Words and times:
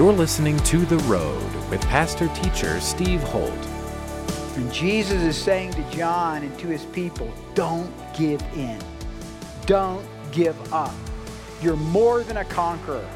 You're 0.00 0.14
listening 0.14 0.56
to 0.60 0.78
The 0.86 0.96
Road 1.00 1.54
with 1.68 1.82
pastor 1.82 2.28
teacher 2.28 2.80
Steve 2.80 3.22
Holt. 3.22 3.52
And 4.56 4.72
Jesus 4.72 5.20
is 5.20 5.36
saying 5.36 5.74
to 5.74 5.82
John 5.90 6.42
and 6.42 6.58
to 6.58 6.68
his 6.68 6.86
people, 6.86 7.30
don't 7.54 7.92
give 8.16 8.40
in. 8.56 8.80
Don't 9.66 10.02
give 10.32 10.56
up. 10.72 10.94
You're 11.60 11.76
more 11.76 12.22
than 12.22 12.38
a 12.38 12.46
conqueror. 12.46 13.06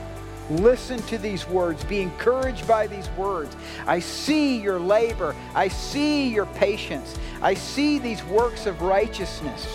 Listen 0.51 1.01
to 1.05 1.17
these 1.17 1.49
words. 1.49 1.83
Be 1.85 2.03
encouraged 2.03 2.69
by 2.69 2.87
these 2.87 3.09
words. 3.13 3.57
I 3.87 3.99
see 3.99 4.61
your 4.61 4.79
labor. 4.79 5.35
I 5.55 5.69
see 5.69 6.29
your 6.29 6.45
patience. 6.45 7.19
I 7.41 7.55
see 7.55 7.99
these 7.99 8.23
works 8.25 8.67
of 8.67 8.83
righteousness. 8.83 9.67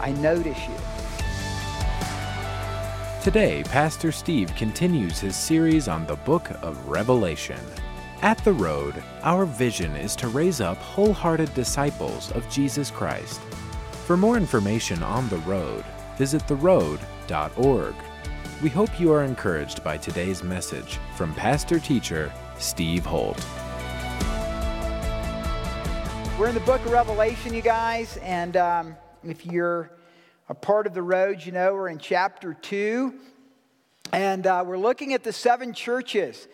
I 0.00 0.12
notice 0.12 0.58
you. 0.68 0.95
Today, 3.26 3.64
Pastor 3.64 4.12
Steve 4.12 4.54
continues 4.54 5.18
his 5.18 5.34
series 5.34 5.88
on 5.88 6.06
the 6.06 6.14
book 6.14 6.48
of 6.62 6.86
Revelation. 6.86 7.58
At 8.22 8.38
The 8.44 8.52
Road, 8.52 9.02
our 9.24 9.44
vision 9.44 9.96
is 9.96 10.14
to 10.16 10.28
raise 10.28 10.60
up 10.60 10.76
wholehearted 10.76 11.52
disciples 11.52 12.30
of 12.30 12.48
Jesus 12.48 12.88
Christ. 12.88 13.40
For 14.06 14.16
more 14.16 14.36
information 14.36 15.02
on 15.02 15.28
The 15.28 15.38
Road, 15.38 15.84
visit 16.16 16.40
theroad.org. 16.42 17.94
We 18.62 18.68
hope 18.68 19.00
you 19.00 19.10
are 19.12 19.24
encouraged 19.24 19.82
by 19.82 19.96
today's 19.96 20.44
message 20.44 21.00
from 21.16 21.34
pastor 21.34 21.80
teacher 21.80 22.32
Steve 22.60 23.04
Holt. 23.04 23.44
We're 26.38 26.46
in 26.46 26.54
the 26.54 26.60
book 26.64 26.86
of 26.86 26.92
Revelation, 26.92 27.54
you 27.54 27.62
guys, 27.62 28.18
and 28.18 28.56
um, 28.56 28.96
if 29.24 29.44
you're 29.44 29.90
a 30.48 30.54
part 30.54 30.86
of 30.86 30.94
the 30.94 31.02
road, 31.02 31.44
you 31.44 31.50
know, 31.50 31.74
we're 31.74 31.88
in 31.88 31.98
chapter 31.98 32.54
2, 32.54 33.12
and 34.12 34.46
uh, 34.46 34.62
we're 34.64 34.78
looking 34.78 35.12
at 35.12 35.24
the 35.24 35.32
seven 35.32 35.72
churches. 35.72 36.46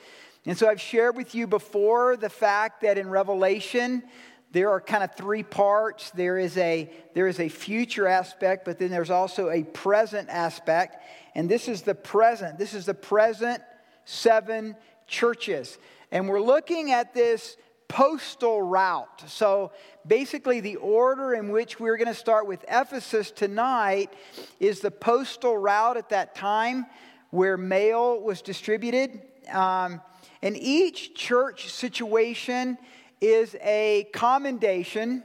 And 0.46 0.56
so 0.56 0.68
I've 0.68 0.80
shared 0.80 1.14
with 1.16 1.34
you 1.34 1.46
before 1.46 2.16
the 2.16 2.30
fact 2.30 2.80
that 2.82 2.96
in 2.96 3.10
Revelation, 3.10 4.02
there 4.50 4.70
are 4.70 4.80
kind 4.80 5.04
of 5.04 5.14
three 5.14 5.42
parts. 5.42 6.10
There 6.10 6.38
is 6.38 6.56
a 6.56 6.90
there 7.14 7.28
is 7.28 7.38
a 7.38 7.48
future 7.48 8.08
aspect, 8.08 8.64
but 8.64 8.78
then 8.78 8.90
there's 8.90 9.10
also 9.10 9.50
a 9.50 9.62
present 9.62 10.28
aspect. 10.30 11.02
And 11.34 11.48
this 11.48 11.68
is 11.68 11.82
the 11.82 11.94
present. 11.94 12.58
This 12.58 12.74
is 12.74 12.86
the 12.86 12.94
present 12.94 13.62
seven 14.04 14.74
churches. 15.06 15.78
And 16.10 16.28
we're 16.28 16.40
looking 16.40 16.92
at 16.92 17.14
this 17.14 17.56
postal 17.92 18.62
route. 18.62 19.22
So 19.26 19.70
basically, 20.06 20.60
the 20.60 20.76
order 20.76 21.34
in 21.34 21.50
which 21.50 21.78
we're 21.78 21.98
going 21.98 22.08
to 22.08 22.14
start 22.14 22.46
with 22.46 22.64
Ephesus 22.66 23.30
tonight 23.30 24.10
is 24.58 24.80
the 24.80 24.90
postal 24.90 25.58
route 25.58 25.98
at 25.98 26.08
that 26.08 26.34
time 26.34 26.86
where 27.28 27.58
mail 27.58 28.18
was 28.18 28.40
distributed. 28.40 29.20
Um, 29.52 30.00
and 30.40 30.56
each 30.56 31.14
church 31.14 31.68
situation 31.68 32.78
is 33.20 33.56
a 33.60 34.08
commendation 34.14 35.22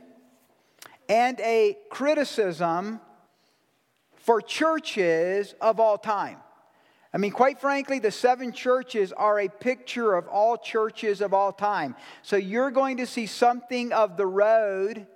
and 1.08 1.40
a 1.40 1.78
criticism 1.90 3.00
for 4.18 4.42
churches 4.42 5.56
of 5.62 5.80
all 5.80 5.98
time. 5.98 6.40
I 7.18 7.20
mean, 7.20 7.32
quite 7.32 7.60
frankly, 7.60 7.98
the 7.98 8.12
seven 8.12 8.52
churches 8.52 9.12
are 9.12 9.40
a 9.40 9.48
picture 9.48 10.14
of 10.14 10.28
all 10.28 10.56
churches 10.56 11.20
of 11.20 11.34
all 11.34 11.52
time. 11.52 11.96
So 12.22 12.36
you're 12.36 12.70
going 12.70 12.98
to 12.98 13.08
see 13.08 13.26
something 13.26 13.92
of 13.92 14.18
the 14.18 14.28
road, 14.28 15.08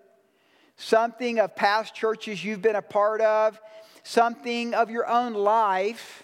something 0.77 1.37
of 1.37 1.55
past 1.55 1.93
churches 1.93 2.43
you've 2.43 2.63
been 2.63 2.75
a 2.75 2.81
part 2.81 3.21
of, 3.21 3.61
something 4.01 4.73
of 4.73 4.89
your 4.89 5.07
own 5.07 5.35
life. 5.35 6.23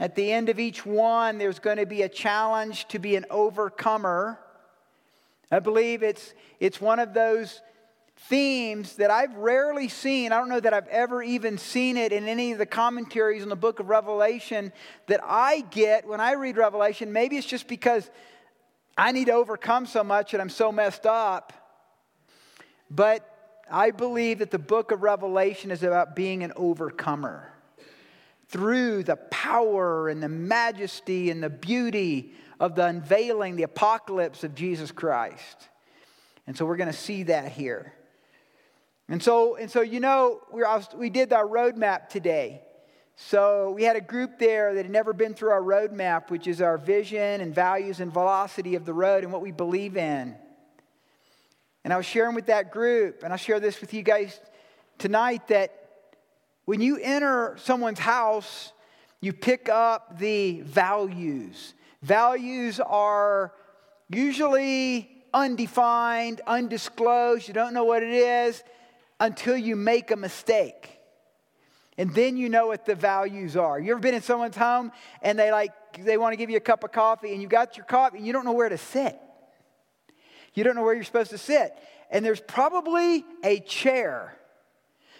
At 0.00 0.16
the 0.16 0.32
end 0.32 0.48
of 0.48 0.58
each 0.58 0.84
one, 0.84 1.38
there's 1.38 1.60
going 1.60 1.76
to 1.76 1.86
be 1.86 2.02
a 2.02 2.08
challenge 2.08 2.88
to 2.88 2.98
be 2.98 3.14
an 3.14 3.26
overcomer. 3.30 4.40
I 5.52 5.60
believe 5.60 6.02
it's, 6.02 6.34
it's 6.58 6.80
one 6.80 6.98
of 6.98 7.14
those 7.14 7.62
themes 8.28 8.96
that 8.96 9.10
I've 9.10 9.34
rarely 9.34 9.88
seen. 9.88 10.32
I 10.32 10.38
don't 10.38 10.48
know 10.48 10.60
that 10.60 10.72
I've 10.72 10.88
ever 10.88 11.22
even 11.22 11.58
seen 11.58 11.96
it 11.96 12.12
in 12.12 12.28
any 12.28 12.52
of 12.52 12.58
the 12.58 12.66
commentaries 12.66 13.42
on 13.42 13.48
the 13.48 13.56
book 13.56 13.80
of 13.80 13.88
Revelation 13.88 14.72
that 15.06 15.20
I 15.22 15.64
get 15.70 16.06
when 16.06 16.20
I 16.20 16.32
read 16.32 16.56
Revelation. 16.56 17.12
Maybe 17.12 17.36
it's 17.36 17.46
just 17.46 17.68
because 17.68 18.10
I 18.96 19.12
need 19.12 19.26
to 19.26 19.32
overcome 19.32 19.86
so 19.86 20.04
much 20.04 20.34
and 20.34 20.40
I'm 20.40 20.50
so 20.50 20.70
messed 20.70 21.06
up. 21.06 21.52
But 22.90 23.28
I 23.70 23.90
believe 23.90 24.38
that 24.40 24.50
the 24.50 24.58
book 24.58 24.92
of 24.92 25.02
Revelation 25.02 25.70
is 25.70 25.82
about 25.82 26.14
being 26.14 26.42
an 26.42 26.52
overcomer 26.56 27.50
through 28.48 29.02
the 29.02 29.16
power 29.16 30.08
and 30.08 30.22
the 30.22 30.28
majesty 30.28 31.30
and 31.30 31.42
the 31.42 31.50
beauty 31.50 32.34
of 32.60 32.74
the 32.74 32.84
unveiling, 32.84 33.56
the 33.56 33.62
apocalypse 33.62 34.44
of 34.44 34.54
Jesus 34.54 34.92
Christ. 34.92 35.68
And 36.46 36.56
so 36.56 36.66
we're 36.66 36.76
going 36.76 36.90
to 36.90 36.96
see 36.96 37.24
that 37.24 37.50
here. 37.50 37.94
And 39.08 39.22
so, 39.22 39.56
and 39.56 39.70
so 39.70 39.80
you 39.80 40.00
know, 40.00 40.40
we, 40.52 40.62
we 40.96 41.10
did 41.10 41.32
our 41.32 41.46
roadmap 41.46 42.08
today. 42.08 42.62
So 43.16 43.70
we 43.70 43.84
had 43.84 43.96
a 43.96 44.00
group 44.00 44.38
there 44.38 44.74
that 44.74 44.84
had 44.84 44.92
never 44.92 45.12
been 45.12 45.34
through 45.34 45.50
our 45.50 45.60
roadmap, 45.60 46.30
which 46.30 46.46
is 46.46 46.60
our 46.60 46.78
vision 46.78 47.40
and 47.40 47.54
values 47.54 48.00
and 48.00 48.12
velocity 48.12 48.74
of 48.74 48.84
the 48.84 48.94
road 48.94 49.22
and 49.22 49.32
what 49.32 49.42
we 49.42 49.52
believe 49.52 49.96
in. 49.96 50.34
And 51.84 51.92
I 51.92 51.96
was 51.96 52.06
sharing 52.06 52.34
with 52.34 52.46
that 52.46 52.70
group, 52.70 53.22
and 53.22 53.32
I'll 53.32 53.38
share 53.38 53.60
this 53.60 53.80
with 53.80 53.92
you 53.92 54.02
guys 54.02 54.40
tonight 54.98 55.48
that 55.48 55.72
when 56.64 56.80
you 56.80 56.98
enter 57.02 57.56
someone's 57.58 57.98
house, 57.98 58.72
you 59.20 59.32
pick 59.32 59.68
up 59.68 60.18
the 60.18 60.60
values. 60.62 61.74
Values 62.02 62.80
are 62.80 63.52
usually 64.08 65.10
undefined, 65.34 66.40
undisclosed. 66.46 67.48
You 67.48 67.54
don't 67.54 67.74
know 67.74 67.84
what 67.84 68.02
it 68.02 68.12
is 68.12 68.62
until 69.22 69.56
you 69.56 69.76
make 69.76 70.10
a 70.10 70.16
mistake. 70.16 70.98
And 71.96 72.12
then 72.12 72.36
you 72.36 72.48
know 72.48 72.66
what 72.66 72.84
the 72.84 72.96
values 72.96 73.56
are. 73.56 73.78
You 73.78 73.92
ever 73.92 74.00
been 74.00 74.14
in 74.14 74.22
someone's 74.22 74.56
home 74.56 74.90
and 75.22 75.38
they 75.38 75.52
like 75.52 75.72
they 76.04 76.18
want 76.18 76.32
to 76.32 76.36
give 76.36 76.50
you 76.50 76.56
a 76.56 76.60
cup 76.60 76.82
of 76.82 76.90
coffee 76.90 77.32
and 77.32 77.40
you 77.40 77.46
got 77.46 77.76
your 77.76 77.86
coffee 77.86 78.18
and 78.18 78.26
you 78.26 78.32
don't 78.32 78.44
know 78.44 78.52
where 78.52 78.68
to 78.68 78.78
sit. 78.78 79.16
You 80.54 80.64
don't 80.64 80.74
know 80.74 80.82
where 80.82 80.94
you're 80.94 81.04
supposed 81.04 81.30
to 81.30 81.38
sit. 81.38 81.72
And 82.10 82.24
there's 82.24 82.40
probably 82.40 83.24
a 83.44 83.60
chair 83.60 84.36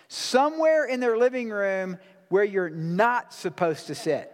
somewhere 0.08 0.84
in 0.84 0.98
their 0.98 1.16
living 1.16 1.50
room 1.50 1.96
where 2.28 2.44
you're 2.44 2.70
not 2.70 3.32
supposed 3.32 3.86
to 3.86 3.94
sit. 3.94 4.30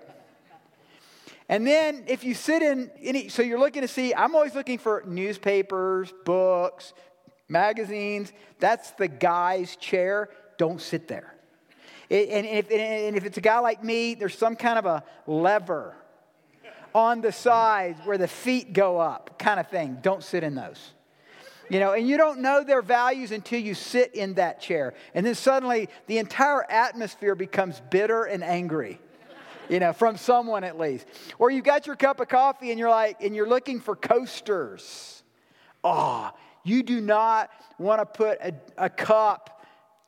And 1.50 1.66
then 1.66 2.04
if 2.08 2.24
you 2.24 2.34
sit 2.34 2.62
in 2.62 2.90
any, 3.02 3.28
so 3.28 3.42
you're 3.42 3.58
looking 3.58 3.82
to 3.82 3.88
see, 3.88 4.14
I'm 4.14 4.34
always 4.34 4.54
looking 4.54 4.78
for 4.78 5.02
newspapers, 5.06 6.12
books, 6.24 6.94
magazines. 7.48 8.32
That's 8.58 8.90
the 8.92 9.08
guy's 9.08 9.76
chair. 9.76 10.30
Don't 10.56 10.80
sit 10.80 11.08
there. 11.08 11.34
and, 12.10 12.46
if, 12.46 12.70
and 12.70 13.16
if 13.16 13.24
it's 13.24 13.38
a 13.38 13.42
guy 13.42 13.58
like 13.58 13.82
me, 13.82 14.14
there's 14.14 14.36
some 14.36 14.56
kind 14.56 14.78
of 14.78 14.86
a 14.86 15.04
lever 15.26 15.94
on 16.94 17.20
the 17.20 17.32
sides 17.32 18.00
where 18.04 18.18
the 18.18 18.28
feet 18.28 18.72
go 18.72 18.98
up, 18.98 19.38
kind 19.38 19.60
of 19.60 19.68
thing. 19.68 19.98
Don't 20.02 20.22
sit 20.22 20.42
in 20.42 20.54
those. 20.54 20.92
You 21.70 21.80
know, 21.80 21.92
and 21.92 22.08
you 22.08 22.16
don't 22.16 22.40
know 22.40 22.64
their 22.64 22.80
values 22.80 23.30
until 23.30 23.60
you 23.60 23.74
sit 23.74 24.14
in 24.14 24.34
that 24.34 24.58
chair. 24.60 24.94
And 25.14 25.24
then 25.26 25.34
suddenly 25.34 25.90
the 26.06 26.16
entire 26.16 26.64
atmosphere 26.70 27.34
becomes 27.34 27.80
bitter 27.90 28.24
and 28.24 28.42
angry 28.42 29.00
you 29.68 29.80
know, 29.80 29.92
from 29.92 30.16
someone 30.16 30.64
at 30.64 30.78
least. 30.78 31.06
Or 31.38 31.50
you 31.50 31.62
got 31.62 31.86
your 31.86 31.96
cup 31.96 32.20
of 32.20 32.28
coffee 32.28 32.70
and 32.70 32.78
you're 32.78 32.90
like, 32.90 33.22
and 33.22 33.34
you're 33.36 33.48
looking 33.48 33.80
for 33.80 33.94
coasters. 33.94 35.22
Oh, 35.84 36.30
you 36.64 36.82
do 36.82 37.00
not 37.00 37.50
want 37.78 38.00
to 38.00 38.06
put 38.06 38.38
a, 38.40 38.54
a 38.76 38.90
cup 38.90 39.64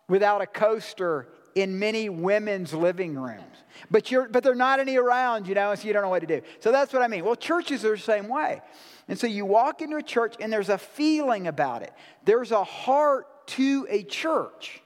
without 0.08 0.42
a 0.42 0.46
coaster 0.46 1.28
in 1.54 1.78
many 1.78 2.08
women's 2.08 2.72
living 2.72 3.16
rooms. 3.16 3.42
But, 3.90 4.10
you're, 4.10 4.28
but 4.28 4.42
there 4.42 4.52
are 4.52 4.56
not 4.56 4.80
any 4.80 4.96
around, 4.96 5.46
you 5.46 5.54
know, 5.54 5.74
so 5.74 5.86
you 5.86 5.92
don't 5.92 6.02
know 6.02 6.08
what 6.08 6.20
to 6.20 6.26
do. 6.26 6.42
So 6.60 6.70
that's 6.70 6.92
what 6.92 7.02
I 7.02 7.08
mean. 7.08 7.24
Well, 7.24 7.36
churches 7.36 7.84
are 7.84 7.96
the 7.96 7.98
same 8.02 8.28
way. 8.28 8.60
And 9.08 9.18
so 9.18 9.26
you 9.26 9.44
walk 9.44 9.82
into 9.82 9.96
a 9.96 10.02
church 10.02 10.34
and 10.40 10.52
there's 10.52 10.68
a 10.68 10.78
feeling 10.78 11.46
about 11.46 11.82
it, 11.82 11.92
there's 12.24 12.52
a 12.52 12.64
heart 12.64 13.26
to 13.48 13.86
a 13.88 14.02
church. 14.02 14.82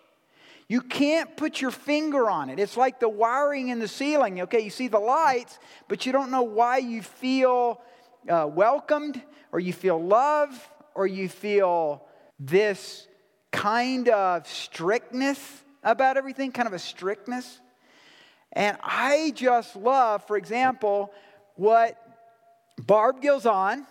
You 0.67 0.81
can't 0.81 1.37
put 1.37 1.61
your 1.61 1.71
finger 1.71 2.31
on 2.31 2.49
it. 2.49 2.59
It's 2.59 2.77
like 2.77 2.99
the 2.99 3.09
wiring 3.09 3.69
in 3.69 3.81
the 3.81 3.89
ceiling. 3.89 4.41
Okay, 4.43 4.61
you 4.61 4.71
see 4.71 4.89
the 4.89 4.99
lights, 4.99 5.59
but 5.89 6.07
you 6.07 6.13
don't 6.13 6.31
know 6.31 6.43
why 6.43 6.79
you 6.79 7.03
feel 7.03 7.83
uh, 8.29 8.49
welcomed 8.51 9.21
or 9.53 9.61
you 9.61 9.75
feel 9.75 10.03
love 10.03 10.49
or 10.95 11.07
you 11.07 11.29
feel 11.29 12.05
this 12.39 13.07
kind 13.51 14.09
of 14.09 14.47
strictness 14.47 15.39
about 15.83 16.17
everything, 16.17 16.53
kind 16.53 16.67
of 16.67 16.73
a 16.73 16.79
strictness. 16.79 17.61
And 18.53 18.77
I 18.83 19.33
just 19.35 19.77
love, 19.77 20.27
for 20.27 20.37
example, 20.37 21.13
what 21.57 21.99
Barb 22.79 23.21
Gilzon 23.23 23.87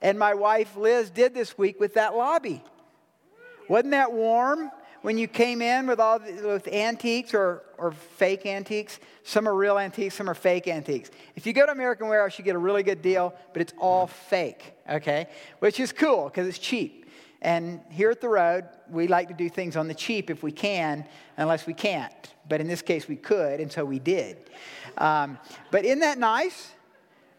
and 0.00 0.18
my 0.18 0.34
wife 0.34 0.76
Liz 0.76 1.10
did 1.10 1.34
this 1.34 1.56
week 1.56 1.80
with 1.80 1.94
that 1.94 2.14
lobby. 2.16 2.62
Wasn't 3.68 3.90
that 3.90 4.12
warm? 4.12 4.70
When 5.02 5.18
you 5.18 5.28
came 5.28 5.62
in 5.62 5.86
with 5.86 6.00
all 6.00 6.18
the, 6.18 6.32
with 6.46 6.68
antiques 6.68 7.34
or, 7.34 7.62
or 7.78 7.92
fake 7.92 8.46
antiques? 8.46 9.00
Some 9.22 9.48
are 9.48 9.54
real 9.54 9.78
antiques, 9.78 10.14
some 10.14 10.28
are 10.28 10.34
fake 10.34 10.68
antiques. 10.68 11.10
If 11.36 11.46
you 11.46 11.52
go 11.52 11.66
to 11.66 11.72
American 11.72 12.08
Warehouse, 12.08 12.38
you 12.38 12.44
get 12.44 12.56
a 12.56 12.58
really 12.58 12.82
good 12.82 13.02
deal, 13.02 13.34
but 13.52 13.62
it's 13.62 13.72
all 13.78 14.06
fake, 14.06 14.74
okay? 14.90 15.28
Which 15.60 15.80
is 15.80 15.92
cool 15.92 16.24
because 16.24 16.46
it's 16.46 16.58
cheap. 16.58 17.06
And 17.40 17.80
here 17.90 18.10
at 18.10 18.20
the 18.20 18.28
road, 18.28 18.64
we 18.90 19.06
like 19.06 19.28
to 19.28 19.34
do 19.34 19.48
things 19.48 19.76
on 19.76 19.86
the 19.86 19.94
cheap 19.94 20.30
if 20.30 20.42
we 20.42 20.50
can, 20.50 21.06
unless 21.36 21.66
we 21.66 21.74
can't. 21.74 22.12
But 22.48 22.60
in 22.60 22.66
this 22.66 22.82
case, 22.82 23.06
we 23.06 23.16
could, 23.16 23.60
and 23.60 23.70
so 23.70 23.84
we 23.84 23.98
did. 23.98 24.38
Um, 24.96 25.38
but 25.70 25.84
isn't 25.84 26.00
that 26.00 26.18
nice? 26.18 26.72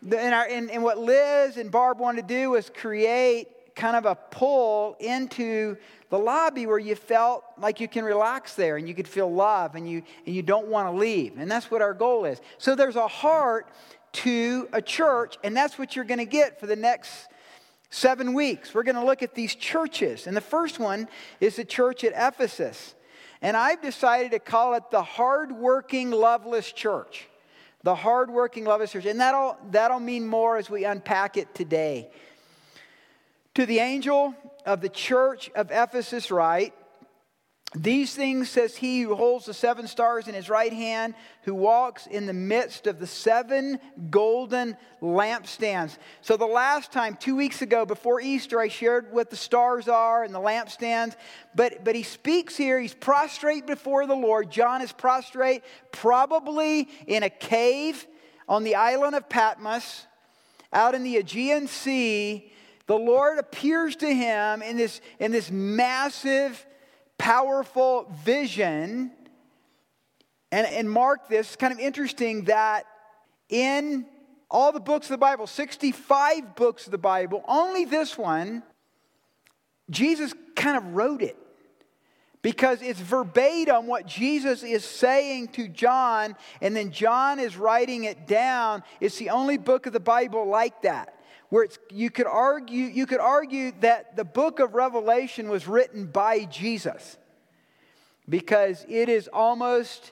And, 0.01 0.33
our, 0.33 0.45
and, 0.45 0.71
and 0.71 0.83
what 0.83 0.97
Liz 0.97 1.57
and 1.57 1.69
Barb 1.69 1.99
wanted 1.99 2.27
to 2.27 2.33
do 2.33 2.51
was 2.51 2.69
create 2.69 3.75
kind 3.75 3.95
of 3.95 4.05
a 4.05 4.15
pull 4.15 4.95
into 4.99 5.77
the 6.09 6.17
lobby 6.17 6.65
where 6.65 6.79
you 6.79 6.95
felt 6.95 7.43
like 7.57 7.79
you 7.79 7.87
can 7.87 8.03
relax 8.03 8.55
there 8.55 8.77
and 8.77 8.87
you 8.87 8.95
could 8.95 9.07
feel 9.07 9.31
love 9.31 9.75
and 9.75 9.89
you, 9.89 10.03
and 10.25 10.35
you 10.35 10.41
don't 10.41 10.67
want 10.67 10.87
to 10.87 10.91
leave. 10.91 11.37
And 11.37 11.49
that's 11.49 11.69
what 11.69 11.81
our 11.81 11.93
goal 11.93 12.25
is. 12.25 12.41
So 12.57 12.75
there's 12.75 12.95
a 12.95 13.07
heart 13.07 13.67
to 14.11 14.67
a 14.73 14.81
church, 14.81 15.37
and 15.43 15.55
that's 15.55 15.77
what 15.77 15.95
you're 15.95 16.05
going 16.05 16.19
to 16.19 16.25
get 16.25 16.59
for 16.59 16.65
the 16.65 16.75
next 16.75 17.27
seven 17.91 18.33
weeks. 18.33 18.73
We're 18.73 18.83
going 18.83 18.95
to 18.95 19.05
look 19.05 19.21
at 19.21 19.35
these 19.35 19.53
churches. 19.53 20.25
And 20.25 20.35
the 20.35 20.41
first 20.41 20.79
one 20.79 21.07
is 21.39 21.55
the 21.55 21.65
church 21.65 22.03
at 22.03 22.13
Ephesus. 22.15 22.95
And 23.41 23.55
I've 23.55 23.81
decided 23.81 24.31
to 24.31 24.39
call 24.39 24.73
it 24.73 24.83
the 24.91 25.03
hardworking, 25.03 26.11
loveless 26.11 26.71
church. 26.71 27.27
The 27.83 27.95
hardworking, 27.95 28.65
loveless 28.65 28.91
church. 28.91 29.05
And 29.05 29.19
that'll, 29.19 29.57
that'll 29.71 29.99
mean 29.99 30.27
more 30.27 30.57
as 30.57 30.69
we 30.69 30.85
unpack 30.85 31.37
it 31.37 31.53
today. 31.55 32.09
To 33.55 33.65
the 33.65 33.79
angel 33.79 34.35
of 34.65 34.81
the 34.81 34.89
church 34.89 35.49
of 35.55 35.71
Ephesus, 35.71 36.31
write, 36.31 36.73
these 37.75 38.15
things 38.15 38.49
says 38.49 38.75
he 38.75 39.01
who 39.01 39.13
holds 39.13 39.45
the 39.45 39.53
seven 39.53 39.85
stars 39.85 40.27
in 40.27 40.33
his 40.33 40.49
right 40.49 40.73
hand, 40.73 41.13
who 41.43 41.53
walks 41.53 42.07
in 42.07 42.25
the 42.25 42.33
midst 42.33 42.87
of 42.87 42.97
the 42.97 43.05
seven 43.05 43.79
golden 44.09 44.75
lampstands. 45.03 45.95
So, 46.21 46.35
the 46.35 46.47
last 46.47 46.91
time, 46.91 47.15
two 47.15 47.35
weeks 47.35 47.61
ago, 47.61 47.85
before 47.85 48.21
Easter, 48.21 48.59
I 48.59 48.69
shared 48.69 49.13
what 49.13 49.29
the 49.29 49.35
stars 49.35 49.87
are 49.87 50.23
and 50.23 50.33
the 50.33 50.39
lampstands. 50.39 51.15
But, 51.53 51.85
but 51.85 51.93
he 51.93 52.01
speaks 52.01 52.57
here, 52.57 52.79
he's 52.79 52.95
prostrate 52.95 53.67
before 53.67 54.07
the 54.07 54.15
Lord. 54.15 54.49
John 54.49 54.81
is 54.81 54.91
prostrate, 54.91 55.61
probably 55.91 56.89
in 57.05 57.21
a 57.21 57.29
cave 57.29 58.07
on 58.47 58.63
the 58.63 58.75
island 58.75 59.13
of 59.13 59.29
Patmos, 59.29 60.07
out 60.73 60.95
in 60.95 61.03
the 61.03 61.17
Aegean 61.17 61.67
Sea. 61.67 62.51
The 62.89 62.97
Lord 62.97 63.37
appears 63.37 63.95
to 63.97 64.11
him 64.11 64.63
in 64.63 64.75
this, 64.75 64.99
in 65.19 65.31
this 65.31 65.51
massive 65.51 66.65
powerful 67.19 68.11
vision. 68.25 69.11
And, 70.51 70.65
and 70.65 70.89
mark 70.89 71.29
this, 71.29 71.55
kind 71.55 71.71
of 71.71 71.79
interesting 71.79 72.45
that 72.45 72.87
in 73.47 74.07
all 74.49 74.71
the 74.71 74.79
books 74.79 75.05
of 75.05 75.11
the 75.11 75.19
Bible, 75.19 75.45
65 75.45 76.55
books 76.55 76.87
of 76.87 76.91
the 76.91 76.97
Bible, 76.97 77.45
only 77.47 77.85
this 77.85 78.17
one, 78.17 78.63
Jesus 79.91 80.33
kind 80.55 80.75
of 80.75 80.95
wrote 80.95 81.21
it 81.21 81.37
because 82.41 82.81
it's 82.81 82.99
verbatim 82.99 83.85
what 83.85 84.07
Jesus 84.07 84.63
is 84.63 84.83
saying 84.83 85.49
to 85.49 85.67
John, 85.67 86.35
and 86.59 86.75
then 86.75 86.89
John 86.89 87.37
is 87.37 87.55
writing 87.55 88.05
it 88.05 88.25
down. 88.25 88.81
It's 88.99 89.17
the 89.19 89.29
only 89.29 89.59
book 89.59 89.85
of 89.85 89.93
the 89.93 89.99
Bible 89.99 90.47
like 90.47 90.81
that 90.81 91.13
where 91.49 91.63
it's, 91.63 91.79
you, 91.89 92.09
could 92.09 92.27
argue, 92.27 92.85
you 92.85 93.05
could 93.05 93.19
argue 93.19 93.71
that 93.81 94.15
the 94.15 94.23
book 94.23 94.59
of 94.59 94.75
Revelation 94.75 95.49
was 95.49 95.67
written 95.67 96.05
by 96.05 96.45
Jesus 96.45 97.17
because 98.27 98.85
it 98.87 99.09
is 99.09 99.27
almost 99.27 100.11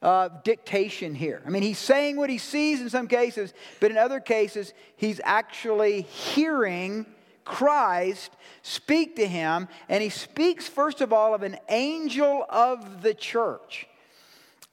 uh, 0.00 0.28
dictation 0.44 1.14
here. 1.14 1.42
I 1.44 1.50
mean, 1.50 1.62
he's 1.62 1.78
saying 1.78 2.16
what 2.16 2.30
he 2.30 2.38
sees 2.38 2.80
in 2.80 2.88
some 2.88 3.08
cases, 3.08 3.52
but 3.80 3.90
in 3.90 3.98
other 3.98 4.20
cases, 4.20 4.72
he's 4.96 5.20
actually 5.24 6.02
hearing 6.02 7.06
Christ 7.44 8.32
speak 8.62 9.16
to 9.16 9.26
him, 9.26 9.68
and 9.88 10.02
he 10.02 10.08
speaks, 10.08 10.68
first 10.68 11.00
of 11.00 11.12
all, 11.12 11.34
of 11.34 11.42
an 11.42 11.56
angel 11.68 12.44
of 12.48 13.02
the 13.02 13.14
church. 13.14 13.86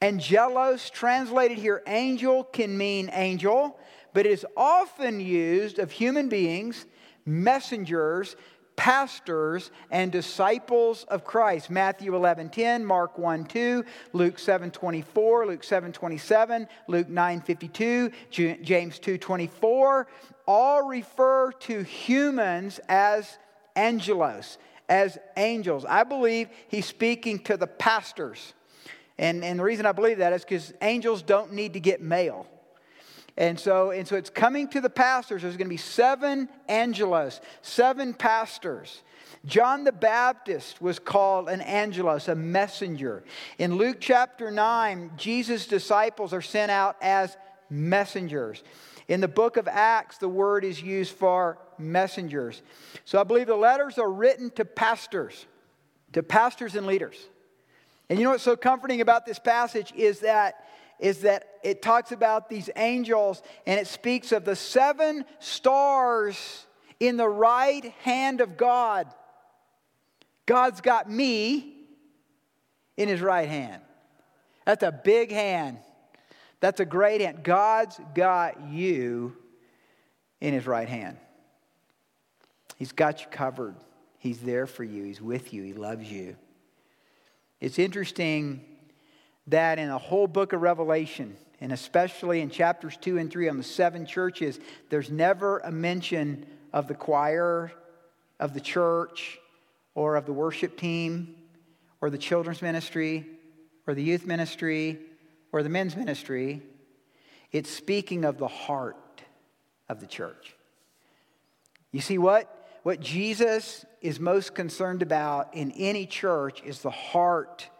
Angelos, 0.02 0.90
translated 0.90 1.56
here, 1.56 1.82
angel 1.86 2.44
can 2.44 2.76
mean 2.76 3.10
angel 3.12 3.78
but 4.14 4.24
it 4.24 4.32
is 4.32 4.46
often 4.56 5.20
used 5.20 5.78
of 5.78 5.90
human 5.90 6.30
beings, 6.30 6.86
messengers, 7.26 8.36
pastors, 8.76 9.70
and 9.90 10.10
disciples 10.10 11.04
of 11.08 11.24
Christ. 11.24 11.68
Matthew 11.68 12.14
11 12.14 12.48
10, 12.48 12.84
Mark 12.84 13.18
1 13.18 13.44
2, 13.44 13.84
Luke 14.12 14.38
7 14.38 14.70
24, 14.70 15.46
Luke 15.46 15.64
7 15.64 15.92
27, 15.92 16.68
Luke 16.88 17.08
9 17.08 17.40
52, 17.40 18.10
James 18.30 18.98
2 18.98 19.18
24, 19.18 20.06
all 20.46 20.88
refer 20.88 21.52
to 21.52 21.82
humans 21.82 22.80
as 22.88 23.38
angelos, 23.76 24.58
as 24.88 25.18
angels. 25.36 25.84
I 25.84 26.04
believe 26.04 26.48
he's 26.68 26.86
speaking 26.86 27.40
to 27.40 27.56
the 27.56 27.66
pastors. 27.66 28.54
And, 29.16 29.44
and 29.44 29.60
the 29.60 29.64
reason 29.64 29.86
I 29.86 29.92
believe 29.92 30.18
that 30.18 30.32
is 30.32 30.42
because 30.42 30.72
angels 30.82 31.22
don't 31.22 31.52
need 31.52 31.74
to 31.74 31.80
get 31.80 32.00
mail. 32.00 32.48
And 33.36 33.58
so, 33.58 33.90
and 33.90 34.06
so 34.06 34.16
it's 34.16 34.30
coming 34.30 34.68
to 34.68 34.80
the 34.80 34.90
pastors. 34.90 35.42
There's 35.42 35.56
going 35.56 35.66
to 35.66 35.74
be 35.74 35.76
seven 35.76 36.48
angelos, 36.68 37.40
seven 37.62 38.14
pastors. 38.14 39.02
John 39.44 39.84
the 39.84 39.92
Baptist 39.92 40.80
was 40.80 40.98
called 40.98 41.48
an 41.48 41.60
angelos, 41.60 42.28
a 42.28 42.34
messenger. 42.34 43.24
In 43.58 43.76
Luke 43.76 43.98
chapter 44.00 44.50
9, 44.50 45.12
Jesus' 45.16 45.66
disciples 45.66 46.32
are 46.32 46.42
sent 46.42 46.70
out 46.70 46.96
as 47.02 47.36
messengers. 47.68 48.62
In 49.08 49.20
the 49.20 49.28
book 49.28 49.56
of 49.56 49.68
Acts, 49.68 50.18
the 50.18 50.28
word 50.28 50.64
is 50.64 50.80
used 50.80 51.12
for 51.12 51.58
messengers. 51.76 52.62
So 53.04 53.20
I 53.20 53.24
believe 53.24 53.48
the 53.48 53.56
letters 53.56 53.98
are 53.98 54.10
written 54.10 54.50
to 54.52 54.64
pastors, 54.64 55.44
to 56.12 56.22
pastors 56.22 56.74
and 56.74 56.86
leaders. 56.86 57.16
And 58.08 58.18
you 58.18 58.24
know 58.24 58.30
what's 58.30 58.44
so 58.44 58.56
comforting 58.56 59.00
about 59.00 59.26
this 59.26 59.38
passage 59.38 59.92
is 59.94 60.20
that 60.20 60.64
is 60.98 61.20
that 61.20 61.58
it 61.62 61.82
talks 61.82 62.12
about 62.12 62.48
these 62.48 62.70
angels 62.76 63.42
and 63.66 63.78
it 63.80 63.86
speaks 63.86 64.32
of 64.32 64.44
the 64.44 64.56
seven 64.56 65.24
stars 65.38 66.66
in 67.00 67.16
the 67.16 67.28
right 67.28 67.92
hand 68.02 68.40
of 68.40 68.56
God. 68.56 69.06
God's 70.46 70.80
got 70.80 71.10
me 71.10 71.74
in 72.96 73.08
his 73.08 73.20
right 73.20 73.48
hand. 73.48 73.82
That's 74.64 74.82
a 74.82 74.92
big 74.92 75.30
hand. 75.30 75.78
That's 76.60 76.80
a 76.80 76.84
great 76.84 77.20
hand. 77.20 77.42
God's 77.42 77.98
got 78.14 78.68
you 78.68 79.36
in 80.40 80.54
his 80.54 80.66
right 80.66 80.88
hand. 80.88 81.18
He's 82.76 82.92
got 82.92 83.20
you 83.20 83.26
covered. 83.30 83.76
He's 84.18 84.40
there 84.40 84.66
for 84.66 84.84
you. 84.84 85.04
He's 85.04 85.20
with 85.20 85.52
you. 85.52 85.62
He 85.62 85.74
loves 85.74 86.10
you. 86.10 86.36
It's 87.60 87.78
interesting 87.78 88.64
that 89.46 89.78
in 89.78 89.88
the 89.88 89.98
whole 89.98 90.26
book 90.26 90.52
of 90.52 90.62
Revelation, 90.62 91.36
and 91.60 91.72
especially 91.72 92.40
in 92.40 92.50
chapters 92.50 92.96
2 93.00 93.18
and 93.18 93.30
3 93.30 93.48
on 93.48 93.56
the 93.56 93.62
seven 93.62 94.06
churches, 94.06 94.58
there's 94.90 95.10
never 95.10 95.58
a 95.58 95.70
mention 95.70 96.46
of 96.72 96.88
the 96.88 96.94
choir, 96.94 97.72
of 98.40 98.54
the 98.54 98.60
church, 98.60 99.38
or 99.94 100.16
of 100.16 100.26
the 100.26 100.32
worship 100.32 100.76
team, 100.76 101.36
or 102.00 102.10
the 102.10 102.18
children's 102.18 102.62
ministry, 102.62 103.26
or 103.86 103.94
the 103.94 104.02
youth 104.02 104.26
ministry, 104.26 104.98
or 105.52 105.62
the 105.62 105.68
men's 105.68 105.96
ministry. 105.96 106.62
It's 107.52 107.70
speaking 107.70 108.24
of 108.24 108.38
the 108.38 108.48
heart 108.48 109.22
of 109.88 110.00
the 110.00 110.06
church. 110.06 110.56
You 111.92 112.00
see 112.00 112.18
what? 112.18 112.50
What 112.82 113.00
Jesus 113.00 113.84
is 114.00 114.18
most 114.18 114.54
concerned 114.54 115.00
about 115.00 115.54
in 115.54 115.70
any 115.72 116.06
church 116.06 116.62
is 116.64 116.80
the 116.80 116.90
heart 116.90 117.70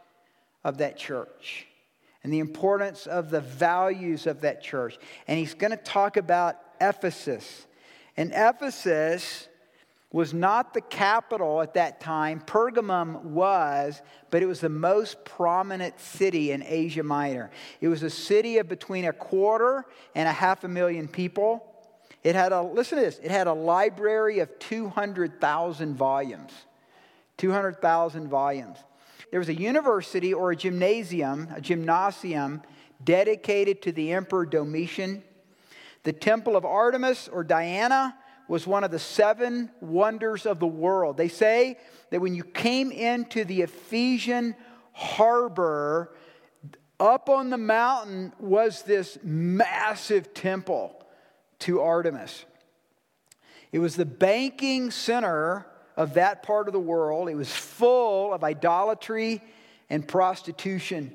of 0.65 0.79
that 0.79 0.97
church 0.97 1.67
and 2.25 2.33
the 2.33 2.39
importance 2.39 3.07
of 3.07 3.31
the 3.31 3.43
values 3.43 4.27
of 4.27 4.41
that 4.41 4.63
church. 4.63 4.99
And 5.29 5.39
he's 5.39 5.55
going 5.55 5.71
to 5.71 5.77
talk 5.77 6.17
about 6.17 6.57
Ephesus. 6.81 7.67
And 8.17 8.33
Ephesus 8.35 9.49
was 10.11 10.33
not 10.33 10.73
the 10.73 10.81
capital 10.81 11.61
at 11.61 11.75
that 11.75 12.01
time. 12.01 12.41
Pergamum 12.41 13.21
was, 13.23 14.01
but 14.31 14.43
it 14.43 14.47
was 14.47 14.61
the 14.61 14.69
most 14.69 15.25
prominent 15.25 16.01
city 16.01 16.53
in 16.53 16.63
Asia 16.67 17.03
Minor. 17.03 17.51
It 17.81 17.89
was 17.89 18.03
a 18.03 18.11
city 18.11 18.59
of 18.59 18.69
between 18.69 19.05
a 19.05 19.13
quarter 19.13 19.85
and 20.15 20.27
a 20.27 20.33
half 20.33 20.65
a 20.65 20.69
million 20.69 21.09
people. 21.09 21.67
It 22.23 22.35
had 22.35 22.53
a, 22.53 22.63
listen 22.63 22.97
to 22.97 23.05
this, 23.05 23.19
it 23.19 23.31
had 23.31 23.49
a 23.49 23.53
library 23.53 24.39
of 24.39 24.59
200,000 24.61 25.95
volumes. 25.95 26.53
200,000 27.37 28.29
volumes 28.29 28.79
there 29.35 29.41
was 29.41 29.49
a 29.49 29.55
university 29.61 30.33
or 30.33 30.53
a 30.53 30.57
gymnasium, 30.57 31.49
a 31.57 31.61
gymnasium 31.61 32.63
dedicated 33.03 33.83
to 33.83 33.91
the 33.91 34.13
Emperor 34.13 34.47
Domitian. 34.47 35.25
The 36.05 36.13
temple 36.13 36.55
of 36.55 36.65
Artemis 36.65 37.27
or 37.27 37.43
Diana 37.43 38.17
was 38.47 38.65
one 38.65 38.85
of 38.85 38.93
the 38.93 39.01
seven 39.01 39.73
wonders 39.81 40.47
of 40.47 40.61
the 40.61 40.69
world. 40.69 41.17
They 41.17 41.27
say 41.27 41.79
that 42.11 42.21
when 42.21 42.37
you 42.37 42.45
came 42.45 42.93
into 42.93 43.45
the 43.45 43.63
Ephesian 43.63 44.55
harbor, 44.93 46.15
up 47.01 47.29
on 47.29 47.51
the 47.51 47.59
mountain 47.59 48.33
was 48.39 48.83
this 48.83 49.19
massive 49.25 50.33
temple 50.33 51.05
to 51.59 51.81
Artemis. 51.81 52.45
It 53.73 53.81
was 53.81 53.97
the 53.97 54.07
banking 54.07 54.93
center 54.93 55.67
of 55.97 56.15
that 56.15 56.43
part 56.43 56.67
of 56.67 56.73
the 56.73 56.81
world. 56.81 57.29
It 57.29 57.35
was 57.35 57.53
full 57.53 58.33
of 58.33 58.45
idolatry 58.45 59.43
and 59.91 60.07
prostitution. 60.07 61.13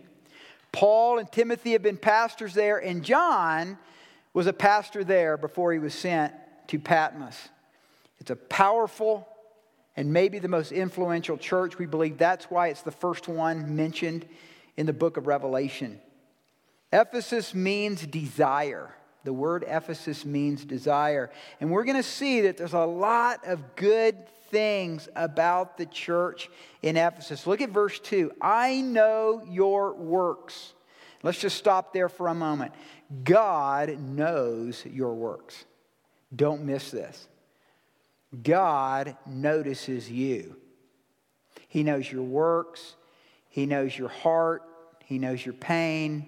Paul 0.72 1.20
and 1.20 1.32
Timothy 1.32 1.72
had 1.72 1.82
been 1.82 1.98
pastors 1.98 2.54
there, 2.54 2.78
and 2.78 3.04
John 3.04 3.78
was 4.34 4.48
a 4.48 4.54
pastor 4.54 5.04
there 5.04 5.38
before 5.38 5.74
he 5.74 5.80
was 5.80 5.94
sent 5.94 6.34
to 6.68 6.80
Patmos. 6.80 7.36
It's 8.20 8.30
a 8.30 8.36
powerful 8.36 9.28
and 9.96 10.14
maybe 10.14 10.40
the 10.40 10.48
most 10.48 10.72
influential 10.72 11.38
church. 11.38 11.78
We 11.78 11.86
believe 11.86 12.18
that's 12.18 12.46
why 12.46 12.68
it's 12.68 12.84
the 12.84 12.92
first 12.92 13.28
one 13.28 13.76
mentioned 13.76 14.26
in 14.78 14.86
the 14.86 14.94
book 14.94 15.18
of 15.18 15.28
Revelation. 15.28 16.00
Ephesus 16.94 17.54
means 17.54 18.06
desire. 18.06 18.94
The 19.26 19.34
word 19.34 19.66
Ephesus 19.68 20.26
means 20.26 20.64
desire. 20.64 21.30
And 21.60 21.70
we're 21.70 21.84
going 21.84 21.98
to 21.98 22.04
see 22.04 22.42
that 22.42 22.56
there's 22.56 22.74
a 22.74 22.86
lot 22.86 23.46
of 23.46 23.76
good 23.76 24.16
things 24.50 25.10
about 25.15 25.77
the 25.77 25.86
church 25.86 26.50
in 26.82 26.98
Ephesus. 26.98 27.48
Look 27.48 27.62
at 27.62 27.70
verse 27.70 28.00
2. 28.00 28.32
I 28.41 28.82
know 28.82 29.44
your 29.48 29.94
works. 29.94 30.74
Let's 31.24 31.39
just 31.39 31.58
stop 31.58 31.94
there 31.94 32.10
for 32.10 32.27
a 32.27 32.34
moment. 32.34 32.74
God 33.24 34.00
knows 34.00 34.86
your 34.86 35.13
works. 35.13 35.65
Don't 36.36 36.63
miss 36.63 36.91
this. 36.91 37.27
God 38.44 39.18
notices 39.25 40.10
you. 40.10 40.56
He 41.68 41.84
knows 41.84 42.12
your 42.12 42.24
works, 42.24 42.96
He 43.48 43.65
knows 43.65 43.98
your 43.98 44.10
heart, 44.10 44.63
He 45.06 45.20
knows 45.20 45.44
your 45.46 45.53
pain, 45.53 46.27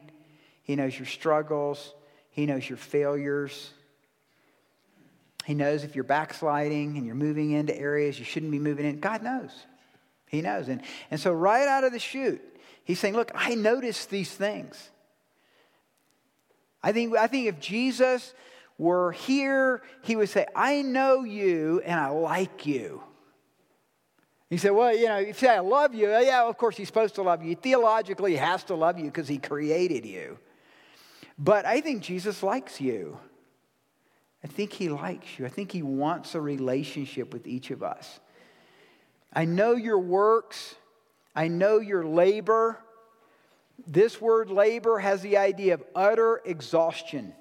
He 0.63 0.75
knows 0.75 0.97
your 0.97 1.07
struggles, 1.07 1.93
He 2.29 2.45
knows 2.45 2.67
your 2.67 2.77
failures. 2.77 3.73
He 5.45 5.53
knows 5.53 5.83
if 5.83 5.95
you're 5.95 6.03
backsliding 6.03 6.97
and 6.97 7.05
you're 7.05 7.15
moving 7.15 7.51
into 7.51 7.75
areas 7.75 8.19
you 8.19 8.25
shouldn't 8.25 8.51
be 8.51 8.59
moving 8.59 8.85
in. 8.85 8.99
God 8.99 9.23
knows. 9.23 9.51
He 10.27 10.41
knows. 10.41 10.69
And, 10.69 10.81
and 11.09 11.19
so, 11.19 11.33
right 11.33 11.67
out 11.67 11.83
of 11.83 11.91
the 11.91 11.99
chute, 11.99 12.41
He's 12.83 12.99
saying, 12.99 13.15
Look, 13.15 13.31
I 13.33 13.55
notice 13.55 14.05
these 14.05 14.31
things. 14.31 14.89
I 16.83 16.91
think, 16.91 17.15
I 17.15 17.27
think 17.27 17.47
if 17.47 17.59
Jesus 17.59 18.33
were 18.77 19.11
here, 19.11 19.81
he 20.01 20.15
would 20.15 20.29
say, 20.29 20.47
I 20.55 20.81
know 20.81 21.23
you 21.23 21.81
and 21.85 21.99
I 21.99 22.09
like 22.09 22.65
you. 22.65 23.03
He 24.49 24.57
said, 24.57 24.71
Well, 24.71 24.95
you 24.95 25.07
know, 25.07 25.19
you 25.19 25.33
say, 25.33 25.49
I 25.49 25.59
love 25.59 25.93
you, 25.93 26.09
yeah, 26.09 26.43
of 26.43 26.57
course 26.57 26.75
he's 26.75 26.87
supposed 26.87 27.15
to 27.15 27.21
love 27.21 27.43
you. 27.43 27.55
Theologically, 27.55 28.31
he 28.31 28.37
has 28.37 28.63
to 28.65 28.75
love 28.75 28.97
you 28.97 29.05
because 29.05 29.27
he 29.27 29.37
created 29.37 30.05
you. 30.05 30.39
But 31.37 31.65
I 31.65 31.81
think 31.81 32.03
Jesus 32.03 32.43
likes 32.43 32.81
you. 32.81 33.17
I 34.43 34.47
think 34.47 34.73
he 34.73 34.89
likes 34.89 35.37
you. 35.37 35.45
I 35.45 35.49
think 35.49 35.71
he 35.71 35.83
wants 35.83 36.33
a 36.35 36.41
relationship 36.41 37.33
with 37.33 37.47
each 37.47 37.71
of 37.71 37.83
us. 37.83 38.19
I 39.33 39.45
know 39.45 39.73
your 39.73 39.99
works, 39.99 40.75
I 41.35 41.47
know 41.47 41.79
your 41.79 42.03
labor. 42.03 42.77
This 43.87 44.21
word 44.21 44.49
labor 44.49 44.99
has 44.99 45.21
the 45.21 45.37
idea 45.37 45.73
of 45.73 45.83
utter 45.95 46.41
exhaustion. 46.45 47.33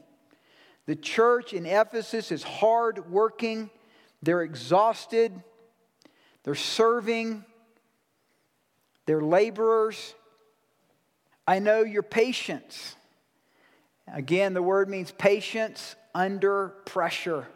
The 0.87 0.97
church 0.97 1.53
in 1.53 1.67
Ephesus 1.67 2.33
is 2.33 2.43
hard 2.43 3.11
working, 3.11 3.71
they're 4.23 4.43
exhausted, 4.43 5.33
they're 6.43 6.55
serving, 6.55 7.45
they're 9.07 9.21
laborers. 9.21 10.15
I 11.47 11.59
know 11.59 11.83
your 11.83 12.03
patience. 12.03 12.95
Again, 14.13 14.55
the 14.55 14.63
word 14.63 14.89
means 14.89 15.11
patience 15.11 15.97
under 16.15 16.69
pressure. 16.85 17.47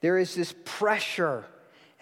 There 0.00 0.18
is 0.18 0.34
this 0.34 0.54
pressure 0.64 1.44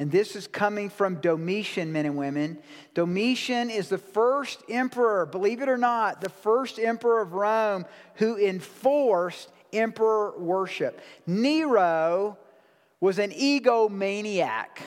and 0.00 0.10
this 0.10 0.34
is 0.34 0.46
coming 0.46 0.88
from 0.88 1.16
Domitian, 1.16 1.92
men 1.92 2.06
and 2.06 2.16
women. 2.16 2.58
Domitian 2.94 3.68
is 3.68 3.90
the 3.90 3.98
first 3.98 4.62
emperor, 4.66 5.26
believe 5.26 5.60
it 5.60 5.68
or 5.68 5.76
not, 5.76 6.22
the 6.22 6.30
first 6.30 6.78
emperor 6.78 7.20
of 7.20 7.34
Rome 7.34 7.84
who 8.14 8.38
enforced 8.38 9.52
emperor 9.74 10.38
worship. 10.38 11.02
Nero 11.26 12.38
was 12.98 13.18
an 13.18 13.30
egomaniac, 13.30 14.78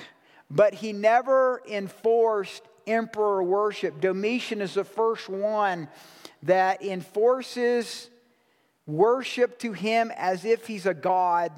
but 0.50 0.74
he 0.74 0.94
never 0.94 1.62
enforced 1.70 2.64
emperor 2.88 3.44
worship. 3.44 4.02
Domitian 4.02 4.62
is 4.62 4.74
the 4.74 4.84
first 4.84 5.30
one 5.30 5.90
that 6.42 6.82
enforces 6.82 8.10
worship 8.86 9.60
to 9.60 9.74
him 9.74 10.12
as 10.16 10.46
if 10.46 10.68
he's 10.68 10.86
a 10.86 10.94
god. 10.94 11.52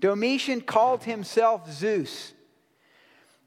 Domitian 0.00 0.60
called 0.60 1.04
himself 1.04 1.70
Zeus 1.70 2.34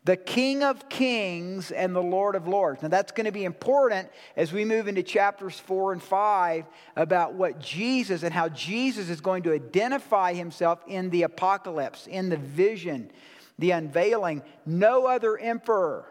the 0.07 0.15
King 0.15 0.63
of 0.63 0.87
Kings 0.87 1.69
and 1.69 1.93
the 1.93 2.01
Lord 2.01 2.35
of 2.35 2.47
Lords. 2.47 2.81
Now, 2.81 2.87
that's 2.87 3.11
going 3.11 3.25
to 3.25 3.31
be 3.33 3.43
important 3.43 4.09
as 4.37 4.53
we 4.53 4.63
move 4.63 4.87
into 4.87 5.03
chapters 5.03 5.59
four 5.59 5.91
and 5.91 6.01
five 6.01 6.63
about 6.95 7.33
what 7.33 7.59
Jesus 7.59 8.23
and 8.23 8.33
how 8.33 8.47
Jesus 8.47 9.09
is 9.09 9.19
going 9.19 9.43
to 9.43 9.51
identify 9.51 10.33
himself 10.33 10.79
in 10.87 11.09
the 11.09 11.23
apocalypse, 11.23 12.07
in 12.07 12.29
the 12.29 12.37
vision, 12.37 13.11
the 13.59 13.71
unveiling. 13.71 14.43
No 14.65 15.07
other 15.07 15.37
emperor 15.37 16.05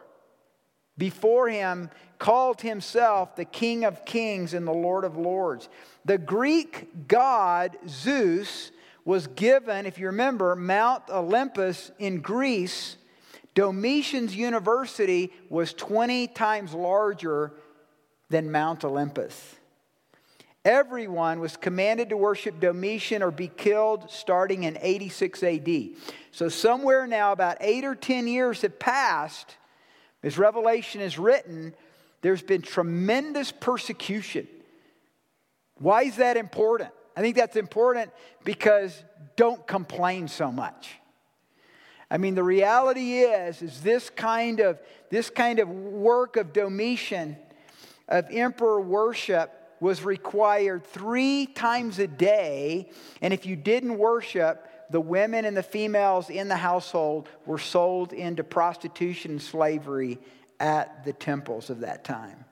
before 0.98 1.48
him 1.48 1.90
called 2.18 2.60
himself 2.60 3.36
the 3.36 3.44
King 3.44 3.84
of 3.84 4.04
Kings 4.04 4.54
and 4.54 4.66
the 4.66 4.72
Lord 4.72 5.04
of 5.04 5.16
Lords. 5.16 5.68
The 6.04 6.18
Greek 6.18 7.08
god 7.08 7.76
Zeus 7.88 8.70
was 9.04 9.26
given, 9.28 9.86
if 9.86 9.98
you 9.98 10.06
remember, 10.06 10.56
Mount 10.56 11.04
Olympus 11.10 11.90
in 11.98 12.20
Greece 12.20 12.96
Domitian's 13.56 14.36
university 14.36 15.32
was 15.48 15.72
20 15.72 16.28
times 16.28 16.74
larger 16.74 17.54
than 18.28 18.52
Mount 18.52 18.84
Olympus. 18.84 19.56
Everyone 20.62 21.40
was 21.40 21.56
commanded 21.56 22.10
to 22.10 22.18
worship 22.18 22.60
Domitian 22.60 23.22
or 23.22 23.30
be 23.30 23.48
killed 23.48 24.10
starting 24.10 24.64
in 24.64 24.76
86 24.78 25.42
AD. 25.42 25.88
So, 26.32 26.50
somewhere 26.50 27.06
now, 27.06 27.32
about 27.32 27.56
eight 27.60 27.84
or 27.84 27.94
10 27.94 28.26
years 28.26 28.60
have 28.60 28.78
passed, 28.78 29.56
as 30.26 30.36
Revelation 30.36 31.00
is 31.00 31.20
written, 31.20 31.72
there's 32.20 32.42
been 32.42 32.60
tremendous 32.60 33.52
persecution. 33.52 34.48
Why 35.78 36.02
is 36.02 36.16
that 36.16 36.36
important? 36.36 36.90
I 37.16 37.20
think 37.20 37.36
that's 37.36 37.54
important 37.54 38.10
because 38.44 39.04
don't 39.36 39.64
complain 39.68 40.26
so 40.26 40.50
much. 40.50 40.90
I 42.10 42.18
mean, 42.18 42.34
the 42.34 42.42
reality 42.42 43.20
is, 43.20 43.62
is 43.62 43.80
this 43.82 44.10
kind 44.10 44.58
of, 44.58 44.80
this 45.10 45.30
kind 45.30 45.60
of 45.60 45.68
work 45.68 46.36
of 46.36 46.52
Domitian, 46.52 47.36
of 48.08 48.26
emperor 48.32 48.80
worship, 48.80 49.52
was 49.78 50.02
required 50.02 50.84
three 50.84 51.46
times 51.46 52.00
a 52.00 52.08
day. 52.08 52.90
And 53.22 53.32
if 53.32 53.46
you 53.46 53.54
didn't 53.54 53.96
worship, 53.96 54.66
the 54.90 55.00
women 55.00 55.44
and 55.44 55.56
the 55.56 55.62
females 55.62 56.30
in 56.30 56.48
the 56.48 56.56
household 56.56 57.28
were 57.44 57.58
sold 57.58 58.12
into 58.12 58.44
prostitution 58.44 59.32
and 59.32 59.42
slavery 59.42 60.18
at 60.60 61.04
the 61.04 61.12
temples 61.12 61.70
of 61.70 61.80
that 61.80 62.04
time. 62.04 62.44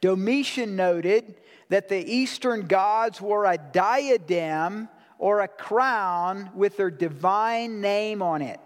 Domitian 0.00 0.76
noted 0.76 1.36
that 1.68 1.88
the 1.88 1.98
Eastern 1.98 2.66
gods 2.66 3.20
wore 3.20 3.44
a 3.44 3.58
diadem 3.58 4.88
or 5.18 5.40
a 5.40 5.48
crown 5.48 6.50
with 6.54 6.76
their 6.76 6.90
divine 6.90 7.80
name 7.80 8.22
on 8.22 8.42
it, 8.42 8.60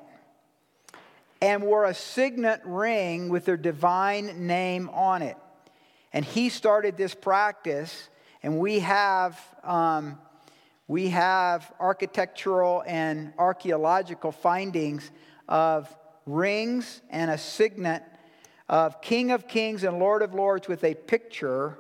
and 1.41 1.63
wore 1.63 1.85
a 1.85 1.95
signet 1.95 2.61
ring 2.65 3.29
with 3.29 3.45
their 3.45 3.57
divine 3.57 4.47
name 4.47 4.89
on 4.91 5.23
it. 5.23 5.37
And 6.13 6.25
he 6.25 6.49
started 6.49 6.97
this 6.97 7.15
practice, 7.15 8.09
and 8.43 8.59
we 8.59 8.81
have. 8.81 9.41
Um, 9.63 10.19
we 10.91 11.11
have 11.11 11.73
architectural 11.79 12.83
and 12.85 13.33
archaeological 13.39 14.33
findings 14.33 15.09
of 15.49 15.89
rings 16.27 17.01
and 17.11 17.31
a 17.31 17.39
signet 17.39 18.03
of 18.69 19.01
King 19.01 19.31
of 19.31 19.47
Kings 19.47 19.85
and 19.85 20.01
Lord 20.01 20.21
of 20.21 20.35
Lords 20.35 20.67
with 20.67 20.83
a 20.83 20.95
picture 20.95 21.79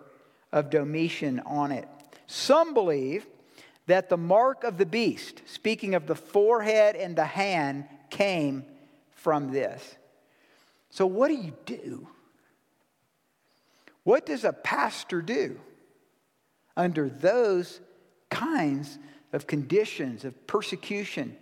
of 0.53 0.71
Domitian 0.71 1.41
on 1.41 1.73
it. 1.73 1.89
Some 2.29 2.73
believe 2.73 3.27
that 3.87 4.11
the 4.11 4.17
mark 4.17 4.63
of 4.63 4.79
the 4.79 4.87
beast, 4.87 5.43
speaking 5.45 5.97
of 5.97 6.07
the 6.07 6.15
forehead 6.15 6.95
and 6.95 7.17
the 7.17 7.25
hand, 7.25 7.87
came 8.11 8.65
from 9.11 9.51
this. 9.51 9.97
So, 10.91 11.05
what 11.05 11.27
do 11.27 11.35
you 11.35 11.57
do? 11.67 12.07
What 14.05 14.25
does 14.25 14.45
a 14.45 14.53
pastor 14.53 15.21
do 15.21 15.59
under 16.77 17.09
those 17.09 17.81
kinds 18.31 18.99
of 19.33 19.47
conditions 19.47 20.25
of 20.25 20.47
persecution 20.47 21.37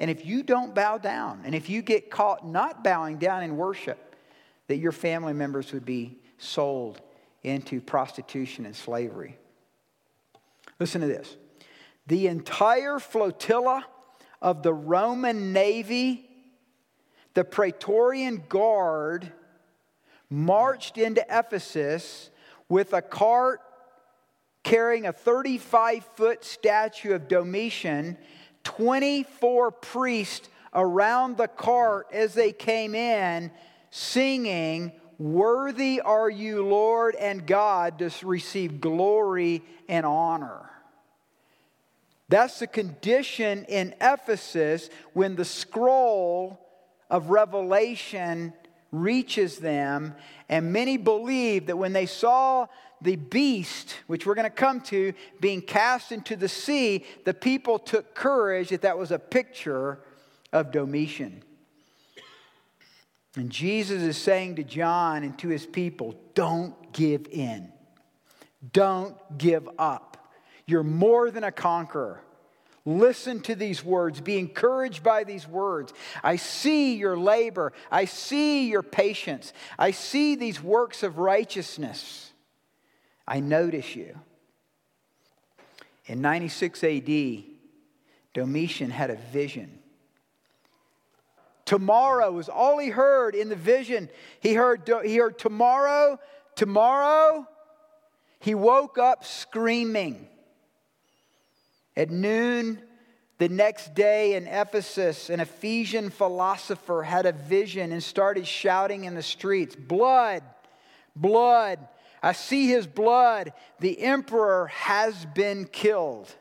And 0.00 0.10
if 0.10 0.24
you 0.24 0.42
don't 0.42 0.74
bow 0.74 0.96
down, 0.96 1.42
and 1.44 1.54
if 1.54 1.68
you 1.68 1.82
get 1.82 2.10
caught 2.10 2.44
not 2.44 2.82
bowing 2.82 3.18
down 3.18 3.42
in 3.42 3.58
worship, 3.58 4.16
that 4.66 4.78
your 4.78 4.92
family 4.92 5.34
members 5.34 5.74
would 5.74 5.84
be 5.84 6.18
sold 6.38 7.02
into 7.42 7.82
prostitution 7.82 8.64
and 8.64 8.74
slavery. 8.74 9.36
Listen 10.78 11.02
to 11.02 11.06
this. 11.06 11.36
The 12.06 12.28
entire 12.28 12.98
flotilla 12.98 13.84
of 14.40 14.62
the 14.62 14.72
Roman 14.72 15.52
Navy, 15.52 16.30
the 17.34 17.44
Praetorian 17.44 18.42
Guard, 18.48 19.30
marched 20.30 20.96
into 20.96 21.22
Ephesus 21.28 22.30
with 22.70 22.94
a 22.94 23.02
cart 23.02 23.60
carrying 24.70 25.04
a 25.04 25.12
35 25.12 26.04
foot 26.14 26.44
statue 26.44 27.12
of 27.12 27.26
Domitian, 27.26 28.16
24 28.62 29.72
priests 29.72 30.48
around 30.72 31.36
the 31.36 31.48
cart 31.48 32.06
as 32.12 32.34
they 32.34 32.52
came 32.52 32.94
in, 32.94 33.50
singing, 33.90 34.92
Worthy 35.18 36.00
are 36.00 36.30
you, 36.30 36.64
Lord 36.64 37.16
and 37.16 37.44
God, 37.44 37.98
to 37.98 38.10
receive 38.24 38.80
glory 38.80 39.62
and 39.88 40.06
honor. 40.06 40.70
That's 42.28 42.60
the 42.60 42.68
condition 42.68 43.64
in 43.64 43.96
Ephesus 44.00 44.88
when 45.14 45.34
the 45.34 45.44
scroll 45.44 46.64
of 47.10 47.30
Revelation 47.30 48.52
reaches 48.92 49.58
them. 49.58 50.14
And 50.48 50.72
many 50.72 50.96
believe 50.96 51.66
that 51.66 51.76
when 51.76 51.92
they 51.92 52.06
saw 52.06 52.68
the 53.02 53.16
beast, 53.16 53.94
which 54.06 54.26
we're 54.26 54.34
going 54.34 54.44
to 54.44 54.50
come 54.50 54.80
to, 54.82 55.12
being 55.40 55.62
cast 55.62 56.12
into 56.12 56.36
the 56.36 56.48
sea, 56.48 57.04
the 57.24 57.34
people 57.34 57.78
took 57.78 58.14
courage 58.14 58.70
that 58.70 58.82
that 58.82 58.98
was 58.98 59.10
a 59.10 59.18
picture 59.18 60.00
of 60.52 60.70
Domitian. 60.70 61.42
And 63.36 63.50
Jesus 63.50 64.02
is 64.02 64.16
saying 64.16 64.56
to 64.56 64.64
John 64.64 65.22
and 65.22 65.38
to 65.38 65.48
his 65.48 65.64
people, 65.64 66.14
don't 66.34 66.92
give 66.92 67.26
in. 67.30 67.72
Don't 68.72 69.16
give 69.38 69.68
up. 69.78 70.32
You're 70.66 70.82
more 70.82 71.30
than 71.30 71.44
a 71.44 71.52
conqueror. 71.52 72.20
Listen 72.84 73.40
to 73.42 73.54
these 73.54 73.84
words. 73.84 74.20
Be 74.20 74.38
encouraged 74.38 75.02
by 75.02 75.24
these 75.24 75.46
words. 75.46 75.92
I 76.22 76.36
see 76.36 76.96
your 76.96 77.16
labor. 77.16 77.72
I 77.90 78.06
see 78.06 78.68
your 78.68 78.82
patience. 78.82 79.52
I 79.78 79.90
see 79.92 80.34
these 80.34 80.62
works 80.62 81.02
of 81.02 81.18
righteousness. 81.18 82.29
I 83.30 83.38
notice 83.38 83.94
you. 83.94 84.18
In 86.06 86.20
96 86.20 86.82
AD, 86.82 87.44
Domitian 88.34 88.90
had 88.90 89.10
a 89.10 89.14
vision. 89.14 89.78
Tomorrow 91.64 92.32
was 92.32 92.48
all 92.48 92.78
he 92.78 92.88
heard 92.88 93.36
in 93.36 93.48
the 93.48 93.54
vision. 93.54 94.08
He 94.40 94.54
heard, 94.54 94.90
he 95.04 95.16
heard 95.16 95.38
tomorrow, 95.38 96.18
tomorrow. 96.56 97.46
He 98.40 98.56
woke 98.56 98.98
up 98.98 99.24
screaming. 99.24 100.26
At 101.96 102.10
noon, 102.10 102.82
the 103.38 103.48
next 103.48 103.94
day 103.94 104.34
in 104.34 104.48
Ephesus, 104.48 105.30
an 105.30 105.38
Ephesian 105.38 106.10
philosopher 106.10 107.04
had 107.04 107.26
a 107.26 107.32
vision 107.32 107.92
and 107.92 108.02
started 108.02 108.48
shouting 108.48 109.04
in 109.04 109.14
the 109.14 109.22
streets 109.22 109.76
Blood, 109.76 110.42
blood, 111.14 111.78
I 112.22 112.32
see 112.32 112.68
his 112.68 112.86
blood. 112.86 113.52
The 113.78 114.00
emperor 114.00 114.66
has 114.66 115.26
been 115.26 115.66
killed. 115.66 116.34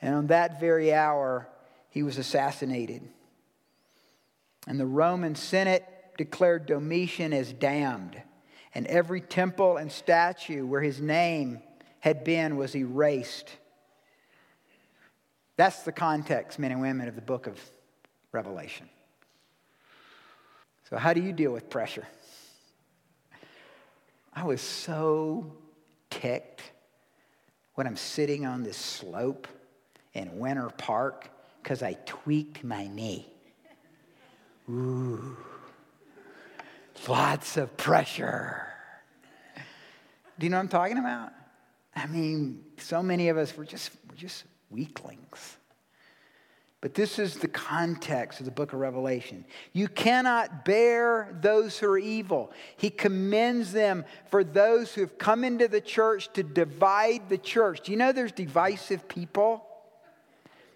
And 0.00 0.14
on 0.14 0.26
that 0.28 0.60
very 0.60 0.92
hour, 0.92 1.48
he 1.90 2.02
was 2.02 2.18
assassinated. 2.18 3.02
And 4.66 4.78
the 4.78 4.86
Roman 4.86 5.34
Senate 5.34 5.84
declared 6.16 6.66
Domitian 6.66 7.32
as 7.32 7.52
damned, 7.52 8.20
and 8.74 8.86
every 8.86 9.20
temple 9.20 9.76
and 9.76 9.90
statue 9.90 10.66
where 10.66 10.80
his 10.80 11.00
name 11.00 11.62
had 12.00 12.24
been 12.24 12.56
was 12.56 12.74
erased. 12.74 13.50
That's 15.56 15.82
the 15.82 15.92
context, 15.92 16.58
men 16.58 16.72
and 16.72 16.80
women, 16.80 17.08
of 17.08 17.14
the 17.14 17.22
book 17.22 17.46
of 17.46 17.58
Revelation. 18.32 18.88
So, 20.88 20.96
how 20.96 21.12
do 21.12 21.20
you 21.20 21.32
deal 21.32 21.52
with 21.52 21.70
pressure? 21.70 22.06
I 24.34 24.44
was 24.44 24.60
so 24.60 25.52
ticked 26.10 26.62
when 27.74 27.86
I'm 27.86 27.96
sitting 27.96 28.46
on 28.46 28.62
this 28.62 28.76
slope 28.76 29.46
in 30.14 30.38
Winter 30.38 30.70
Park 30.76 31.30
because 31.62 31.82
I 31.82 31.94
tweaked 32.06 32.64
my 32.64 32.86
knee. 32.86 33.28
Ooh, 34.70 35.36
lots 37.08 37.56
of 37.56 37.76
pressure. 37.76 38.66
Do 40.38 40.46
you 40.46 40.50
know 40.50 40.56
what 40.56 40.62
I'm 40.62 40.68
talking 40.68 40.98
about? 40.98 41.32
I 41.94 42.06
mean, 42.06 42.64
so 42.78 43.02
many 43.02 43.28
of 43.28 43.36
us, 43.36 43.56
we're 43.56 43.64
just, 43.64 43.90
we're 44.08 44.16
just 44.16 44.44
weaklings. 44.70 45.56
But 46.82 46.94
this 46.94 47.20
is 47.20 47.36
the 47.36 47.48
context 47.48 48.40
of 48.40 48.44
the 48.44 48.50
book 48.50 48.72
of 48.72 48.80
Revelation. 48.80 49.44
You 49.72 49.86
cannot 49.86 50.64
bear 50.64 51.32
those 51.40 51.78
who 51.78 51.86
are 51.86 51.96
evil. 51.96 52.50
He 52.76 52.90
commends 52.90 53.72
them 53.72 54.04
for 54.30 54.42
those 54.42 54.92
who 54.92 55.02
have 55.02 55.16
come 55.16 55.44
into 55.44 55.68
the 55.68 55.80
church 55.80 56.32
to 56.32 56.42
divide 56.42 57.28
the 57.28 57.38
church. 57.38 57.82
Do 57.82 57.92
you 57.92 57.98
know 57.98 58.10
there's 58.10 58.32
divisive 58.32 59.06
people? 59.06 59.64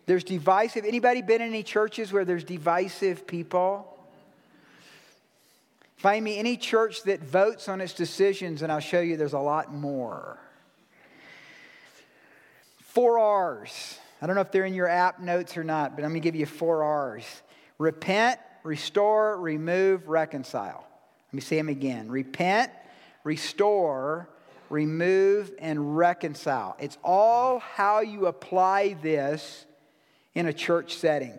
There's 0.06 0.22
divisive. 0.22 0.84
Anybody 0.84 1.22
been 1.22 1.42
in 1.42 1.48
any 1.48 1.64
churches 1.64 2.12
where 2.12 2.24
there's 2.24 2.44
divisive 2.44 3.26
people? 3.26 3.92
Find 5.96 6.24
me 6.24 6.38
any 6.38 6.56
church 6.56 7.02
that 7.02 7.20
votes 7.20 7.68
on 7.68 7.80
its 7.80 7.94
decisions, 7.94 8.62
and 8.62 8.70
I'll 8.70 8.78
show 8.78 9.00
you 9.00 9.16
there's 9.16 9.32
a 9.32 9.40
lot 9.40 9.74
more. 9.74 10.38
Four 12.78 13.18
R's. 13.18 13.98
I 14.20 14.26
don't 14.26 14.34
know 14.34 14.42
if 14.42 14.50
they're 14.50 14.64
in 14.64 14.74
your 14.74 14.88
app 14.88 15.20
notes 15.20 15.56
or 15.56 15.64
not, 15.64 15.94
but 15.94 16.04
I'm 16.04 16.10
going 16.10 16.22
to 16.22 16.26
give 16.26 16.36
you 16.36 16.46
four 16.46 16.82
R's 16.82 17.24
repent, 17.78 18.40
restore, 18.62 19.38
remove, 19.38 20.08
reconcile. 20.08 20.86
Let 21.28 21.34
me 21.34 21.40
say 21.40 21.56
them 21.56 21.68
again 21.68 22.08
repent, 22.08 22.70
restore, 23.24 24.28
remove, 24.70 25.52
and 25.58 25.96
reconcile. 25.96 26.76
It's 26.78 26.98
all 27.04 27.58
how 27.58 28.00
you 28.00 28.26
apply 28.26 28.94
this 28.94 29.66
in 30.34 30.46
a 30.46 30.52
church 30.52 30.96
setting. 30.96 31.38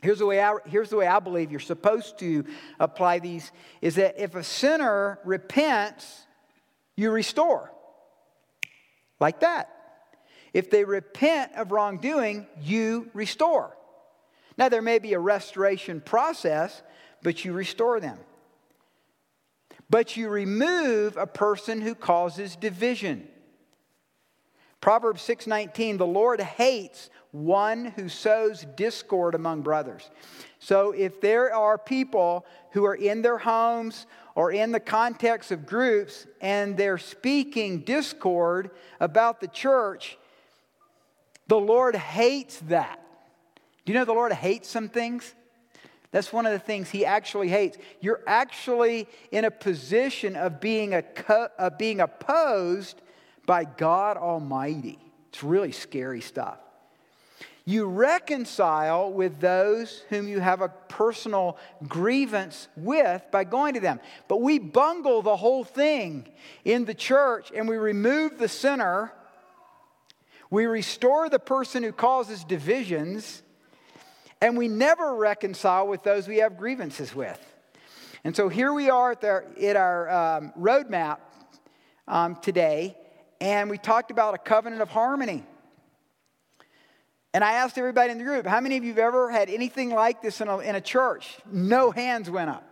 Here's 0.00 0.18
the, 0.18 0.26
way 0.26 0.42
I, 0.42 0.56
here's 0.66 0.90
the 0.90 0.96
way 0.96 1.06
I 1.06 1.20
believe 1.20 1.52
you're 1.52 1.60
supposed 1.60 2.18
to 2.18 2.44
apply 2.80 3.20
these 3.20 3.52
is 3.80 3.94
that 3.94 4.18
if 4.18 4.34
a 4.34 4.42
sinner 4.42 5.20
repents, 5.24 6.22
you 6.96 7.10
restore. 7.12 7.70
Like 9.20 9.40
that. 9.40 9.71
If 10.52 10.70
they 10.70 10.84
repent 10.84 11.52
of 11.56 11.72
wrongdoing, 11.72 12.46
you 12.60 13.10
restore. 13.14 13.76
Now, 14.58 14.68
there 14.68 14.82
may 14.82 14.98
be 14.98 15.14
a 15.14 15.18
restoration 15.18 16.00
process, 16.00 16.82
but 17.22 17.44
you 17.44 17.52
restore 17.52 18.00
them. 18.00 18.18
But 19.88 20.16
you 20.16 20.28
remove 20.28 21.16
a 21.16 21.26
person 21.26 21.80
who 21.80 21.94
causes 21.94 22.56
division. 22.56 23.28
Proverbs 24.80 25.22
6:19 25.22 25.96
The 25.96 26.06
Lord 26.06 26.40
hates 26.40 27.08
one 27.30 27.86
who 27.86 28.08
sows 28.08 28.66
discord 28.76 29.34
among 29.34 29.62
brothers. 29.62 30.10
So 30.58 30.92
if 30.92 31.20
there 31.20 31.54
are 31.54 31.78
people 31.78 32.44
who 32.72 32.84
are 32.84 32.94
in 32.94 33.22
their 33.22 33.38
homes 33.38 34.06
or 34.34 34.52
in 34.52 34.72
the 34.72 34.80
context 34.80 35.50
of 35.50 35.66
groups 35.66 36.26
and 36.40 36.76
they're 36.76 36.98
speaking 36.98 37.80
discord 37.80 38.70
about 39.00 39.40
the 39.40 39.48
church, 39.48 40.18
the 41.52 41.60
Lord 41.60 41.94
hates 41.94 42.60
that. 42.68 42.98
Do 43.84 43.92
you 43.92 43.98
know 43.98 44.06
the 44.06 44.14
Lord 44.14 44.32
hates 44.32 44.70
some 44.70 44.88
things? 44.88 45.34
That's 46.10 46.32
one 46.32 46.46
of 46.46 46.52
the 46.52 46.58
things 46.58 46.88
he 46.88 47.04
actually 47.04 47.50
hates. 47.50 47.76
You're 48.00 48.22
actually 48.26 49.06
in 49.30 49.44
a 49.44 49.50
position 49.50 50.34
of 50.34 50.62
being, 50.62 50.94
a, 50.94 51.04
of 51.58 51.76
being 51.76 52.00
opposed 52.00 53.02
by 53.44 53.64
God 53.64 54.16
Almighty. 54.16 54.98
It's 55.28 55.44
really 55.44 55.72
scary 55.72 56.22
stuff. 56.22 56.56
You 57.66 57.84
reconcile 57.84 59.12
with 59.12 59.38
those 59.38 60.04
whom 60.08 60.28
you 60.28 60.40
have 60.40 60.62
a 60.62 60.70
personal 60.70 61.58
grievance 61.86 62.68
with 62.78 63.22
by 63.30 63.44
going 63.44 63.74
to 63.74 63.80
them. 63.80 64.00
But 64.26 64.40
we 64.40 64.58
bungle 64.58 65.20
the 65.20 65.36
whole 65.36 65.64
thing 65.64 66.28
in 66.64 66.86
the 66.86 66.94
church 66.94 67.52
and 67.54 67.68
we 67.68 67.76
remove 67.76 68.38
the 68.38 68.48
sinner 68.48 69.12
we 70.52 70.66
restore 70.66 71.30
the 71.30 71.38
person 71.38 71.82
who 71.82 71.92
causes 71.92 72.44
divisions, 72.44 73.42
and 74.42 74.54
we 74.54 74.68
never 74.68 75.14
reconcile 75.14 75.88
with 75.88 76.02
those 76.02 76.28
we 76.28 76.40
have 76.40 76.58
grievances 76.58 77.14
with. 77.14 77.40
And 78.22 78.36
so 78.36 78.50
here 78.50 78.70
we 78.74 78.90
are 78.90 79.12
at, 79.12 79.22
the, 79.22 79.46
at 79.62 79.76
our 79.76 80.10
um, 80.10 80.52
roadmap 80.58 81.20
um, 82.06 82.36
today, 82.36 82.98
and 83.40 83.70
we 83.70 83.78
talked 83.78 84.10
about 84.10 84.34
a 84.34 84.38
covenant 84.38 84.82
of 84.82 84.90
harmony. 84.90 85.42
And 87.32 87.42
I 87.42 87.52
asked 87.52 87.78
everybody 87.78 88.12
in 88.12 88.18
the 88.18 88.24
group, 88.24 88.46
how 88.46 88.60
many 88.60 88.76
of 88.76 88.84
you 88.84 88.90
have 88.90 88.98
ever 88.98 89.30
had 89.30 89.48
anything 89.48 89.88
like 89.88 90.20
this 90.20 90.42
in 90.42 90.48
a, 90.48 90.58
in 90.58 90.74
a 90.74 90.82
church? 90.82 91.34
No 91.50 91.92
hands 91.92 92.28
went 92.28 92.50
up. 92.50 92.71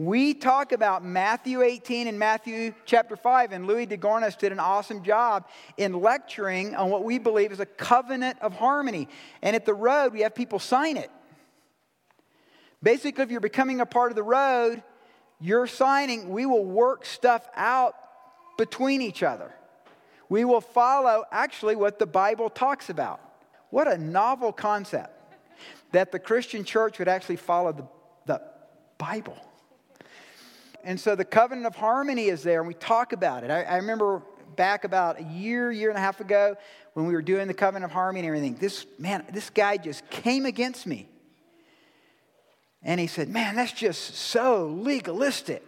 We 0.00 0.32
talk 0.32 0.72
about 0.72 1.04
Matthew 1.04 1.60
18 1.60 2.08
and 2.08 2.18
Matthew 2.18 2.72
chapter 2.86 3.16
5, 3.16 3.52
and 3.52 3.66
Louis 3.66 3.84
de 3.84 3.98
Gornes 3.98 4.34
did 4.38 4.50
an 4.50 4.58
awesome 4.58 5.02
job 5.02 5.46
in 5.76 5.92
lecturing 5.92 6.74
on 6.74 6.88
what 6.88 7.04
we 7.04 7.18
believe 7.18 7.52
is 7.52 7.60
a 7.60 7.66
covenant 7.66 8.38
of 8.40 8.54
harmony. 8.54 9.08
And 9.42 9.54
at 9.54 9.66
the 9.66 9.74
road, 9.74 10.14
we 10.14 10.22
have 10.22 10.34
people 10.34 10.58
sign 10.58 10.96
it. 10.96 11.10
Basically, 12.82 13.22
if 13.24 13.30
you're 13.30 13.40
becoming 13.40 13.82
a 13.82 13.84
part 13.84 14.10
of 14.10 14.16
the 14.16 14.22
road, 14.22 14.82
you're 15.38 15.66
signing, 15.66 16.30
we 16.30 16.46
will 16.46 16.64
work 16.64 17.04
stuff 17.04 17.46
out 17.54 17.94
between 18.56 19.02
each 19.02 19.22
other. 19.22 19.52
We 20.30 20.46
will 20.46 20.62
follow 20.62 21.24
actually 21.30 21.76
what 21.76 21.98
the 21.98 22.06
Bible 22.06 22.48
talks 22.48 22.88
about. 22.88 23.20
What 23.68 23.86
a 23.86 23.98
novel 23.98 24.50
concept 24.50 25.36
that 25.92 26.10
the 26.10 26.18
Christian 26.18 26.64
church 26.64 26.98
would 26.98 27.08
actually 27.08 27.36
follow 27.36 27.72
the, 27.74 27.84
the 28.24 28.42
Bible. 28.96 29.36
And 30.84 30.98
so 30.98 31.14
the 31.14 31.24
covenant 31.24 31.66
of 31.66 31.76
harmony 31.76 32.26
is 32.26 32.42
there, 32.42 32.60
and 32.60 32.68
we 32.68 32.74
talk 32.74 33.12
about 33.12 33.44
it. 33.44 33.50
I, 33.50 33.62
I, 33.62 33.76
remember 33.76 34.22
back 34.56 34.84
about 34.84 35.20
a 35.20 35.24
year, 35.24 35.70
year 35.70 35.88
and 35.90 35.98
a 35.98 36.00
half 36.00 36.20
ago, 36.20 36.56
when 36.94 37.06
we 37.06 37.12
were 37.12 37.22
doing 37.22 37.48
the 37.48 37.54
covenant 37.54 37.84
of 37.84 37.92
harmony 37.92 38.20
and 38.20 38.28
everything. 38.28 38.56
This 38.56 38.86
man, 38.98 39.24
this 39.32 39.50
guy 39.50 39.76
just 39.76 40.08
came 40.10 40.46
against 40.46 40.86
me. 40.86 41.08
And 42.82 42.98
he 42.98 43.06
said, 43.06 43.28
Man, 43.28 43.56
that's 43.56 43.72
just 43.72 44.14
so 44.14 44.66
legalistic. 44.66 45.62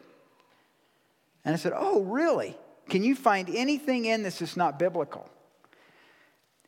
And 1.45 1.55
I 1.55 1.59
said, 1.59 1.73
Oh, 1.77 2.03
really? 2.03 2.57
Can 2.89 3.05
you 3.05 3.15
find 3.15 3.49
anything 3.55 4.07
in 4.07 4.23
this 4.23 4.41
that's 4.41 4.57
not 4.57 4.79
biblical? 4.79 5.29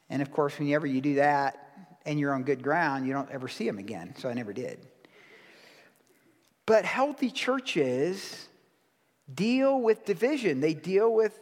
And 0.09 0.23
of 0.23 0.31
course, 0.31 0.59
whenever 0.59 0.87
you 0.87 1.01
do 1.01 1.17
that 1.17 1.91
and 2.07 2.21
you're 2.21 2.35
on 2.35 2.45
good 2.45 2.63
ground, 2.63 3.07
you 3.07 3.13
don't 3.13 3.31
ever 3.31 3.49
see 3.49 3.67
them 3.67 3.79
again. 3.79 4.15
So 4.19 4.29
I 4.29 4.35
never 4.35 4.53
did. 4.53 4.87
But 6.67 6.85
healthy 6.85 7.31
churches 7.31 8.49
deal 9.33 9.81
with 9.81 10.05
division, 10.05 10.61
they 10.61 10.75
deal 10.75 11.13
with, 11.13 11.39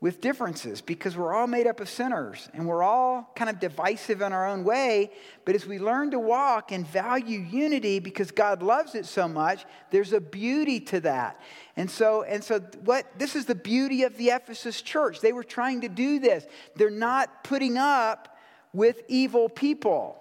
with 0.00 0.20
differences 0.20 0.80
because 0.80 1.16
we're 1.16 1.34
all 1.34 1.46
made 1.46 1.66
up 1.66 1.80
of 1.80 1.88
sinners 1.88 2.48
and 2.54 2.66
we're 2.66 2.82
all 2.82 3.30
kind 3.34 3.48
of 3.48 3.60
divisive 3.60 4.20
in 4.20 4.32
our 4.32 4.46
own 4.48 4.64
way. 4.64 5.10
But 5.44 5.54
as 5.54 5.66
we 5.66 5.78
learn 5.78 6.10
to 6.12 6.18
walk 6.18 6.72
and 6.72 6.86
value 6.86 7.38
unity 7.38 7.98
because 7.98 8.30
God 8.30 8.62
loves 8.62 8.94
it 8.94 9.06
so 9.06 9.28
much, 9.28 9.64
there's 9.90 10.12
a 10.12 10.20
beauty 10.20 10.80
to 10.80 11.00
that. 11.00 11.40
And 11.76 11.90
so, 11.90 12.22
and 12.22 12.42
so 12.42 12.60
what 12.84 13.06
this 13.18 13.36
is 13.36 13.46
the 13.46 13.54
beauty 13.54 14.02
of 14.02 14.16
the 14.16 14.28
Ephesus 14.28 14.80
church. 14.82 15.20
They 15.20 15.32
were 15.32 15.44
trying 15.44 15.82
to 15.82 15.88
do 15.88 16.18
this. 16.18 16.46
They're 16.76 16.90
not 16.90 17.44
putting 17.44 17.76
up 17.76 18.36
with 18.72 19.02
evil 19.08 19.48
people. 19.48 20.18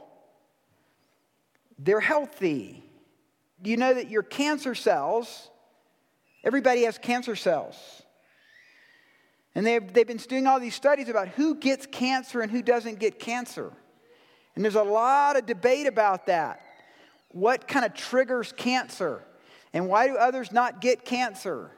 They're 1.80 2.02
healthy. 2.02 2.84
Do 3.62 3.70
you 3.70 3.78
know 3.78 3.94
that 3.94 4.10
your 4.10 4.24
cancer 4.24 4.74
cells, 4.74 5.50
everybody 6.44 6.84
has 6.84 6.98
cancer 6.98 7.36
cells. 7.36 7.76
And 9.54 9.66
they've, 9.66 9.94
they've 9.94 10.08
been 10.08 10.18
doing 10.18 10.48
all 10.48 10.60
these 10.60 10.76
studies 10.76 11.10
about 11.10 11.28
who 11.30 11.56
gets 11.56 11.86
cancer 11.86 12.42
and 12.42 12.52
who 12.52 12.62
doesn't 12.62 13.00
get 13.00 13.20
cancer. 13.20 13.72
And 14.56 14.64
there's 14.64 14.76
a 14.76 14.84
lot 14.84 15.38
of 15.38 15.46
debate 15.46 15.88
about 15.88 16.28
that. 16.28 16.62
What 17.30 17.68
kind 17.68 17.86
of 17.86 17.94
triggers 17.94 18.52
cancer? 18.52 19.24
And 19.74 19.88
why 19.88 20.08
do 20.08 20.18
others 20.18 20.52
not 20.52 20.82
get 20.82 21.06
cancer? 21.06 21.72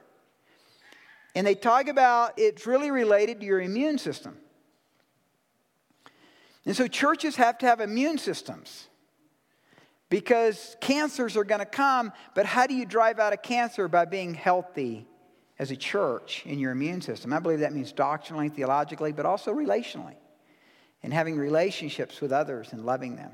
And 1.36 1.46
they 1.46 1.56
talk 1.56 1.88
about 1.88 2.34
it's 2.38 2.66
really 2.66 2.92
related 2.92 3.40
to 3.40 3.46
your 3.46 3.60
immune 3.60 3.98
system. 3.98 4.38
And 6.66 6.76
so 6.76 6.88
churches 6.88 7.36
have 7.36 7.58
to 7.60 7.66
have 7.66 7.82
immune 7.82 8.18
systems 8.18 8.88
because 10.14 10.78
cancers 10.80 11.36
are 11.36 11.44
going 11.44 11.58
to 11.58 11.66
come. 11.66 12.14
But 12.36 12.46
how 12.46 12.68
do 12.68 12.76
you 12.76 12.86
drive 12.86 13.18
out 13.18 13.34
a 13.34 13.38
cancer? 13.38 13.88
By 13.88 14.06
being 14.06 14.36
healthy 14.36 15.08
as 15.58 15.72
a 15.72 15.76
church 15.76 16.44
in 16.46 16.60
your 16.60 16.72
immune 16.72 17.02
system. 17.02 17.34
I 17.34 17.40
believe 17.40 17.62
that 17.62 17.74
means 17.74 17.92
doctrinally, 17.92 18.50
theologically, 18.50 19.12
but 19.12 19.26
also 19.26 19.52
relationally, 19.52 20.14
and 21.02 21.12
having 21.12 21.36
relationships 21.36 22.22
with 22.22 22.32
others 22.32 22.74
and 22.74 22.86
loving 22.86 23.16
them. 23.16 23.32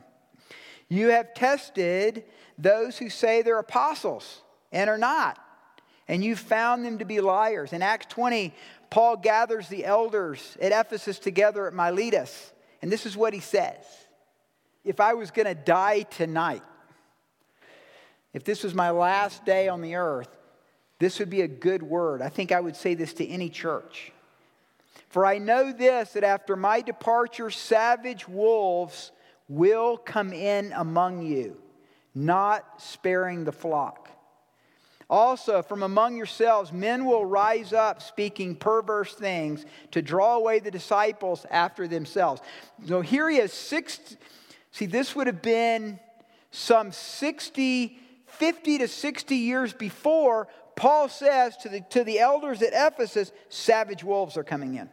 You 0.87 1.09
have 1.09 1.33
tested 1.33 2.23
those 2.57 2.97
who 2.97 3.09
say 3.09 3.41
they're 3.41 3.59
apostles 3.59 4.41
and 4.71 4.89
are 4.89 4.97
not. 4.97 5.37
And 6.07 6.23
you 6.23 6.37
found 6.37 6.85
them 6.85 6.99
to 6.99 7.05
be 7.05 7.19
liars. 7.19 7.73
In 7.73 7.81
Acts 7.81 8.05
20, 8.05 8.53
Paul 8.89 9.17
gathers 9.17 9.67
the 9.67 9.83
elders 9.83 10.55
at 10.61 10.71
Ephesus 10.71 11.19
together 11.19 11.67
at 11.67 11.73
Miletus. 11.73 12.53
And 12.81 12.89
this 12.89 13.05
is 13.05 13.17
what 13.17 13.33
he 13.33 13.41
says 13.41 13.83
If 14.85 15.01
I 15.01 15.15
was 15.15 15.29
going 15.29 15.45
to 15.47 15.55
die 15.55 16.03
tonight, 16.03 16.63
if 18.33 18.43
this 18.43 18.63
was 18.63 18.73
my 18.73 18.91
last 18.91 19.45
day 19.45 19.67
on 19.67 19.81
the 19.81 19.95
earth, 19.95 20.29
this 20.99 21.19
would 21.19 21.29
be 21.29 21.41
a 21.41 21.47
good 21.47 21.81
word. 21.81 22.21
I 22.21 22.29
think 22.29 22.51
I 22.51 22.59
would 22.59 22.75
say 22.75 22.93
this 22.93 23.13
to 23.13 23.27
any 23.27 23.49
church. 23.49 24.11
For 25.09 25.25
I 25.25 25.39
know 25.39 25.71
this 25.71 26.13
that 26.13 26.23
after 26.23 26.55
my 26.55 26.81
departure, 26.81 27.49
savage 27.49 28.27
wolves 28.27 29.11
will 29.47 29.97
come 29.97 30.31
in 30.31 30.71
among 30.73 31.23
you, 31.23 31.57
not 32.13 32.63
sparing 32.77 33.43
the 33.43 33.51
flock. 33.51 34.09
Also, 35.09 35.63
from 35.63 35.81
among 35.81 36.15
yourselves, 36.15 36.71
men 36.71 37.05
will 37.05 37.25
rise 37.25 37.73
up 37.73 37.99
speaking 37.99 38.55
perverse 38.55 39.15
things 39.15 39.65
to 39.89 40.03
draw 40.03 40.35
away 40.35 40.59
the 40.59 40.69
disciples 40.69 41.47
after 41.49 41.87
themselves. 41.87 42.43
So 42.85 43.01
here 43.01 43.27
he 43.27 43.37
is, 43.37 43.51
six. 43.51 43.99
See, 44.71 44.85
this 44.85 45.15
would 45.15 45.25
have 45.25 45.41
been 45.41 45.99
some 46.51 46.91
60, 46.91 47.97
50 48.31 48.79
to 48.79 48.87
60 48.87 49.35
years 49.35 49.73
before. 49.73 50.47
Paul 50.75 51.09
says 51.09 51.57
to 51.57 51.69
the, 51.69 51.81
to 51.89 52.03
the 52.03 52.19
elders 52.19 52.61
at 52.61 52.73
Ephesus, 52.73 53.31
savage 53.49 54.03
wolves 54.03 54.37
are 54.37 54.43
coming 54.43 54.75
in. 54.75 54.89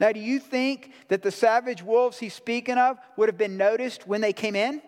Now, 0.00 0.12
do 0.12 0.20
you 0.20 0.38
think 0.38 0.92
that 1.08 1.22
the 1.22 1.30
savage 1.30 1.82
wolves 1.82 2.18
he's 2.18 2.34
speaking 2.34 2.78
of 2.78 2.98
would 3.16 3.28
have 3.28 3.38
been 3.38 3.56
noticed 3.56 4.06
when 4.06 4.20
they 4.20 4.32
came 4.32 4.54
in? 4.54 4.80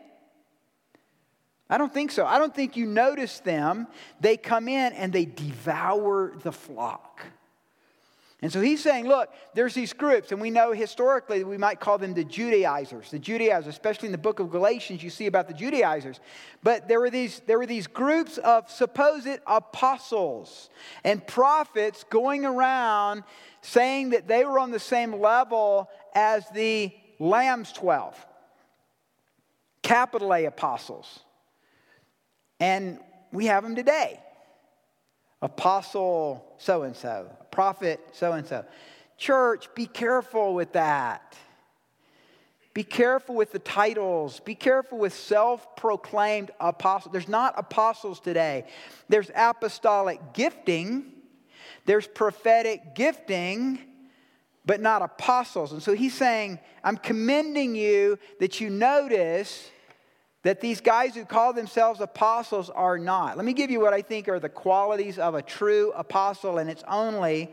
I 1.68 1.78
don't 1.78 1.92
think 1.94 2.10
so. 2.10 2.26
I 2.26 2.38
don't 2.38 2.54
think 2.54 2.76
you 2.76 2.86
notice 2.86 3.40
them. 3.40 3.86
They 4.20 4.36
come 4.36 4.66
in 4.68 4.92
and 4.92 5.12
they 5.12 5.24
devour 5.24 6.32
the 6.42 6.52
flock. 6.52 7.24
And 8.42 8.50
so 8.50 8.60
he's 8.60 8.82
saying, 8.82 9.06
look, 9.06 9.28
there's 9.54 9.74
these 9.74 9.92
groups, 9.92 10.32
and 10.32 10.40
we 10.40 10.50
know 10.50 10.72
historically 10.72 11.44
we 11.44 11.58
might 11.58 11.78
call 11.78 11.98
them 11.98 12.14
the 12.14 12.24
Judaizers. 12.24 13.10
The 13.10 13.18
Judaizers, 13.18 13.68
especially 13.68 14.06
in 14.06 14.12
the 14.12 14.18
book 14.18 14.40
of 14.40 14.50
Galatians, 14.50 15.02
you 15.02 15.10
see 15.10 15.26
about 15.26 15.46
the 15.46 15.52
Judaizers. 15.52 16.20
But 16.62 16.88
there 16.88 17.00
were 17.00 17.10
these, 17.10 17.42
there 17.46 17.58
were 17.58 17.66
these 17.66 17.86
groups 17.86 18.38
of 18.38 18.70
supposed 18.70 19.28
apostles 19.46 20.70
and 21.04 21.26
prophets 21.26 22.04
going 22.08 22.46
around 22.46 23.24
saying 23.60 24.10
that 24.10 24.26
they 24.26 24.46
were 24.46 24.58
on 24.58 24.70
the 24.70 24.78
same 24.78 25.20
level 25.20 25.90
as 26.14 26.48
the 26.54 26.92
Lamb's 27.18 27.72
12, 27.72 28.26
capital 29.82 30.32
A 30.32 30.46
apostles. 30.46 31.20
And 32.58 33.00
we 33.32 33.46
have 33.46 33.62
them 33.62 33.76
today. 33.76 34.20
Apostle 35.42 36.54
so 36.58 36.82
and 36.82 36.94
so, 36.94 37.30
prophet 37.50 38.00
so 38.12 38.32
and 38.32 38.46
so. 38.46 38.64
Church, 39.16 39.68
be 39.74 39.86
careful 39.86 40.54
with 40.54 40.72
that. 40.72 41.36
Be 42.72 42.84
careful 42.84 43.34
with 43.34 43.50
the 43.50 43.58
titles. 43.58 44.40
Be 44.40 44.54
careful 44.54 44.98
with 44.98 45.12
self 45.12 45.76
proclaimed 45.76 46.50
apostles. 46.60 47.12
There's 47.12 47.28
not 47.28 47.54
apostles 47.56 48.20
today. 48.20 48.64
There's 49.08 49.30
apostolic 49.34 50.20
gifting, 50.34 51.04
there's 51.84 52.06
prophetic 52.06 52.94
gifting, 52.94 53.80
but 54.64 54.80
not 54.80 55.02
apostles. 55.02 55.72
And 55.72 55.82
so 55.82 55.94
he's 55.94 56.14
saying, 56.14 56.60
I'm 56.84 56.96
commending 56.96 57.74
you 57.74 58.18
that 58.38 58.60
you 58.60 58.70
notice 58.70 59.70
that 60.42 60.60
these 60.60 60.80
guys 60.80 61.14
who 61.14 61.24
call 61.24 61.52
themselves 61.52 62.00
apostles 62.00 62.70
are 62.70 62.98
not. 62.98 63.36
Let 63.36 63.44
me 63.44 63.52
give 63.52 63.70
you 63.70 63.80
what 63.80 63.92
I 63.92 64.02
think 64.02 64.28
are 64.28 64.40
the 64.40 64.48
qualities 64.48 65.18
of 65.18 65.34
a 65.34 65.42
true 65.42 65.92
apostle, 65.94 66.58
and 66.58 66.70
it's 66.70 66.84
only 66.88 67.50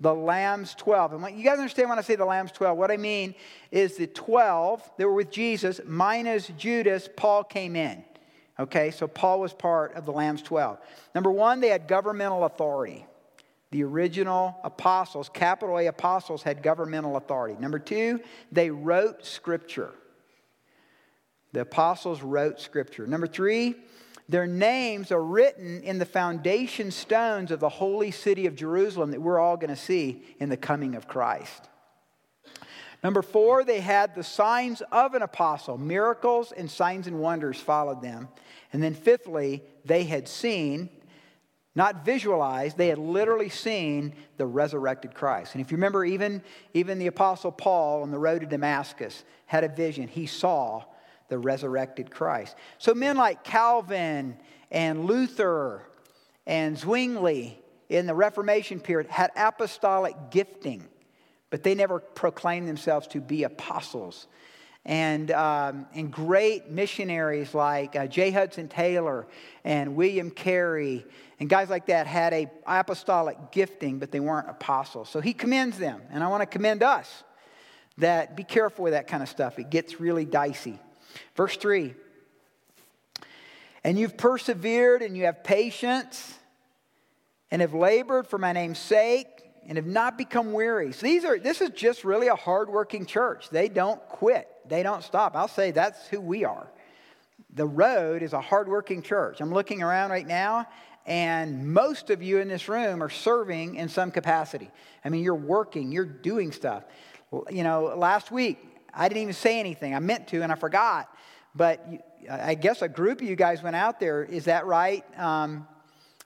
the 0.00 0.14
Lamb's 0.14 0.74
12. 0.74 1.14
And 1.14 1.22
what, 1.22 1.34
you 1.34 1.42
guys 1.42 1.58
understand 1.58 1.88
when 1.88 1.98
I 1.98 2.02
say 2.02 2.14
the 2.14 2.24
Lamb's 2.24 2.52
12? 2.52 2.78
What 2.78 2.90
I 2.90 2.96
mean 2.96 3.34
is 3.72 3.96
the 3.96 4.06
12 4.06 4.88
that 4.96 5.06
were 5.06 5.14
with 5.14 5.30
Jesus, 5.30 5.80
minus 5.84 6.48
Judas, 6.56 7.08
Paul 7.16 7.42
came 7.42 7.74
in. 7.74 8.04
Okay, 8.60 8.90
so 8.90 9.06
Paul 9.06 9.40
was 9.40 9.52
part 9.52 9.94
of 9.94 10.04
the 10.04 10.12
Lamb's 10.12 10.42
12. 10.42 10.78
Number 11.14 11.30
one, 11.30 11.60
they 11.60 11.68
had 11.68 11.86
governmental 11.86 12.44
authority. 12.44 13.04
The 13.70 13.84
original 13.84 14.56
apostles, 14.64 15.28
capital 15.28 15.78
A 15.78 15.86
apostles, 15.86 16.42
had 16.42 16.62
governmental 16.62 17.16
authority. 17.16 17.56
Number 17.60 17.78
two, 17.78 18.20
they 18.50 18.70
wrote 18.70 19.24
scripture. 19.24 19.92
The 21.52 21.60
apostles 21.60 22.22
wrote 22.22 22.60
scripture. 22.60 23.06
Number 23.06 23.26
three, 23.26 23.74
their 24.28 24.46
names 24.46 25.10
are 25.10 25.22
written 25.22 25.82
in 25.82 25.98
the 25.98 26.04
foundation 26.04 26.90
stones 26.90 27.50
of 27.50 27.60
the 27.60 27.68
holy 27.68 28.10
city 28.10 28.46
of 28.46 28.54
Jerusalem 28.54 29.12
that 29.12 29.22
we're 29.22 29.38
all 29.38 29.56
going 29.56 29.70
to 29.70 29.76
see 29.76 30.22
in 30.38 30.50
the 30.50 30.56
coming 30.56 30.94
of 30.94 31.08
Christ. 31.08 31.68
Number 33.02 33.22
four, 33.22 33.64
they 33.64 33.80
had 33.80 34.14
the 34.14 34.24
signs 34.24 34.82
of 34.92 35.14
an 35.14 35.22
apostle. 35.22 35.78
Miracles 35.78 36.52
and 36.52 36.70
signs 36.70 37.06
and 37.06 37.20
wonders 37.20 37.58
followed 37.58 38.02
them. 38.02 38.28
And 38.72 38.82
then 38.82 38.92
fifthly, 38.92 39.62
they 39.84 40.04
had 40.04 40.28
seen, 40.28 40.90
not 41.74 42.04
visualized, 42.04 42.76
they 42.76 42.88
had 42.88 42.98
literally 42.98 43.48
seen 43.48 44.14
the 44.36 44.46
resurrected 44.46 45.14
Christ. 45.14 45.54
And 45.54 45.64
if 45.64 45.70
you 45.70 45.76
remember, 45.76 46.04
even, 46.04 46.42
even 46.74 46.98
the 46.98 47.06
apostle 47.06 47.52
Paul 47.52 48.02
on 48.02 48.10
the 48.10 48.18
road 48.18 48.40
to 48.40 48.46
Damascus 48.46 49.24
had 49.46 49.64
a 49.64 49.68
vision. 49.68 50.08
He 50.08 50.26
saw 50.26 50.84
the 51.28 51.38
resurrected 51.38 52.10
Christ. 52.10 52.56
So 52.78 52.94
men 52.94 53.16
like 53.16 53.44
Calvin 53.44 54.36
and 54.70 55.04
Luther 55.06 55.82
and 56.46 56.78
Zwingli 56.78 57.60
in 57.88 58.06
the 58.06 58.14
Reformation 58.14 58.80
period 58.80 59.10
had 59.10 59.30
apostolic 59.36 60.14
gifting, 60.30 60.86
but 61.50 61.62
they 61.62 61.74
never 61.74 62.00
proclaimed 62.00 62.68
themselves 62.68 63.06
to 63.08 63.20
be 63.20 63.44
apostles. 63.44 64.26
And, 64.84 65.30
um, 65.32 65.86
and 65.94 66.10
great 66.10 66.70
missionaries 66.70 67.52
like 67.54 67.94
uh, 67.94 68.06
J. 68.06 68.30
Hudson 68.30 68.68
Taylor 68.68 69.26
and 69.64 69.96
William 69.96 70.30
Carey 70.30 71.04
and 71.40 71.48
guys 71.48 71.70
like 71.70 71.86
that 71.86 72.06
had 72.06 72.32
a 72.32 72.50
apostolic 72.66 73.52
gifting, 73.52 73.98
but 73.98 74.10
they 74.10 74.20
weren't 74.20 74.48
apostles. 74.48 75.08
So 75.08 75.20
he 75.20 75.32
commends 75.32 75.78
them, 75.78 76.02
and 76.10 76.24
I 76.24 76.28
want 76.28 76.42
to 76.42 76.46
commend 76.46 76.82
us 76.82 77.22
that 77.98 78.36
be 78.36 78.44
careful 78.44 78.84
with 78.84 78.92
that 78.92 79.06
kind 79.06 79.22
of 79.22 79.28
stuff. 79.28 79.58
It 79.58 79.70
gets 79.70 80.00
really 80.00 80.24
dicey. 80.24 80.78
Verse 81.36 81.56
3 81.56 81.94
And 83.84 83.98
you've 83.98 84.16
persevered 84.16 85.02
and 85.02 85.16
you 85.16 85.24
have 85.24 85.44
patience 85.44 86.38
and 87.50 87.62
have 87.62 87.74
labored 87.74 88.26
for 88.26 88.38
my 88.38 88.52
name's 88.52 88.78
sake 88.78 89.26
and 89.66 89.76
have 89.76 89.86
not 89.86 90.18
become 90.18 90.52
weary. 90.52 90.92
So 90.92 91.06
these 91.06 91.24
are 91.24 91.38
this 91.38 91.60
is 91.60 91.70
just 91.70 92.04
really 92.04 92.28
a 92.28 92.36
hardworking 92.36 93.06
church. 93.06 93.50
They 93.50 93.68
don't 93.68 94.00
quit. 94.08 94.48
They 94.66 94.82
don't 94.82 95.02
stop. 95.02 95.36
I'll 95.36 95.48
say 95.48 95.70
that's 95.70 96.06
who 96.08 96.20
we 96.20 96.44
are. 96.44 96.68
The 97.54 97.66
road 97.66 98.22
is 98.22 98.32
a 98.32 98.40
hardworking 98.40 99.02
church. 99.02 99.40
I'm 99.40 99.52
looking 99.52 99.82
around 99.82 100.10
right 100.10 100.26
now 100.26 100.66
and 101.08 101.72
most 101.72 102.10
of 102.10 102.22
you 102.22 102.38
in 102.38 102.48
this 102.48 102.68
room 102.68 103.02
are 103.02 103.08
serving 103.08 103.76
in 103.76 103.88
some 103.88 104.10
capacity. 104.10 104.70
I 105.02 105.08
mean, 105.08 105.24
you're 105.24 105.34
working, 105.34 105.90
you're 105.90 106.04
doing 106.04 106.52
stuff. 106.52 106.84
You 107.50 107.62
know, 107.62 107.94
last 107.96 108.30
week 108.30 108.67
I 108.92 109.08
didn't 109.08 109.22
even 109.22 109.34
say 109.34 109.60
anything. 109.60 109.94
I 109.94 109.98
meant 109.98 110.28
to 110.28 110.42
and 110.42 110.52
I 110.52 110.54
forgot. 110.54 111.14
But 111.54 111.86
I 112.30 112.54
guess 112.54 112.82
a 112.82 112.88
group 112.88 113.20
of 113.20 113.28
you 113.28 113.36
guys 113.36 113.62
went 113.62 113.76
out 113.76 113.98
there. 114.00 114.22
Is 114.22 114.44
that 114.44 114.66
right? 114.66 115.04
Um, 115.18 115.66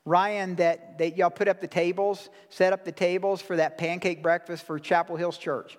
Ryan, 0.04 0.56
that, 0.56 0.98
that 0.98 1.16
y'all 1.16 1.30
put 1.30 1.48
up 1.48 1.60
the 1.60 1.68
tables, 1.68 2.28
set 2.48 2.72
up 2.72 2.84
the 2.84 2.92
tables 2.92 3.40
for 3.40 3.56
that 3.56 3.78
pancake 3.78 4.22
breakfast 4.22 4.66
for 4.66 4.78
Chapel 4.78 5.16
Hills 5.16 5.38
Church. 5.38 5.78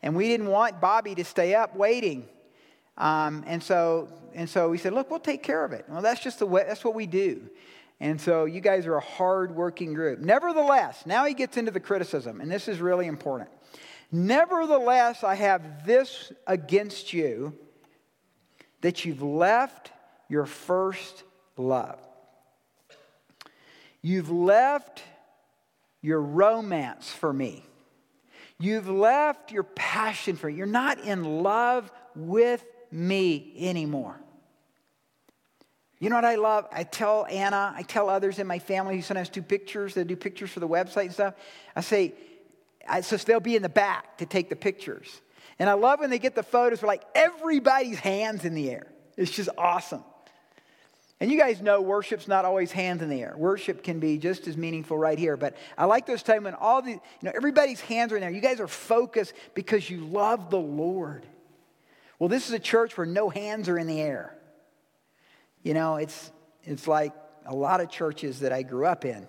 And 0.00 0.14
we 0.14 0.28
didn't 0.28 0.46
want 0.46 0.80
Bobby 0.80 1.14
to 1.16 1.24
stay 1.24 1.54
up 1.54 1.74
waiting. 1.74 2.28
Um, 2.96 3.42
and, 3.46 3.62
so, 3.62 4.08
and 4.32 4.48
so 4.48 4.70
we 4.70 4.78
said, 4.78 4.92
look, 4.92 5.10
we'll 5.10 5.18
take 5.18 5.42
care 5.42 5.64
of 5.64 5.72
it. 5.72 5.84
Well, 5.88 6.02
that's 6.02 6.22
just 6.22 6.38
the 6.38 6.46
way, 6.46 6.64
that's 6.66 6.84
what 6.84 6.94
we 6.94 7.06
do. 7.06 7.50
And 8.00 8.20
so 8.20 8.44
you 8.44 8.60
guys 8.60 8.86
are 8.86 8.96
a 8.96 9.00
hard-working 9.00 9.94
group. 9.94 10.20
Nevertheless, 10.20 11.04
now 11.04 11.24
he 11.24 11.34
gets 11.34 11.56
into 11.56 11.70
the 11.70 11.80
criticism, 11.80 12.40
and 12.40 12.50
this 12.50 12.68
is 12.68 12.80
really 12.80 13.06
important. 13.06 13.50
Nevertheless, 14.10 15.24
I 15.24 15.34
have 15.34 15.86
this 15.86 16.32
against 16.46 17.12
you 17.12 17.56
that 18.80 19.04
you've 19.04 19.22
left 19.22 19.90
your 20.28 20.46
first 20.46 21.24
love. 21.56 21.98
You've 24.02 24.30
left 24.30 25.02
your 26.02 26.20
romance 26.20 27.10
for 27.10 27.32
me. 27.32 27.64
You've 28.58 28.88
left 28.88 29.50
your 29.52 29.62
passion 29.62 30.36
for 30.36 30.48
me. 30.48 30.54
You're 30.54 30.66
not 30.66 31.00
in 31.00 31.42
love 31.42 31.90
with 32.14 32.64
me 32.90 33.54
anymore. 33.58 34.20
You 35.98 36.10
know 36.10 36.16
what 36.16 36.24
I 36.26 36.34
love? 36.34 36.66
I 36.70 36.84
tell 36.84 37.26
Anna, 37.30 37.72
I 37.74 37.82
tell 37.82 38.10
others 38.10 38.38
in 38.38 38.46
my 38.46 38.58
family 38.58 38.96
who 38.96 39.02
sometimes 39.02 39.30
do 39.30 39.40
pictures, 39.40 39.94
they 39.94 40.04
do 40.04 40.16
pictures 40.16 40.50
for 40.50 40.60
the 40.60 40.68
website 40.68 41.04
and 41.04 41.12
stuff. 41.12 41.34
I 41.74 41.80
say, 41.80 42.12
so 43.02 43.16
they'll 43.16 43.40
be 43.40 43.56
in 43.56 43.62
the 43.62 43.68
back 43.68 44.18
to 44.18 44.26
take 44.26 44.48
the 44.48 44.56
pictures. 44.56 45.20
And 45.58 45.70
I 45.70 45.74
love 45.74 46.00
when 46.00 46.10
they 46.10 46.18
get 46.18 46.34
the 46.34 46.42
photos 46.42 46.82
where 46.82 46.88
like 46.88 47.04
everybody's 47.14 47.98
hands 47.98 48.44
in 48.44 48.54
the 48.54 48.70
air. 48.70 48.86
It's 49.16 49.30
just 49.30 49.50
awesome. 49.56 50.02
And 51.20 51.30
you 51.30 51.38
guys 51.38 51.62
know 51.62 51.80
worship's 51.80 52.26
not 52.26 52.44
always 52.44 52.72
hands 52.72 53.00
in 53.00 53.08
the 53.08 53.22
air. 53.22 53.34
Worship 53.36 53.82
can 53.82 54.00
be 54.00 54.18
just 54.18 54.48
as 54.48 54.56
meaningful 54.56 54.98
right 54.98 55.18
here. 55.18 55.36
But 55.36 55.56
I 55.78 55.84
like 55.84 56.06
those 56.06 56.22
times 56.22 56.44
when 56.44 56.54
all 56.54 56.82
the, 56.82 56.90
you 56.90 57.00
know, 57.22 57.32
everybody's 57.34 57.80
hands 57.80 58.12
are 58.12 58.16
in 58.16 58.20
there. 58.20 58.30
You 58.30 58.40
guys 58.40 58.60
are 58.60 58.68
focused 58.68 59.32
because 59.54 59.88
you 59.88 60.04
love 60.04 60.50
the 60.50 60.58
Lord. 60.58 61.24
Well, 62.18 62.28
this 62.28 62.48
is 62.48 62.52
a 62.52 62.58
church 62.58 62.96
where 62.96 63.06
no 63.06 63.30
hands 63.30 63.68
are 63.68 63.78
in 63.78 63.86
the 63.86 64.00
air. 64.00 64.36
You 65.62 65.72
know, 65.72 65.96
it's, 65.96 66.30
it's 66.64 66.88
like 66.88 67.12
a 67.46 67.54
lot 67.54 67.80
of 67.80 67.90
churches 67.90 68.40
that 68.40 68.52
I 68.52 68.62
grew 68.62 68.86
up 68.86 69.04
in, 69.04 69.26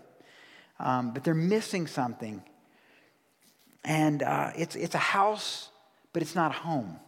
um, 0.79 1.11
but 1.11 1.23
they're 1.23 1.33
missing 1.33 1.87
something. 1.87 2.43
And 3.85 4.21
uh, 4.21 4.51
it's, 4.57 4.75
it's 4.75 4.95
a 4.95 4.99
house, 4.99 5.69
but 6.11 6.21
it's 6.21 6.35
not 6.35 6.51
a 6.51 6.55
home. 6.55 6.99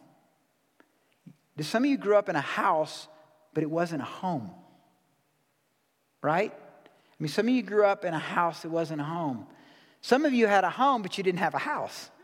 Some 1.60 1.84
of 1.84 1.90
you 1.90 1.98
grew 1.98 2.16
up 2.16 2.30
in 2.30 2.36
a 2.36 2.42
house, 2.42 3.08
but 3.54 3.64
it 3.64 3.70
wasn't 3.70 4.02
a 4.02 4.06
home 4.06 4.52
right? 6.22 6.52
I 6.54 7.24
mean, 7.24 7.30
some 7.30 7.48
of 7.48 7.54
you 7.54 7.64
grew 7.64 7.86
up 7.86 8.06
in 8.06 8.14
a 8.14 8.20
house 8.20 8.62
that 8.62 8.70
wasn't 8.70 9.02
a 9.02 9.06
home. 9.06 9.48
Some 10.02 10.26
of 10.26 10.34
you 10.34 10.48
had 10.48 10.64
a 10.64 10.70
home, 10.70 11.02
but 11.02 11.18
you 11.18 11.24
didn't 11.24 11.40
have 11.40 11.54
a 11.54 11.60
house. 11.60 12.10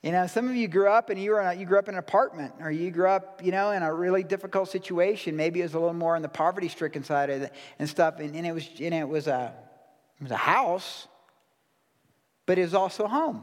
You 0.00 0.12
know, 0.12 0.28
some 0.28 0.48
of 0.48 0.54
you 0.54 0.68
grew 0.68 0.88
up 0.88 1.10
and 1.10 1.20
you, 1.20 1.32
were 1.32 1.40
a, 1.40 1.52
you 1.52 1.66
grew 1.66 1.76
up 1.76 1.88
in 1.88 1.96
an 1.96 1.98
apartment, 1.98 2.54
or 2.60 2.70
you 2.70 2.92
grew 2.92 3.08
up, 3.08 3.44
you 3.44 3.50
know, 3.50 3.72
in 3.72 3.82
a 3.82 3.92
really 3.92 4.22
difficult 4.22 4.68
situation. 4.68 5.34
Maybe 5.34 5.58
it 5.58 5.64
was 5.64 5.74
a 5.74 5.80
little 5.80 5.92
more 5.92 6.14
on 6.14 6.22
the 6.22 6.28
poverty-stricken 6.28 7.02
side 7.02 7.30
of 7.30 7.42
it 7.42 7.52
and 7.80 7.88
stuff. 7.88 8.20
And, 8.20 8.36
and 8.36 8.46
it 8.46 8.52
was, 8.52 8.68
and 8.80 8.94
it 8.94 9.08
was 9.08 9.26
a, 9.26 9.52
it 10.20 10.22
was 10.22 10.30
a 10.30 10.36
house, 10.36 11.08
but 12.48 12.56
was 12.56 12.72
also 12.72 13.06
home 13.06 13.42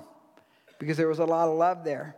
because 0.79 0.97
there 0.97 1.07
was 1.07 1.19
a 1.19 1.25
lot 1.25 1.47
of 1.47 1.55
love 1.55 1.83
there. 1.83 2.15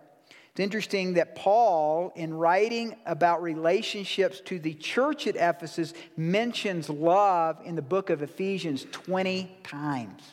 It's 0.52 0.62
interesting 0.62 1.16
that 1.16 1.36
Paul, 1.36 2.14
in 2.16 2.34
writing 2.34 2.96
about 3.06 3.44
relationships 3.44 4.40
to 4.46 4.58
the 4.58 4.74
church 4.74 5.28
at 5.28 5.36
Ephesus, 5.36 5.94
mentions 6.16 6.90
love 6.90 7.60
in 7.66 7.76
the 7.76 7.82
book 7.82 8.10
of 8.10 8.22
Ephesians 8.22 8.88
20 8.94 9.52
times. 9.64 10.24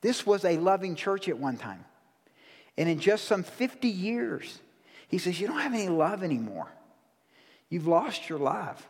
This 0.00 0.26
was 0.26 0.42
a 0.46 0.56
loving 0.56 0.94
church 0.94 1.28
at 1.28 1.38
one 1.38 1.58
time. 1.58 1.84
And 2.78 2.88
in 2.88 2.98
just 2.98 3.26
some 3.26 3.42
50 3.42 3.88
years, 3.88 4.58
he 5.06 5.18
says, 5.18 5.38
You 5.38 5.48
don't 5.48 5.60
have 5.60 5.74
any 5.74 5.90
love 5.90 6.22
anymore. 6.22 6.72
You've 7.68 7.86
lost 7.86 8.30
your 8.30 8.38
love. 8.38 8.88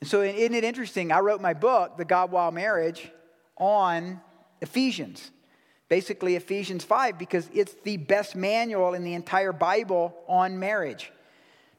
And 0.00 0.08
so, 0.08 0.22
isn't 0.22 0.54
it 0.54 0.62
interesting? 0.62 1.10
I 1.10 1.18
wrote 1.18 1.40
my 1.40 1.52
book, 1.52 1.96
The 1.96 2.04
God 2.04 2.30
Wild 2.30 2.54
Marriage, 2.54 3.10
on 3.60 4.20
Ephesians 4.60 5.30
basically 5.90 6.36
Ephesians 6.36 6.84
5 6.84 7.18
because 7.18 7.50
it's 7.52 7.74
the 7.82 7.98
best 7.98 8.34
manual 8.34 8.94
in 8.94 9.04
the 9.04 9.12
entire 9.12 9.52
Bible 9.52 10.14
on 10.26 10.58
marriage. 10.58 11.12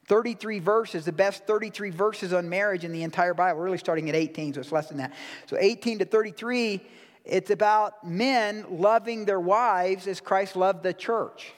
33 0.06 0.58
verses, 0.58 1.04
the 1.04 1.12
best 1.12 1.46
33 1.46 1.90
verses 1.90 2.32
on 2.32 2.48
marriage 2.48 2.84
in 2.84 2.92
the 2.92 3.02
entire 3.02 3.34
Bible, 3.34 3.60
really 3.60 3.78
starting 3.78 4.08
at 4.10 4.14
18, 4.14 4.54
so 4.54 4.60
it's 4.60 4.70
less 4.70 4.88
than 4.88 4.98
that. 4.98 5.14
So 5.46 5.56
18 5.58 6.00
to 6.00 6.04
33, 6.04 6.82
it's 7.24 7.50
about 7.50 8.06
men 8.06 8.66
loving 8.68 9.24
their 9.24 9.40
wives 9.40 10.06
as 10.06 10.20
Christ 10.20 10.56
loved 10.56 10.82
the 10.82 10.92
church. 10.92 11.52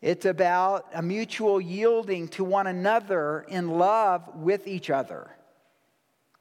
It's 0.00 0.26
about 0.26 0.86
a 0.94 1.02
mutual 1.02 1.60
yielding 1.60 2.28
to 2.28 2.44
one 2.44 2.68
another 2.68 3.46
in 3.48 3.70
love 3.70 4.36
with 4.36 4.68
each 4.68 4.90
other. 4.90 5.28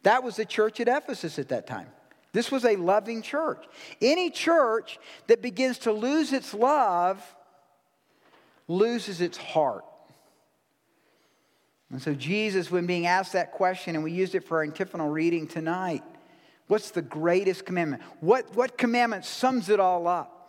That 0.03 0.21
was 0.21 0.35
the 0.35 0.45
church 0.45 0.79
at 0.81 0.89
Ephesus 0.89 1.39
at 1.39 1.49
that 1.49 1.65
time. 1.65 1.87
This 2.33 2.51
was 2.51 2.65
a 2.65 2.75
loving 2.75 3.21
church. 3.21 3.63
Any 4.01 4.31
church 4.31 4.97
that 5.27 5.41
begins 5.41 5.77
to 5.79 5.91
lose 5.91 6.33
its 6.33 6.53
love 6.53 7.23
loses 8.67 9.21
its 9.21 9.37
heart. 9.37 9.85
And 11.91 12.01
so, 12.01 12.15
Jesus, 12.15 12.71
when 12.71 12.87
being 12.87 13.05
asked 13.05 13.33
that 13.33 13.51
question, 13.51 13.93
and 13.93 14.03
we 14.03 14.11
used 14.11 14.33
it 14.33 14.43
for 14.43 14.57
our 14.57 14.63
antiphonal 14.63 15.09
reading 15.09 15.45
tonight, 15.45 16.03
what's 16.67 16.89
the 16.89 17.03
greatest 17.03 17.65
commandment? 17.65 18.01
What, 18.19 18.55
what 18.55 18.79
commandment 18.79 19.25
sums 19.25 19.69
it 19.69 19.79
all 19.79 20.07
up? 20.07 20.39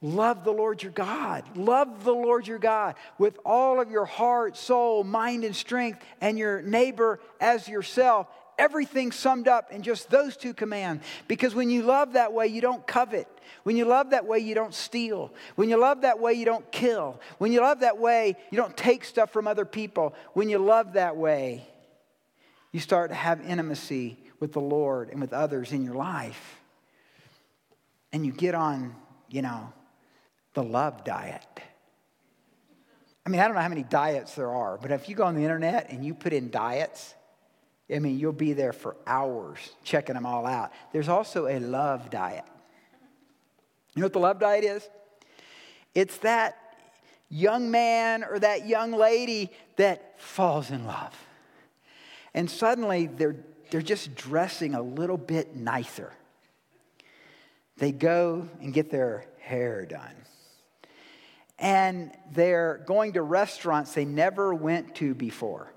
Love 0.00 0.42
the 0.42 0.52
Lord 0.52 0.82
your 0.82 0.92
God. 0.92 1.44
Love 1.56 2.02
the 2.02 2.14
Lord 2.14 2.48
your 2.48 2.58
God 2.58 2.96
with 3.18 3.38
all 3.44 3.80
of 3.80 3.92
your 3.92 4.06
heart, 4.06 4.56
soul, 4.56 5.04
mind, 5.04 5.44
and 5.44 5.54
strength, 5.54 6.00
and 6.20 6.36
your 6.36 6.62
neighbor 6.62 7.20
as 7.40 7.68
yourself 7.68 8.26
everything 8.58 9.12
summed 9.12 9.48
up 9.48 9.72
in 9.72 9.82
just 9.82 10.10
those 10.10 10.36
two 10.36 10.52
commands. 10.52 11.04
Because 11.26 11.54
when 11.54 11.70
you 11.70 11.82
love 11.82 12.14
that 12.14 12.32
way, 12.32 12.48
you 12.48 12.60
don't 12.60 12.86
covet. 12.86 13.28
When 13.62 13.76
you 13.76 13.84
love 13.84 14.10
that 14.10 14.26
way, 14.26 14.40
you 14.40 14.54
don't 14.54 14.74
steal. 14.74 15.32
When 15.56 15.68
you 15.68 15.76
love 15.76 16.02
that 16.02 16.18
way, 16.18 16.34
you 16.34 16.44
don't 16.44 16.70
kill. 16.70 17.20
When 17.38 17.52
you 17.52 17.60
love 17.60 17.80
that 17.80 17.98
way, 17.98 18.36
you 18.50 18.56
don't 18.56 18.76
take 18.76 19.04
stuff 19.04 19.30
from 19.30 19.46
other 19.46 19.64
people. 19.64 20.14
When 20.34 20.48
you 20.48 20.58
love 20.58 20.94
that 20.94 21.16
way, 21.16 21.66
you 22.72 22.80
start 22.80 23.10
to 23.10 23.14
have 23.14 23.40
intimacy 23.40 24.18
with 24.40 24.52
the 24.52 24.60
Lord 24.60 25.08
and 25.10 25.20
with 25.20 25.32
others 25.32 25.72
in 25.72 25.84
your 25.84 25.94
life. 25.94 26.60
And 28.12 28.24
you 28.24 28.32
get 28.32 28.54
on 28.54 28.94
you 29.28 29.42
know, 29.42 29.72
the 30.54 30.62
love 30.62 31.04
diet. 31.04 31.44
I 33.24 33.30
mean, 33.30 33.40
I 33.40 33.44
don't 33.44 33.54
know 33.54 33.60
how 33.60 33.68
many 33.68 33.82
diets 33.82 34.34
there 34.34 34.50
are, 34.50 34.78
but 34.78 34.90
if 34.90 35.08
you 35.08 35.14
go 35.14 35.24
on 35.24 35.34
the 35.34 35.42
internet 35.42 35.90
and 35.90 36.04
you 36.04 36.14
put 36.14 36.32
in 36.32 36.50
diets, 36.50 37.14
I 37.94 37.98
mean, 38.00 38.18
you'll 38.18 38.32
be 38.32 38.52
there 38.52 38.72
for 38.72 38.96
hours 39.06 39.58
checking 39.82 40.14
them 40.14 40.26
all 40.26 40.46
out. 40.46 40.72
There's 40.92 41.08
also 41.08 41.46
a 41.46 41.58
love 41.58 42.10
diet. 42.10 42.44
You 43.94 44.00
know 44.00 44.06
what 44.06 44.12
the 44.12 44.18
love 44.18 44.38
diet 44.38 44.64
is? 44.64 44.88
It's 45.94 46.18
that 46.18 46.58
young 47.30 47.70
man 47.70 48.24
or 48.24 48.38
that 48.38 48.66
young 48.66 48.92
lady 48.92 49.50
that 49.76 50.20
falls 50.20 50.70
in 50.70 50.86
love. 50.86 51.14
And 52.34 52.50
suddenly 52.50 53.06
they're, 53.06 53.36
they're 53.70 53.80
just 53.82 54.14
dressing 54.14 54.74
a 54.74 54.82
little 54.82 55.16
bit 55.16 55.56
nicer. 55.56 56.12
They 57.78 57.92
go 57.92 58.48
and 58.60 58.74
get 58.74 58.90
their 58.90 59.24
hair 59.40 59.86
done. 59.86 60.14
And 61.58 62.12
they're 62.32 62.82
going 62.86 63.14
to 63.14 63.22
restaurants 63.22 63.94
they 63.94 64.04
never 64.04 64.54
went 64.54 64.94
to 64.96 65.14
before. 65.14 65.72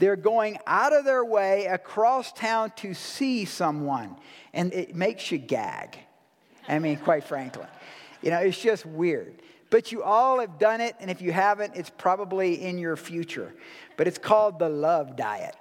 They're 0.00 0.16
going 0.16 0.58
out 0.66 0.94
of 0.94 1.04
their 1.04 1.22
way 1.22 1.66
across 1.66 2.32
town 2.32 2.72
to 2.76 2.94
see 2.94 3.44
someone, 3.44 4.16
and 4.54 4.72
it 4.72 4.94
makes 4.94 5.30
you 5.30 5.36
gag. 5.36 5.98
I 6.66 6.78
mean, 6.78 6.96
quite 6.96 7.24
frankly. 7.24 7.66
You 8.22 8.30
know, 8.30 8.38
it's 8.38 8.58
just 8.58 8.86
weird. 8.86 9.34
But 9.68 9.92
you 9.92 10.02
all 10.02 10.40
have 10.40 10.58
done 10.58 10.80
it, 10.80 10.96
and 11.00 11.10
if 11.10 11.20
you 11.20 11.32
haven't, 11.32 11.76
it's 11.76 11.90
probably 11.90 12.62
in 12.62 12.78
your 12.78 12.96
future. 12.96 13.54
But 13.98 14.08
it's 14.08 14.16
called 14.16 14.58
the 14.58 14.70
love 14.70 15.16
diet. 15.16 15.54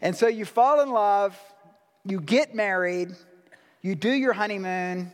And 0.00 0.16
so 0.16 0.26
you 0.26 0.44
fall 0.44 0.80
in 0.80 0.90
love, 0.90 1.38
you 2.04 2.20
get 2.20 2.56
married, 2.56 3.10
you 3.80 3.94
do 3.94 4.10
your 4.10 4.32
honeymoon. 4.32 5.12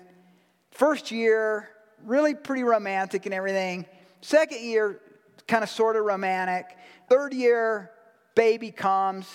First 0.71 1.11
year, 1.11 1.69
really 2.03 2.35
pretty 2.35 2.63
romantic 2.63 3.27
and 3.27 3.35
everything. 3.35 3.85
Second 4.23 4.63
year, 4.63 5.03
kind 5.47 5.63
of 5.63 5.69
sort 5.69 5.97
of 5.97 6.05
romantic. 6.07 6.65
Third 7.11 7.35
year, 7.35 7.91
baby 8.39 8.71
comes. 8.71 9.27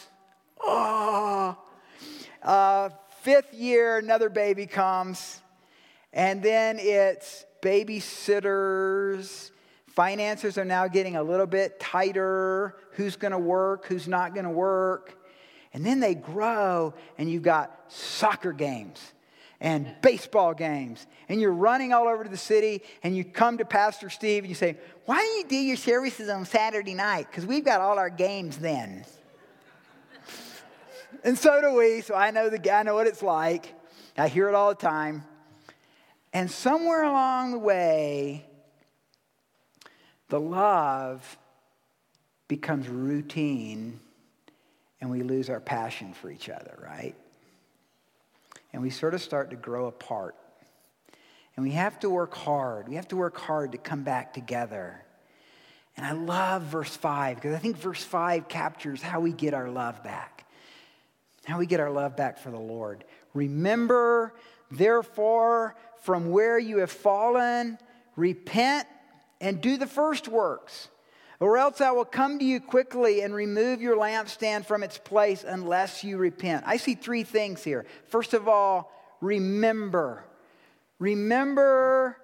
Oh. 0.62 1.58
Uh, 2.42 2.90
fifth 3.20 3.54
year, 3.54 3.98
another 3.98 4.30
baby 4.30 4.66
comes. 4.66 5.42
And 6.14 6.42
then 6.42 6.78
it's 6.80 7.46
babysitters. 7.62 9.52
Finances 9.88 10.58
are 10.58 10.64
now 10.64 10.88
getting 10.88 11.18
a 11.18 11.24
little 11.24 11.46
bit 11.46 11.82
tighter. 11.82 12.78
Who's 12.92 13.18
going 13.18 13.34
to 13.34 13.38
work? 13.38 13.88
Who's 13.88 14.08
not 14.08 14.34
going 14.34 14.46
to 14.46 14.52
work? 14.52 15.18
And 15.74 15.86
then 15.86 16.00
they 16.00 16.16
grow, 16.16 16.94
and 17.18 17.30
you've 17.30 17.44
got 17.44 17.78
soccer 17.90 18.54
games 18.54 19.02
and 19.64 19.96
baseball 20.02 20.54
games. 20.54 21.08
And 21.30 21.40
you're 21.42 21.54
running 21.54 21.94
all 21.94 22.08
over 22.08 22.26
to 22.26 22.30
the 22.30 22.38
city, 22.38 22.84
and 23.02 23.16
you 23.16 23.24
come 23.24 23.58
to 23.58 23.66
Pastor 23.66 24.10
Steve 24.10 24.44
and 24.44 24.50
you 24.50 24.56
say, 24.56 24.78
Why 25.06 25.16
don't 25.16 25.38
you 25.38 25.48
do 25.48 25.56
your 25.56 25.78
services 25.78 26.30
on 26.30 26.46
Saturday 26.46 26.94
night? 26.94 27.28
Because 27.32 27.46
we've 27.46 27.64
got 27.64 27.80
all 27.80 27.98
our 27.98 28.10
games 28.10 28.58
then. 28.58 29.06
and 31.24 31.38
so 31.40 31.62
do 31.62 31.74
we, 31.74 32.02
so 32.02 32.14
I 32.14 32.30
know, 32.32 32.50
the, 32.50 32.60
guy, 32.60 32.82
I 32.82 32.84
know 32.84 32.94
what 32.94 33.08
it's 33.08 33.24
like. 33.24 33.74
I 34.18 34.28
hear 34.28 34.50
it 34.50 34.54
all 34.54 34.70
the 34.70 34.76
time. 34.76 35.24
And 36.34 36.52
somewhere 36.52 37.04
along 37.04 37.54
the 37.54 37.60
way, 37.60 38.46
the 40.28 40.40
love 40.40 41.38
becomes 42.48 42.88
routine 42.90 44.00
and 45.00 45.10
we 45.10 45.22
lose 45.22 45.50
our 45.50 45.60
passion 45.60 46.14
for 46.14 46.30
each 46.30 46.50
other, 46.50 46.78
right? 46.84 47.16
And 48.74 48.82
we 48.82 48.90
sort 48.90 49.14
of 49.14 49.22
start 49.22 49.52
to 49.52 49.56
grow 49.56 49.86
apart. 49.86 50.36
And 51.56 51.64
we 51.64 51.72
have 51.72 52.00
to 52.00 52.10
work 52.10 52.34
hard. 52.34 52.90
We 52.90 52.96
have 52.96 53.08
to 53.10 53.16
work 53.16 53.38
hard 53.38 53.74
to 53.74 53.78
come 53.78 54.04
back 54.04 54.34
together. 54.34 55.06
And 55.96 56.06
I 56.06 56.14
love 56.14 56.64
verse 56.64 56.96
5 56.96 57.36
because 57.36 57.54
I 57.54 57.60
think 57.60 57.78
verse 57.78 58.04
5 58.04 58.48
captures 58.48 59.02
how 59.02 59.20
we 59.20 59.32
get 59.32 59.54
our 59.54 59.70
love 59.70 60.04
back. 60.04 60.48
How 61.46 61.60
we 61.60 61.68
get 61.68 61.80
our 61.80 61.92
love 61.92 62.18
back 62.18 62.40
for 62.40 62.50
the 62.50 62.60
Lord. 62.60 63.04
Remember, 63.34 64.34
therefore, 64.72 65.76
from 66.02 66.32
where 66.32 66.58
you 66.58 66.80
have 66.80 66.92
fallen, 66.92 67.78
repent 68.16 68.88
and 69.40 69.62
do 69.62 69.78
the 69.78 69.88
first 69.88 70.28
works. 70.28 70.88
Or 71.44 71.58
else 71.58 71.82
I 71.82 71.92
will 71.92 72.06
come 72.06 72.40
to 72.40 72.46
you 72.46 72.62
quickly 72.62 73.20
and 73.20 73.36
remove 73.36 73.82
your 73.82 73.98
lampstand 73.98 74.66
from 74.66 74.82
its 74.82 74.98
place 74.98 75.44
unless 75.46 76.02
you 76.02 76.16
repent. 76.16 76.64
I 76.66 76.78
see 76.78 76.96
three 76.96 77.24
things 77.24 77.62
here. 77.62 77.86
First 78.08 78.34
of 78.34 78.48
all, 78.48 78.94
remember. 79.20 80.24
Remember, 81.00 82.16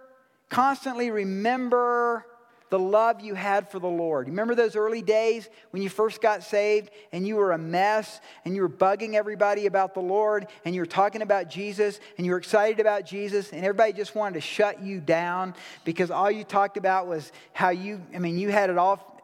constantly 0.48 1.12
remember 1.12 2.26
the 2.70 2.80
love 2.80 3.22
you 3.22 3.34
had 3.34 3.70
for 3.70 3.80
the 3.80 3.88
Lord. 3.88 4.28
Remember 4.28 4.54
those 4.54 4.76
early 4.76 5.02
days 5.02 5.50
when 5.72 5.82
you 5.82 5.90
first 5.90 6.22
got 6.22 6.44
saved 6.44 6.92
and 7.12 7.28
you 7.28 7.36
were 7.36 7.52
a 7.52 7.58
mess 7.58 8.22
and 8.46 8.56
you 8.56 8.62
were 8.62 8.70
bugging 8.70 9.16
everybody 9.16 9.66
about 9.66 9.94
the 9.94 10.02
Lord 10.02 10.48
and 10.66 10.76
you 10.76 10.82
were 10.82 10.88
talking 10.88 11.22
about 11.22 11.50
Jesus 11.50 12.00
and 12.18 12.26
you 12.26 12.32
were 12.32 12.38
excited 12.38 12.80
about 12.80 13.06
Jesus 13.06 13.52
and 13.52 13.64
everybody 13.64 13.94
just 13.94 14.16
wanted 14.16 14.36
to 14.36 14.42
shut 14.42 14.82
you 14.82 15.00
down 15.00 15.56
because 15.84 16.12
all 16.12 16.30
you 16.30 16.44
talked 16.44 16.78
about 16.78 17.08
was 17.08 17.32
how 17.54 17.70
you, 17.70 18.02
I 18.14 18.20
mean, 18.20 18.38
you 18.38 18.50
had 18.50 18.70
it 18.70 18.78
all, 18.78 19.22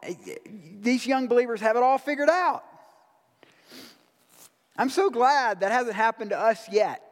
these 0.80 1.06
young 1.06 1.28
believers 1.28 1.60
have 1.60 1.76
it 1.76 1.82
all 1.82 1.98
figured 1.98 2.30
out. 2.30 2.64
I'm 4.76 4.90
so 4.90 5.08
glad 5.08 5.60
that 5.60 5.70
hasn't 5.70 5.96
happened 5.96 6.30
to 6.30 6.38
us 6.38 6.68
yet. 6.70 7.02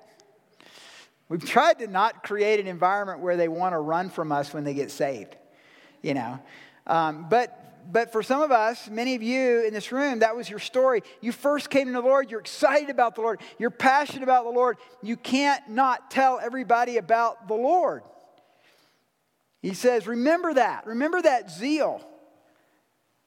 We've 1.28 1.44
tried 1.44 1.78
to 1.78 1.86
not 1.86 2.22
create 2.22 2.60
an 2.60 2.66
environment 2.66 3.20
where 3.20 3.36
they 3.36 3.48
want 3.48 3.72
to 3.72 3.78
run 3.78 4.10
from 4.10 4.32
us 4.32 4.52
when 4.52 4.64
they 4.64 4.74
get 4.74 4.90
saved 4.90 5.36
you 6.04 6.14
know. 6.14 6.38
Um, 6.86 7.26
but 7.28 7.60
but 7.90 8.12
for 8.12 8.22
some 8.22 8.40
of 8.40 8.50
us, 8.50 8.88
many 8.88 9.14
of 9.14 9.22
you 9.22 9.64
in 9.66 9.74
this 9.74 9.92
room, 9.92 10.20
that 10.20 10.34
was 10.34 10.48
your 10.48 10.58
story. 10.58 11.02
You 11.20 11.32
first 11.32 11.68
came 11.68 11.86
to 11.86 11.92
the 11.92 12.00
Lord, 12.00 12.30
you're 12.30 12.40
excited 12.40 12.90
about 12.90 13.14
the 13.14 13.20
Lord, 13.20 13.40
you're 13.58 13.70
passionate 13.70 14.22
about 14.22 14.44
the 14.44 14.50
Lord. 14.50 14.78
You 15.02 15.16
can't 15.16 15.68
not 15.68 16.10
tell 16.10 16.38
everybody 16.40 16.96
about 16.96 17.48
the 17.48 17.54
Lord. 17.54 18.02
He 19.60 19.74
says, 19.74 20.06
Remember 20.06 20.54
that. 20.54 20.86
Remember 20.86 21.20
that 21.20 21.50
zeal. 21.50 22.06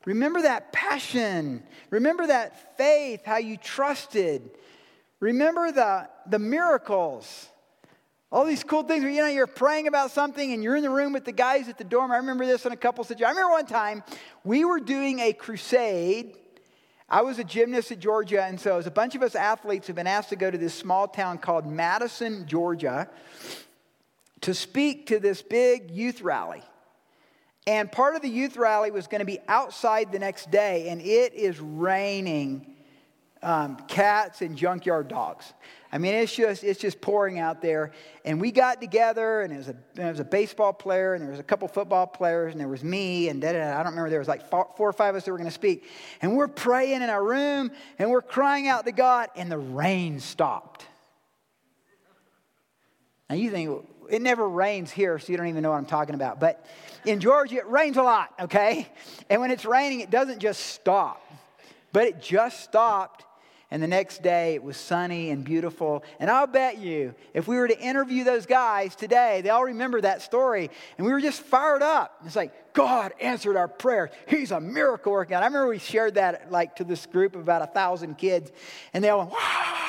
Remember 0.05 0.41
that 0.43 0.71
passion. 0.71 1.63
Remember 1.89 2.27
that 2.27 2.77
faith, 2.77 3.25
how 3.25 3.37
you 3.37 3.57
trusted. 3.57 4.49
Remember 5.19 5.71
the, 5.71 6.07
the 6.27 6.39
miracles. 6.39 7.49
All 8.29 8.43
these 8.43 8.63
cool 8.63 8.83
things 8.83 9.03
where, 9.03 9.11
you 9.11 9.21
know, 9.21 9.27
you're 9.27 9.47
praying 9.47 9.87
about 9.87 10.11
something 10.11 10.51
and 10.51 10.61
you're 10.61 10.75
in 10.75 10.83
the 10.83 10.89
room 10.89 11.13
with 11.13 11.23
the 11.23 11.31
guys 11.31 11.69
at 11.69 11.77
the 11.77 11.85
dorm. 11.85 12.11
I 12.11 12.17
remember 12.17 12.45
this 12.45 12.65
in 12.65 12.73
a 12.73 12.77
couple 12.77 13.03
situations. 13.05 13.25
I 13.25 13.29
remember 13.29 13.51
one 13.51 13.65
time 13.65 14.03
we 14.43 14.65
were 14.65 14.81
doing 14.81 15.19
a 15.19 15.31
crusade. 15.31 16.35
I 17.07 17.21
was 17.21 17.39
a 17.39 17.43
gymnast 17.45 17.89
at 17.93 17.99
Georgia, 17.99 18.43
and 18.43 18.59
so 18.59 18.77
as 18.77 18.85
a 18.85 18.91
bunch 18.91 19.15
of 19.15 19.23
us 19.23 19.33
athletes 19.33 19.87
have 19.87 19.95
been 19.95 20.07
asked 20.07 20.27
to 20.29 20.35
go 20.35 20.51
to 20.51 20.57
this 20.57 20.73
small 20.73 21.07
town 21.07 21.37
called 21.37 21.65
Madison, 21.65 22.45
Georgia, 22.47 23.09
to 24.41 24.53
speak 24.53 25.07
to 25.07 25.19
this 25.19 25.41
big 25.41 25.89
youth 25.89 26.21
rally. 26.21 26.61
And 27.65 27.89
part 27.89 28.17
of 28.17 28.21
the 28.21 28.29
youth 28.29 28.57
rally 28.57 28.91
was 28.91 29.07
going 29.07 29.19
to 29.19 29.25
be 29.25 29.39
outside 29.47 30.11
the 30.11 30.19
next 30.19 30.51
day, 30.51 30.89
and 30.89 31.01
it 31.01 31.33
is 31.33 31.61
raining 31.61 32.75
um, 33.41 33.77
cats 33.87 34.41
and 34.41 34.57
junkyard 34.57 35.07
dogs. 35.07 35.53
I 35.91 35.99
mean, 35.99 36.13
it's 36.15 36.35
just, 36.35 36.63
it's 36.63 36.79
just 36.79 36.99
pouring 36.99 37.39
out 37.39 37.61
there. 37.61 37.91
And 38.25 38.41
we 38.41 38.51
got 38.51 38.81
together, 38.81 39.41
and 39.41 39.51
there 39.51 39.57
was, 39.57 39.69
a, 39.69 39.75
there 39.93 40.09
was 40.09 40.19
a 40.19 40.25
baseball 40.25 40.73
player, 40.73 41.13
and 41.13 41.23
there 41.23 41.31
was 41.31 41.39
a 41.39 41.43
couple 41.43 41.67
football 41.69 42.05
players, 42.05 42.51
and 42.51 42.59
there 42.59 42.67
was 42.67 42.83
me, 42.83 43.29
and 43.29 43.41
da, 43.41 43.53
da, 43.53 43.59
da. 43.59 43.73
I 43.73 43.83
don't 43.83 43.93
remember, 43.93 44.09
there 44.09 44.19
was 44.19 44.27
like 44.27 44.49
four, 44.49 44.67
four 44.75 44.89
or 44.89 44.93
five 44.93 45.15
of 45.15 45.19
us 45.19 45.25
that 45.25 45.31
were 45.31 45.37
going 45.37 45.49
to 45.49 45.53
speak. 45.53 45.85
And 46.21 46.35
we're 46.35 46.49
praying 46.49 47.01
in 47.01 47.09
our 47.09 47.23
room, 47.23 47.71
and 47.99 48.09
we're 48.09 48.21
crying 48.21 48.67
out 48.67 48.85
to 48.85 48.91
God, 48.91 49.29
and 49.35 49.49
the 49.49 49.57
rain 49.57 50.19
stopped. 50.19 50.85
Now, 53.29 53.35
you 53.35 53.49
think, 53.49 53.85
it 54.09 54.21
never 54.21 54.47
rains 54.47 54.91
here, 54.91 55.19
so 55.19 55.31
you 55.31 55.37
don't 55.37 55.47
even 55.47 55.63
know 55.63 55.71
what 55.71 55.77
I'm 55.77 55.85
talking 55.85 56.15
about. 56.15 56.39
But 56.39 56.65
in 57.05 57.19
Georgia, 57.19 57.57
it 57.57 57.67
rains 57.67 57.97
a 57.97 58.03
lot, 58.03 58.33
okay? 58.41 58.87
And 59.29 59.39
when 59.39 59.51
it's 59.51 59.65
raining, 59.65 60.01
it 60.01 60.09
doesn't 60.09 60.39
just 60.39 60.65
stop, 60.65 61.21
but 61.93 62.07
it 62.07 62.21
just 62.21 62.61
stopped 62.61 63.23
and 63.69 63.83
the 63.83 63.87
next 63.87 64.23
day 64.23 64.55
it 64.55 64.63
was 64.63 64.77
sunny 64.77 65.29
and 65.29 65.43
beautiful. 65.43 66.03
And 66.19 66.29
I'll 66.29 66.47
bet 66.47 66.77
you, 66.77 67.13
if 67.33 67.47
we 67.47 67.57
were 67.57 67.67
to 67.67 67.79
interview 67.79 68.23
those 68.23 68.45
guys 68.45 68.95
today, 68.95 69.41
they 69.41 69.49
all 69.49 69.65
remember 69.65 69.99
that 70.01 70.21
story. 70.21 70.69
And 70.97 71.05
we 71.05 71.11
were 71.11 71.19
just 71.19 71.41
fired 71.41 71.81
up. 71.81 72.21
It's 72.25 72.35
like, 72.35 72.73
God 72.73 73.13
answered 73.19 73.57
our 73.57 73.67
prayer. 73.67 74.11
He's 74.27 74.51
a 74.51 74.61
miracle 74.61 75.11
working 75.11 75.31
God. 75.31 75.43
I 75.43 75.47
remember 75.47 75.67
we 75.67 75.79
shared 75.79 76.15
that 76.15 76.51
like 76.51 76.77
to 76.77 76.83
this 76.83 77.05
group 77.07 77.35
of 77.35 77.41
about 77.41 77.61
a 77.61 77.67
thousand 77.67 78.17
kids. 78.17 78.51
And 78.93 79.03
they 79.03 79.09
all 79.09 79.19
went, 79.19 79.31
ah, 79.33 79.86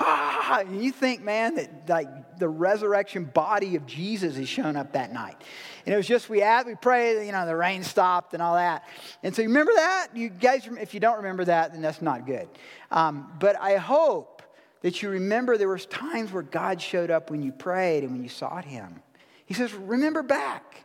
ah. 0.00 0.60
And 0.60 0.82
you 0.82 0.92
think, 0.92 1.22
man, 1.22 1.54
that 1.56 1.88
like 1.88 2.38
the 2.38 2.48
resurrection 2.48 3.24
body 3.24 3.76
of 3.76 3.86
Jesus 3.86 4.36
has 4.36 4.48
shown 4.48 4.76
up 4.76 4.92
that 4.92 5.12
night. 5.12 5.36
And 5.84 5.94
it 5.94 5.96
was 5.96 6.06
just, 6.06 6.28
we 6.28 6.40
had, 6.40 6.66
we 6.66 6.74
prayed, 6.74 7.26
you 7.26 7.32
know, 7.32 7.46
the 7.46 7.56
rain 7.56 7.82
stopped 7.82 8.34
and 8.34 8.42
all 8.42 8.54
that. 8.54 8.84
And 9.22 9.34
so 9.34 9.42
you 9.42 9.48
remember 9.48 9.72
that? 9.74 10.08
You 10.14 10.28
guys, 10.28 10.68
if 10.80 10.94
you 10.94 11.00
don't 11.00 11.16
remember 11.16 11.44
that, 11.44 11.72
then 11.72 11.82
that's 11.82 12.02
not 12.02 12.26
good. 12.26 12.48
Um, 12.90 13.32
but 13.38 13.60
I 13.60 13.76
hope 13.76 14.42
that 14.82 15.02
you 15.02 15.10
remember 15.10 15.56
there 15.56 15.68
was 15.68 15.86
times 15.86 16.32
where 16.32 16.42
God 16.42 16.80
showed 16.80 17.10
up 17.10 17.30
when 17.30 17.42
you 17.42 17.52
prayed 17.52 18.02
and 18.02 18.12
when 18.12 18.22
you 18.22 18.28
sought 18.28 18.64
him. 18.64 19.02
He 19.46 19.54
says, 19.54 19.72
Remember 19.72 20.22
back. 20.22 20.84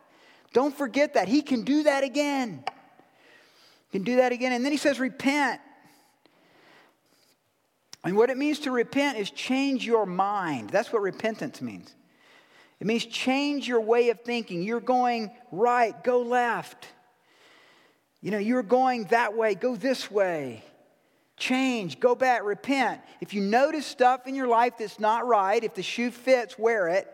Don't 0.54 0.76
forget 0.76 1.16
that. 1.16 1.28
He 1.28 1.42
can 1.42 1.64
do 1.64 1.84
that 1.84 2.04
again. 2.04 2.64
He 3.90 4.00
can 4.00 4.04
do 4.04 4.18
that 4.18 4.32
again. 4.32 4.52
And 4.52 4.64
then 4.64 4.72
he 4.72 4.78
says, 4.78 5.00
Repent. 5.00 5.62
And 8.04 8.16
what 8.16 8.30
it 8.30 8.38
means 8.38 8.60
to 8.60 8.72
repent 8.72 9.18
is 9.18 9.30
change 9.32 9.86
your 9.86 10.06
mind. 10.06 10.70
That's 10.70 10.94
what 10.94 11.02
repentance 11.02 11.62
means. 11.62 11.94
It 12.80 12.86
means 12.86 13.06
change 13.06 13.68
your 13.68 13.82
way 13.82 14.10
of 14.10 14.22
thinking. 14.22 14.62
You're 14.62 14.80
going 14.80 15.32
right, 15.52 16.02
go 16.04 16.22
left. 16.22 16.88
You 18.22 18.32
know, 18.32 18.38
you're 18.38 18.64
going 18.64 19.06
that 19.06 19.36
way, 19.36 19.56
go 19.56 19.76
this 19.76 20.12
way. 20.12 20.64
Change, 21.38 22.00
go 22.00 22.16
back, 22.16 22.44
repent. 22.44 23.02
If 23.22 23.34
you 23.34 23.42
notice 23.42 23.86
stuff 23.86 24.26
in 24.26 24.36
your 24.36 24.48
life 24.48 24.74
that's 24.80 25.00
not 25.00 25.28
right, 25.28 25.64
if 25.64 25.76
the 25.76 25.84
shoe 25.84 26.12
fits, 26.12 26.58
wear 26.58 26.88
it. 26.88 27.14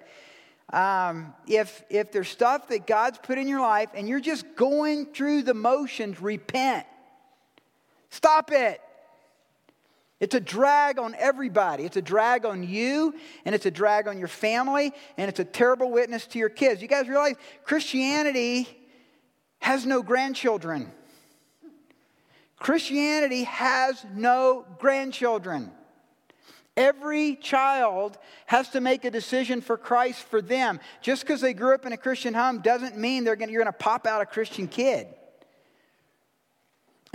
Um, 0.71 1.33
if, 1.45 1.83
if 1.89 2.11
there's 2.11 2.29
stuff 2.29 2.69
that 2.69 2.87
God's 2.87 3.19
put 3.19 3.37
in 3.37 3.47
your 3.47 3.59
life 3.59 3.89
and 3.93 4.07
you're 4.07 4.21
just 4.21 4.45
going 4.55 5.07
through 5.07 5.43
the 5.43 5.53
motions, 5.53 6.21
repent. 6.21 6.85
Stop 8.09 8.51
it. 8.51 8.81
It's 10.23 10.35
a 10.35 10.39
drag 10.39 10.99
on 10.99 11.17
everybody. 11.19 11.83
It's 11.83 11.97
a 11.97 12.01
drag 12.01 12.45
on 12.45 12.63
you, 12.63 13.13
and 13.43 13.53
it's 13.53 13.65
a 13.65 13.71
drag 13.71 14.07
on 14.07 14.17
your 14.17 14.29
family, 14.29 14.93
and 15.17 15.27
it's 15.27 15.41
a 15.41 15.43
terrible 15.43 15.91
witness 15.91 16.25
to 16.27 16.39
your 16.39 16.47
kids. 16.47 16.81
You 16.81 16.87
guys 16.87 17.09
realize 17.09 17.35
Christianity 17.65 18.69
has 19.59 19.85
no 19.85 20.01
grandchildren. 20.01 20.93
Christianity 22.55 23.43
has 23.43 24.05
no 24.15 24.65
grandchildren. 24.79 25.73
Every 26.77 27.35
child 27.35 28.17
has 28.45 28.69
to 28.69 28.79
make 28.79 29.03
a 29.03 29.11
decision 29.11 29.59
for 29.59 29.75
Christ 29.75 30.23
for 30.23 30.41
them. 30.41 30.79
Just 31.01 31.23
because 31.23 31.41
they 31.41 31.53
grew 31.53 31.75
up 31.75 31.85
in 31.85 31.91
a 31.91 31.97
Christian 31.97 32.33
home 32.33 32.61
doesn't 32.61 32.97
mean 32.97 33.25
they're 33.25 33.35
gonna, 33.35 33.51
you're 33.51 33.61
going 33.61 33.73
to 33.73 33.77
pop 33.77 34.07
out 34.07 34.21
a 34.21 34.25
Christian 34.25 34.69
kid. 34.69 35.07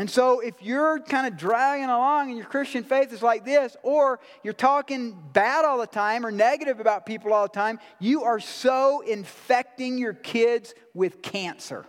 And 0.01 0.09
so, 0.09 0.39
if 0.39 0.55
you're 0.63 1.01
kind 1.01 1.27
of 1.27 1.37
dragging 1.37 1.89
along 1.89 2.29
and 2.29 2.39
your 2.39 2.47
Christian 2.47 2.85
faith 2.85 3.13
is 3.13 3.21
like 3.21 3.45
this, 3.45 3.77
or 3.83 4.21
you're 4.45 4.53
talking 4.53 5.21
bad 5.33 5.65
all 5.65 5.79
the 5.79 5.89
time 5.89 6.25
or 6.25 6.31
negative 6.31 6.79
about 6.79 7.05
people 7.05 7.33
all 7.33 7.43
the 7.43 7.53
time, 7.53 7.81
you 7.99 8.23
are 8.23 8.39
so 8.39 9.01
infecting 9.01 9.99
your 9.99 10.15
kids 10.15 10.73
with 10.95 11.21
cancer. 11.21 11.85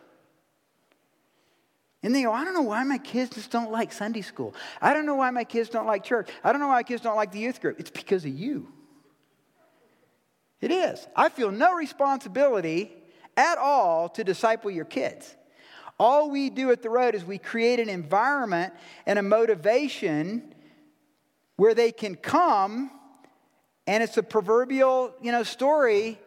And 2.01 2.15
they 2.15 2.23
go, 2.23 2.31
I 2.31 2.43
don't 2.43 2.55
know 2.55 2.63
why 2.63 2.83
my 2.83 2.97
kids 2.97 3.35
just 3.35 3.51
don't 3.51 3.71
like 3.71 3.91
Sunday 3.91 4.21
school. 4.21 4.55
I 4.81 4.95
don't 4.95 5.05
know 5.05 5.15
why 5.15 5.29
my 5.29 5.43
kids 5.43 5.69
don't 5.69 5.85
like 5.85 6.03
church. 6.03 6.29
I 6.43 6.51
don't 6.51 6.61
know 6.61 6.67
why 6.67 6.77
my 6.77 6.83
kids 6.83 7.03
don't 7.03 7.15
like 7.15 7.31
the 7.31 7.39
youth 7.39 7.61
group. 7.61 7.79
It's 7.79 7.91
because 7.91 8.25
of 8.25 8.31
you. 8.31 8.69
It 10.61 10.71
is. 10.71 11.07
I 11.15 11.29
feel 11.29 11.51
no 11.51 11.73
responsibility 11.75 12.91
at 13.37 13.59
all 13.59 14.09
to 14.09 14.23
disciple 14.23 14.71
your 14.71 14.85
kids. 14.85 15.35
All 15.99 16.29
we 16.29 16.49
do 16.49 16.71
at 16.71 16.81
the 16.81 16.89
road 16.89 17.13
is 17.13 17.25
we 17.25 17.37
create 17.37 17.79
an 17.79 17.89
environment 17.89 18.73
and 19.05 19.19
a 19.19 19.21
motivation 19.21 20.55
where 21.57 21.73
they 21.73 21.91
can 21.91 22.15
come, 22.15 22.89
and 23.85 24.01
it's 24.01 24.17
a 24.17 24.23
proverbial, 24.23 25.13
you 25.21 25.33
know, 25.33 25.43
story. 25.43 26.17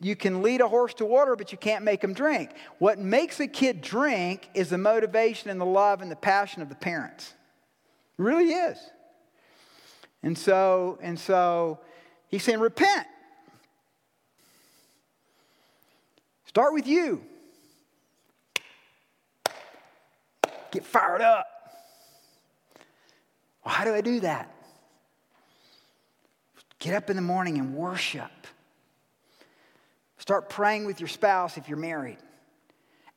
You 0.00 0.16
can 0.16 0.40
lead 0.40 0.62
a 0.62 0.68
horse 0.68 0.94
to 0.94 1.04
water, 1.04 1.36
but 1.36 1.52
you 1.52 1.58
can't 1.58 1.84
make 1.84 2.00
them 2.00 2.14
drink. 2.14 2.52
What 2.78 2.98
makes 2.98 3.38
a 3.40 3.46
kid 3.46 3.82
drink 3.82 4.48
is 4.54 4.70
the 4.70 4.78
motivation 4.78 5.50
and 5.50 5.60
the 5.60 5.66
love 5.66 6.00
and 6.00 6.10
the 6.10 6.16
passion 6.16 6.62
of 6.62 6.70
the 6.70 6.74
parents. 6.74 7.34
It 8.18 8.22
really 8.22 8.54
is. 8.54 8.78
And 10.22 10.38
so, 10.38 10.98
and 11.02 11.18
so 11.18 11.80
he's 12.28 12.42
saying, 12.42 12.60
repent. 12.60 13.06
Start 16.46 16.72
with 16.72 16.86
you. 16.86 17.22
Get 20.70 20.84
fired 20.84 21.20
up. 21.20 21.46
Well, 23.64 23.74
how 23.74 23.84
do 23.84 23.94
I 23.94 24.00
do 24.00 24.20
that? 24.20 24.54
Get 26.78 26.94
up 26.94 27.10
in 27.10 27.16
the 27.16 27.22
morning 27.22 27.58
and 27.58 27.74
worship. 27.74 28.30
Start 30.18 30.48
praying 30.48 30.86
with 30.86 31.00
your 31.00 31.08
spouse 31.08 31.56
if 31.56 31.68
you're 31.68 31.78
married. 31.78 32.18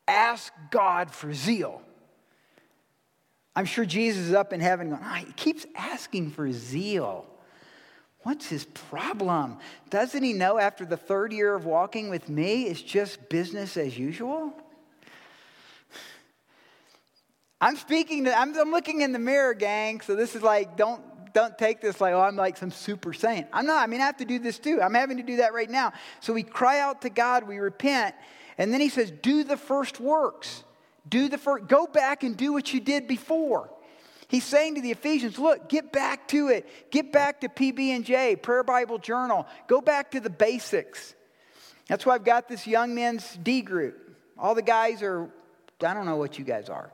Ask 0.08 0.52
God 0.70 1.12
for 1.12 1.34
zeal. 1.34 1.82
I'm 3.56 3.66
sure 3.66 3.86
Jesus 3.86 4.28
is 4.28 4.34
up 4.34 4.52
in 4.52 4.60
heaven 4.60 4.90
going, 4.90 5.02
oh, 5.04 5.14
he 5.14 5.32
keeps 5.34 5.66
asking 5.76 6.32
for 6.32 6.52
zeal. 6.52 7.26
What's 8.22 8.48
his 8.48 8.66
problem? 8.66 9.58
Doesn't 9.90 10.24
he 10.24 10.34
know 10.34 10.58
after 10.58 10.86
the 10.86 10.98
third 10.98 11.32
year 11.32 11.54
of 11.54 11.66
walking 11.66 12.10
with 12.10 12.30
me, 12.30 12.64
it's 12.64 12.82
just 12.82 13.30
business 13.30 13.78
as 13.78 13.98
usual? 13.98 14.54
I'm 17.64 17.78
speaking 17.78 18.26
to, 18.26 18.38
I'm, 18.38 18.54
I'm 18.60 18.72
looking 18.72 19.00
in 19.00 19.14
the 19.14 19.20
mirror, 19.20 19.54
gang. 19.54 20.02
So 20.02 20.18
this 20.18 20.36
is 20.36 20.42
like, 20.42 20.76
don't, 20.76 21.02
don't 21.34 21.58
take 21.58 21.80
this 21.80 22.02
like, 22.02 22.14
oh, 22.14 22.20
I'm 22.20 22.36
like 22.36 22.58
some 22.58 22.72
super 22.72 23.14
saint. 23.14 23.48
I'm 23.54 23.66
not. 23.66 23.82
I 23.82 23.88
mean, 23.88 24.02
I 24.02 24.06
have 24.06 24.18
to 24.18 24.26
do 24.26 24.38
this 24.38 24.60
too. 24.60 24.82
I'm 24.82 24.94
having 24.94 25.16
to 25.16 25.24
do 25.24 25.38
that 25.38 25.54
right 25.54 25.70
now. 25.70 25.94
So 26.20 26.34
we 26.34 26.44
cry 26.44 26.82
out 26.82 27.04
to 27.04 27.10
God, 27.10 27.48
we 27.48 27.60
repent, 27.60 28.16
and 28.58 28.74
then 28.74 28.82
he 28.82 28.90
says, 28.90 29.12
do 29.12 29.46
the 29.46 29.56
first 29.56 30.02
works. 30.02 30.66
Do 31.08 31.30
the 31.30 31.38
first, 31.38 31.68
go 31.68 31.88
back 31.88 32.24
and 32.24 32.36
do 32.36 32.52
what 32.52 32.74
you 32.74 32.82
did 32.82 33.08
before. 33.08 33.70
He's 34.28 34.44
saying 34.44 34.76
to 34.76 34.82
the 34.82 34.92
Ephesians, 34.92 35.40
look, 35.40 35.70
get 35.70 35.94
back 35.94 36.28
to 36.30 36.50
it. 36.50 36.68
Get 36.92 37.14
back 37.14 37.40
to 37.42 37.48
PB&J, 37.48 38.36
Prayer 38.38 38.64
Bible 38.64 38.98
Journal. 38.98 39.48
Go 39.68 39.80
back 39.80 40.12
to 40.12 40.20
the 40.20 40.30
basics. 40.30 41.16
That's 41.88 42.06
why 42.06 42.16
I've 42.16 42.26
got 42.26 42.50
this 42.50 42.68
young 42.68 42.94
men's 42.94 43.38
D 43.42 43.62
group. 43.62 44.18
All 44.38 44.54
the 44.54 44.62
guys 44.62 45.02
are, 45.02 45.30
I 45.82 45.94
don't 45.94 46.06
know 46.06 46.18
what 46.18 46.38
you 46.38 46.44
guys 46.44 46.68
are 46.68 46.92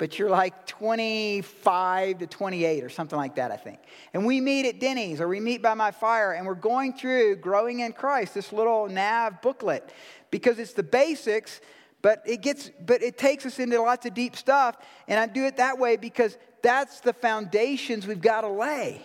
but 0.00 0.18
you're 0.18 0.30
like 0.30 0.66
25 0.66 2.18
to 2.20 2.26
28 2.26 2.84
or 2.84 2.88
something 2.88 3.18
like 3.18 3.34
that, 3.34 3.50
I 3.50 3.58
think. 3.58 3.80
And 4.14 4.24
we 4.24 4.40
meet 4.40 4.64
at 4.64 4.80
Denny's 4.80 5.20
or 5.20 5.28
we 5.28 5.40
meet 5.40 5.60
by 5.60 5.74
my 5.74 5.90
fire 5.90 6.32
and 6.32 6.46
we're 6.46 6.54
going 6.54 6.94
through 6.94 7.36
Growing 7.36 7.80
in 7.80 7.92
Christ, 7.92 8.32
this 8.32 8.50
little 8.50 8.88
nav 8.88 9.42
booklet, 9.42 9.92
because 10.30 10.58
it's 10.58 10.72
the 10.72 10.82
basics, 10.82 11.60
but 12.00 12.22
it 12.24 12.40
gets 12.40 12.70
but 12.86 13.02
it 13.02 13.18
takes 13.18 13.44
us 13.44 13.58
into 13.58 13.78
lots 13.78 14.06
of 14.06 14.14
deep 14.14 14.36
stuff. 14.36 14.78
And 15.06 15.20
I 15.20 15.26
do 15.26 15.44
it 15.44 15.58
that 15.58 15.78
way 15.78 15.98
because 15.98 16.38
that's 16.62 17.00
the 17.00 17.12
foundations 17.12 18.06
we've 18.06 18.22
got 18.22 18.40
to 18.40 18.48
lay. 18.48 19.02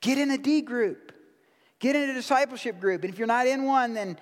Get 0.00 0.16
in 0.16 0.30
a 0.30 0.38
D 0.38 0.62
group. 0.62 1.12
Get 1.80 1.96
in 1.96 2.08
a 2.08 2.14
discipleship 2.14 2.80
group. 2.80 3.04
And 3.04 3.12
if 3.12 3.18
you're 3.18 3.28
not 3.28 3.46
in 3.46 3.64
one, 3.64 3.92
then 3.92 4.18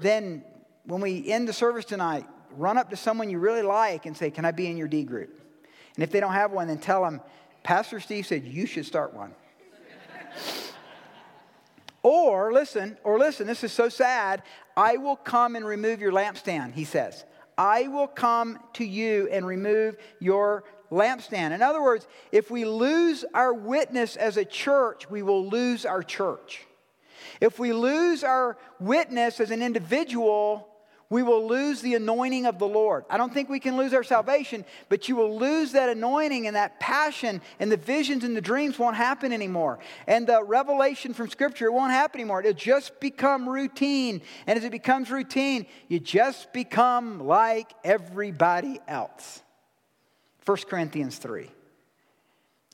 then 0.00 0.44
when 0.84 1.02
we 1.02 1.30
end 1.30 1.46
the 1.46 1.52
service 1.52 1.84
tonight, 1.84 2.24
run 2.56 2.78
up 2.78 2.90
to 2.90 2.96
someone 2.96 3.30
you 3.30 3.38
really 3.38 3.62
like 3.62 4.06
and 4.06 4.16
say, 4.16 4.30
Can 4.30 4.44
I 4.44 4.50
be 4.50 4.66
in 4.66 4.76
your 4.76 4.88
D 4.88 5.02
group? 5.04 5.40
And 5.94 6.02
if 6.02 6.10
they 6.10 6.20
don't 6.20 6.32
have 6.32 6.52
one, 6.52 6.68
then 6.68 6.78
tell 6.78 7.02
them, 7.02 7.20
Pastor 7.62 8.00
Steve 8.00 8.26
said 8.26 8.44
you 8.44 8.66
should 8.66 8.86
start 8.86 9.14
one. 9.14 9.34
or 12.02 12.52
listen, 12.52 12.96
or 13.04 13.18
listen, 13.18 13.46
this 13.46 13.62
is 13.62 13.72
so 13.72 13.88
sad. 13.88 14.42
I 14.76 14.96
will 14.96 15.16
come 15.16 15.54
and 15.54 15.64
remove 15.64 16.00
your 16.00 16.12
lampstand, 16.12 16.72
he 16.72 16.84
says. 16.84 17.24
I 17.56 17.88
will 17.88 18.06
come 18.08 18.58
to 18.74 18.84
you 18.84 19.28
and 19.30 19.46
remove 19.46 19.96
your 20.18 20.64
lampstand. 20.90 21.52
In 21.52 21.62
other 21.62 21.82
words, 21.82 22.06
if 22.32 22.50
we 22.50 22.64
lose 22.64 23.24
our 23.34 23.52
witness 23.52 24.16
as 24.16 24.36
a 24.36 24.44
church, 24.44 25.08
we 25.10 25.22
will 25.22 25.46
lose 25.46 25.84
our 25.84 26.02
church. 26.02 26.66
If 27.40 27.58
we 27.58 27.72
lose 27.72 28.24
our 28.24 28.56
witness 28.80 29.40
as 29.40 29.50
an 29.50 29.62
individual, 29.62 30.68
we 31.12 31.22
will 31.22 31.46
lose 31.46 31.82
the 31.82 31.94
anointing 31.94 32.46
of 32.46 32.58
the 32.58 32.66
Lord. 32.66 33.04
I 33.10 33.18
don't 33.18 33.34
think 33.34 33.50
we 33.50 33.60
can 33.60 33.76
lose 33.76 33.92
our 33.92 34.02
salvation, 34.02 34.64
but 34.88 35.10
you 35.10 35.14
will 35.14 35.38
lose 35.38 35.72
that 35.72 35.90
anointing 35.90 36.46
and 36.46 36.56
that 36.56 36.80
passion, 36.80 37.42
and 37.60 37.70
the 37.70 37.76
visions 37.76 38.24
and 38.24 38.34
the 38.34 38.40
dreams 38.40 38.78
won't 38.78 38.96
happen 38.96 39.30
anymore. 39.30 39.78
And 40.06 40.26
the 40.26 40.42
revelation 40.42 41.12
from 41.12 41.28
Scripture, 41.28 41.66
it 41.66 41.72
won't 41.74 41.92
happen 41.92 42.18
anymore. 42.18 42.40
It'll 42.40 42.54
just 42.54 42.98
become 42.98 43.46
routine. 43.46 44.22
And 44.46 44.58
as 44.58 44.64
it 44.64 44.72
becomes 44.72 45.10
routine, 45.10 45.66
you 45.86 46.00
just 46.00 46.50
become 46.54 47.26
like 47.26 47.70
everybody 47.84 48.80
else. 48.88 49.42
1 50.46 50.56
Corinthians 50.66 51.18
3. 51.18 51.50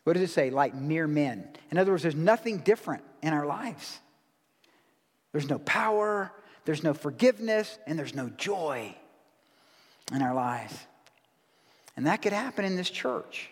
What 0.04 0.12
does 0.12 0.22
it 0.22 0.30
say? 0.32 0.50
Like 0.50 0.76
mere 0.76 1.08
men. 1.08 1.48
In 1.72 1.76
other 1.76 1.90
words, 1.90 2.04
there's 2.04 2.14
nothing 2.14 2.58
different 2.58 3.02
in 3.20 3.32
our 3.32 3.46
lives. 3.46 3.98
There's 5.32 5.50
no 5.50 5.58
power, 5.58 6.32
there's 6.68 6.84
no 6.84 6.92
forgiveness, 6.92 7.78
and 7.86 7.98
there's 7.98 8.14
no 8.14 8.28
joy 8.28 8.94
in 10.12 10.20
our 10.20 10.34
lives. 10.34 10.74
And 11.96 12.06
that 12.06 12.20
could 12.20 12.34
happen 12.34 12.66
in 12.66 12.76
this 12.76 12.90
church. 12.90 13.48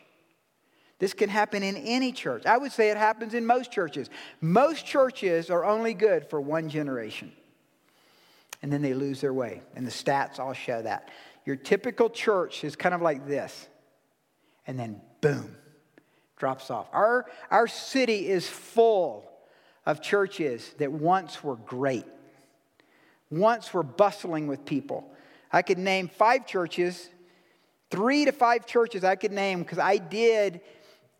This 0.98 1.14
can 1.14 1.30
happen 1.30 1.62
in 1.62 1.78
any 1.78 2.12
church. 2.12 2.44
I 2.44 2.58
would 2.58 2.72
say 2.72 2.90
it 2.90 2.98
happens 2.98 3.32
in 3.32 3.46
most 3.46 3.72
churches. 3.72 4.10
Most 4.42 4.84
churches 4.84 5.48
are 5.48 5.64
only 5.64 5.94
good 5.94 6.28
for 6.28 6.42
one 6.42 6.68
generation. 6.68 7.32
And 8.60 8.70
then 8.70 8.82
they 8.82 8.92
lose 8.92 9.22
their 9.22 9.32
way. 9.32 9.62
And 9.74 9.86
the 9.86 9.90
stats 9.90 10.38
all 10.38 10.52
show 10.52 10.82
that. 10.82 11.08
Your 11.46 11.56
typical 11.56 12.10
church 12.10 12.64
is 12.64 12.76
kind 12.76 12.94
of 12.94 13.00
like 13.00 13.26
this. 13.26 13.66
And 14.66 14.78
then 14.78 15.00
boom, 15.22 15.56
drops 16.36 16.70
off. 16.70 16.86
Our, 16.92 17.24
our 17.50 17.66
city 17.66 18.28
is 18.28 18.46
full 18.46 19.24
of 19.86 20.02
churches 20.02 20.74
that 20.76 20.92
once 20.92 21.42
were 21.42 21.56
great 21.56 22.04
once 23.30 23.72
were 23.72 23.82
bustling 23.82 24.46
with 24.46 24.64
people. 24.64 25.10
I 25.52 25.62
could 25.62 25.78
name 25.78 26.08
five 26.08 26.46
churches, 26.46 27.08
three 27.90 28.24
to 28.24 28.32
five 28.32 28.66
churches 28.66 29.04
I 29.04 29.16
could 29.16 29.32
name 29.32 29.60
because 29.60 29.78
I 29.78 29.98
did, 29.98 30.60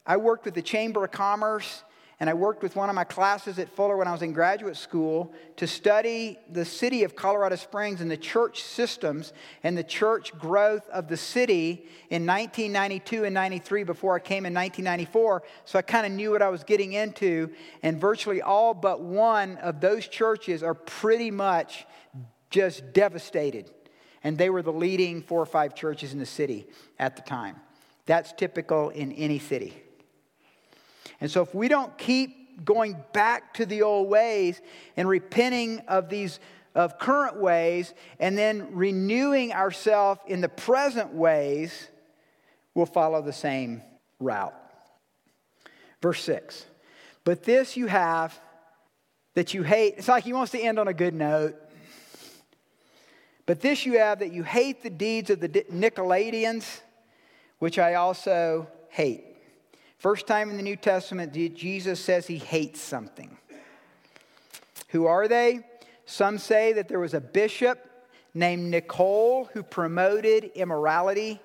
I 0.07 0.17
worked 0.17 0.45
with 0.45 0.55
the 0.55 0.63
Chamber 0.63 1.05
of 1.05 1.11
Commerce 1.11 1.83
and 2.19 2.31
I 2.31 2.35
worked 2.35 2.63
with 2.63 2.77
one 2.77 2.89
of 2.89 2.95
my 2.95 3.05
classes 3.05 3.59
at 3.59 3.69
Fuller 3.69 3.97
when 3.99 4.09
I 4.09 4.13
was 4.13 4.23
in 4.23 4.33
graduate 4.33 4.79
school 4.79 5.35
to 5.57 5.67
study 5.67 6.39
the 6.51 6.65
city 6.65 7.05
of 7.05 7.15
Colorado 7.15 7.57
Springs 7.57 8.01
and 8.01 8.11
the 8.11 8.17
church 8.17 8.63
systems 8.63 9.35
and 9.63 9.77
the 9.77 9.85
church 9.85 10.33
growth 10.39 10.89
of 10.89 11.09
the 11.09 11.17
city 11.19 11.87
in 12.09 12.25
1992 12.25 13.25
and 13.25 13.35
93 13.35 13.85
before 13.85 14.17
I 14.17 14.21
came 14.21 14.47
in 14.47 14.55
1994. 14.55 15.43
So 15.67 15.79
I 15.79 15.83
kind 15.83 16.07
of 16.07 16.13
knew 16.13 16.31
what 16.31 16.41
I 16.41 16.49
was 16.49 16.65
getting 16.65 16.95
into. 16.95 17.51
And 17.83 18.01
virtually 18.01 18.41
all 18.41 18.73
but 18.73 19.03
one 19.03 19.59
of 19.59 19.83
those 19.83 20.09
churches 20.09 20.63
are 20.63 20.75
pretty 20.75 21.31
much 21.31 21.87
just 22.49 22.95
devastated. 22.95 23.71
And 24.25 24.39
they 24.39 24.49
were 24.49 24.63
the 24.63 24.73
leading 24.73 25.21
four 25.21 25.43
or 25.43 25.47
five 25.47 25.75
churches 25.75 26.15
in 26.15 26.19
the 26.19 26.25
city 26.25 26.67
at 26.99 27.15
the 27.17 27.23
time. 27.23 27.57
That's 28.07 28.33
typical 28.33 28.89
in 28.89 29.13
any 29.13 29.39
city. 29.39 29.83
And 31.21 31.31
so 31.31 31.43
if 31.43 31.55
we 31.55 31.69
don't 31.69 31.97
keep 31.99 32.65
going 32.65 32.97
back 33.13 33.55
to 33.55 33.67
the 33.67 33.83
old 33.83 34.09
ways 34.09 34.61
and 34.97 35.09
repenting 35.09 35.81
of 35.89 36.09
these 36.09 36.41
of 36.75 36.99
current 36.99 37.41
ways 37.41 37.95
and 38.21 38.37
then 38.37 38.69
renewing 38.73 39.53
ourselves 39.53 40.21
in 40.27 40.43
the 40.43 40.49
present 40.49 41.13
ways, 41.15 41.89
we'll 42.75 42.87
follow 42.87 43.23
the 43.23 43.33
same 43.33 43.83
route. 44.21 44.55
Verse 46.03 46.23
6. 46.23 46.67
But 47.25 47.45
this 47.45 47.77
you 47.77 47.87
have 47.87 48.39
that 49.35 49.55
you 49.55 49.63
hate. 49.63 49.95
It's 49.97 50.09
like 50.09 50.25
he 50.25 50.33
wants 50.33 50.53
to 50.53 50.61
end 50.61 50.79
on 50.79 50.87
a 50.87 50.95
good 50.95 51.15
note. 51.15 51.57
But 53.47 53.61
this 53.61 53.87
you 53.87 53.99
have 53.99 54.19
that 54.19 54.33
you 54.33 54.43
hate 54.43 54.83
the 54.83 54.91
deeds 54.91 55.31
of 55.31 55.41
the 55.41 55.49
Nicolaitans, 55.49 56.81
which 57.59 57.79
I 57.79 57.95
also 57.95 58.69
hate. 58.91 59.36
First 59.99 60.27
time 60.27 60.51
in 60.51 60.57
the 60.57 60.63
New 60.63 60.77
Testament, 60.77 61.33
Jesus 61.33 61.99
says 62.01 62.27
he 62.27 62.39
hates 62.39 62.81
something. 62.81 63.37
Who 64.89 65.07
are 65.07 65.27
they? 65.27 65.67
Some 66.05 66.39
say 66.39 66.75
that 66.75 66.89
there 66.89 67.01
was 67.01 67.15
a 67.15 67.21
bishop 67.21 67.79
named 68.35 68.71
Nicole 68.71 69.47
who 69.53 69.63
promoted 69.63 70.51
immorality. 70.55 71.41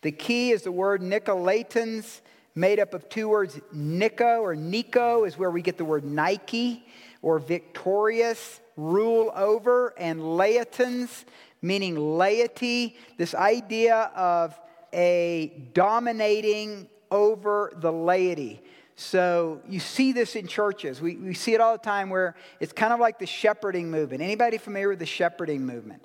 The 0.00 0.12
key 0.12 0.50
is 0.50 0.62
the 0.62 0.72
word 0.72 1.02
Nicolaitans, 1.02 2.20
made 2.54 2.80
up 2.80 2.94
of 2.94 3.08
two 3.08 3.28
words. 3.28 3.60
Nico 3.72 4.40
or 4.40 4.56
Nico 4.56 5.24
is 5.24 5.36
where 5.36 5.50
we 5.50 5.60
get 5.60 5.76
the 5.76 5.84
word 5.84 6.04
Nike 6.04 6.84
or 7.20 7.38
victorious, 7.38 8.60
rule 8.76 9.30
over, 9.34 9.94
and 9.98 10.20
laitans, 10.20 11.24
meaning 11.62 11.96
laity. 11.96 12.96
This 13.18 13.34
idea 13.34 14.10
of 14.16 14.58
a 14.92 15.70
dominating 15.74 16.88
over 17.14 17.72
the 17.76 17.92
laity. 17.92 18.60
So 18.96 19.62
you 19.68 19.80
see 19.80 20.12
this 20.12 20.36
in 20.36 20.46
churches. 20.46 21.00
We, 21.00 21.16
we 21.16 21.34
see 21.34 21.54
it 21.54 21.60
all 21.60 21.72
the 21.72 21.82
time 21.82 22.10
where 22.10 22.34
it's 22.60 22.72
kind 22.72 22.92
of 22.92 23.00
like 23.00 23.18
the 23.18 23.26
shepherding 23.26 23.90
movement. 23.90 24.20
Anybody 24.20 24.58
familiar 24.58 24.88
with 24.88 24.98
the 24.98 25.06
shepherding 25.06 25.64
movement? 25.64 26.02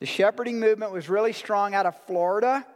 The 0.00 0.06
shepherding 0.06 0.58
movement 0.58 0.92
was 0.92 1.08
really 1.08 1.32
strong 1.32 1.74
out 1.74 1.86
of 1.86 1.94
Florida 2.06 2.66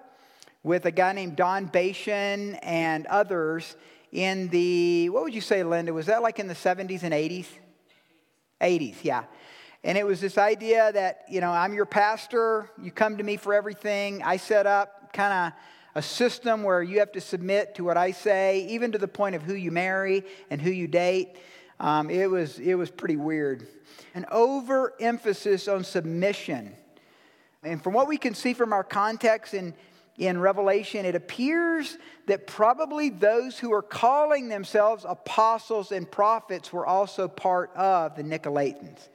with 0.62 0.84
a 0.84 0.90
guy 0.90 1.12
named 1.12 1.36
Don 1.36 1.68
Basham 1.68 2.58
and 2.62 3.06
others 3.06 3.76
in 4.12 4.48
the, 4.48 5.08
what 5.10 5.22
would 5.22 5.34
you 5.34 5.40
say, 5.40 5.62
Linda? 5.62 5.92
Was 5.92 6.06
that 6.06 6.22
like 6.22 6.38
in 6.38 6.48
the 6.48 6.54
70s 6.54 7.02
and 7.02 7.14
80s? 7.14 7.46
80s, 8.60 8.96
yeah. 9.02 9.24
And 9.84 9.96
it 9.96 10.06
was 10.06 10.20
this 10.20 10.36
idea 10.36 10.92
that, 10.92 11.24
you 11.28 11.40
know, 11.40 11.50
I'm 11.50 11.72
your 11.72 11.86
pastor, 11.86 12.70
you 12.82 12.90
come 12.90 13.16
to 13.16 13.24
me 13.24 13.36
for 13.36 13.54
everything. 13.54 14.22
I 14.22 14.36
set 14.36 14.66
up 14.66 15.12
kind 15.12 15.32
of 15.32 15.52
a 15.94 16.02
system 16.02 16.62
where 16.62 16.82
you 16.82 17.00
have 17.00 17.12
to 17.12 17.20
submit 17.20 17.74
to 17.76 17.84
what 17.84 17.96
I 17.96 18.12
say, 18.12 18.66
even 18.68 18.92
to 18.92 18.98
the 18.98 19.08
point 19.08 19.34
of 19.34 19.42
who 19.42 19.54
you 19.54 19.70
marry 19.70 20.24
and 20.50 20.60
who 20.60 20.70
you 20.70 20.86
date. 20.86 21.36
Um, 21.78 22.10
it, 22.10 22.30
was, 22.30 22.58
it 22.58 22.74
was 22.74 22.90
pretty 22.90 23.16
weird. 23.16 23.66
An 24.14 24.26
overemphasis 24.30 25.68
on 25.68 25.84
submission. 25.84 26.74
And 27.62 27.82
from 27.82 27.94
what 27.94 28.08
we 28.08 28.16
can 28.16 28.34
see 28.34 28.54
from 28.54 28.72
our 28.72 28.84
context 28.84 29.54
in, 29.54 29.74
in 30.16 30.38
Revelation, 30.38 31.04
it 31.04 31.14
appears 31.14 31.96
that 32.26 32.46
probably 32.46 33.10
those 33.10 33.58
who 33.58 33.72
are 33.72 33.82
calling 33.82 34.48
themselves 34.48 35.04
apostles 35.08 35.92
and 35.92 36.10
prophets 36.10 36.72
were 36.72 36.86
also 36.86 37.28
part 37.28 37.74
of 37.74 38.16
the 38.16 38.22
Nicolaitans. 38.22 39.08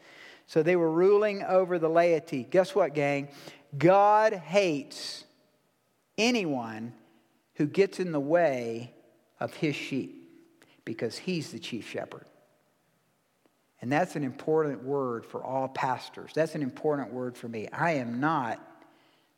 So 0.47 0.61
they 0.61 0.76
were 0.76 0.91
ruling 0.91 1.43
over 1.43 1.80
the 1.80 1.89
laity. 1.89 2.43
Guess 2.49 2.76
what, 2.76 2.93
gang? 2.93 3.30
God 3.78 4.34
hates 4.34 5.24
anyone 6.18 6.93
who 7.55 7.66
gets 7.66 7.99
in 7.99 8.11
the 8.11 8.20
way 8.20 8.93
of 9.39 9.53
his 9.55 9.76
sheep 9.76 10.30
because 10.84 11.18
he's 11.18 11.51
the 11.51 11.59
chief 11.59 11.88
shepherd. 11.88 12.26
And 13.82 13.91
that's 13.91 14.16
an 14.16 14.24
important 14.24 14.84
word 14.84 15.26
for 15.26 15.43
all 15.43 15.68
pastors. 15.68 16.32
That's 16.34 16.55
an 16.55 16.63
important 16.63 17.13
word 17.13 17.38
for 17.38 17.47
me. 17.47 17.68
I 17.72 17.91
am 17.93 18.20
not 18.20 18.59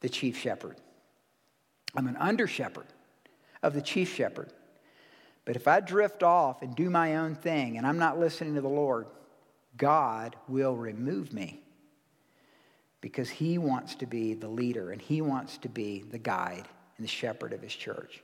the 0.01 0.09
chief 0.09 0.37
shepherd, 0.37 0.77
I'm 1.95 2.07
an 2.07 2.17
under 2.17 2.47
shepherd 2.47 2.87
of 3.63 3.73
the 3.73 3.81
chief 3.81 4.13
shepherd. 4.13 4.51
But 5.45 5.55
if 5.55 5.67
I 5.67 5.79
drift 5.79 6.23
off 6.23 6.61
and 6.61 6.75
do 6.75 6.89
my 6.89 7.15
own 7.15 7.33
thing 7.33 7.77
and 7.77 7.87
I'm 7.87 7.97
not 7.97 8.19
listening 8.19 8.55
to 8.55 8.61
the 8.61 8.67
Lord, 8.67 9.07
God 9.77 10.35
will 10.49 10.75
remove 10.75 11.31
me 11.31 11.61
because 13.01 13.29
he 13.29 13.57
wants 13.57 13.95
to 13.95 14.05
be 14.05 14.33
the 14.33 14.47
leader 14.47 14.91
and 14.91 15.01
he 15.01 15.21
wants 15.21 15.57
to 15.59 15.69
be 15.69 16.03
the 16.09 16.17
guide 16.17 16.67
and 16.97 17.03
the 17.03 17.09
shepherd 17.09 17.53
of 17.53 17.61
his 17.61 17.73
church. 17.73 18.23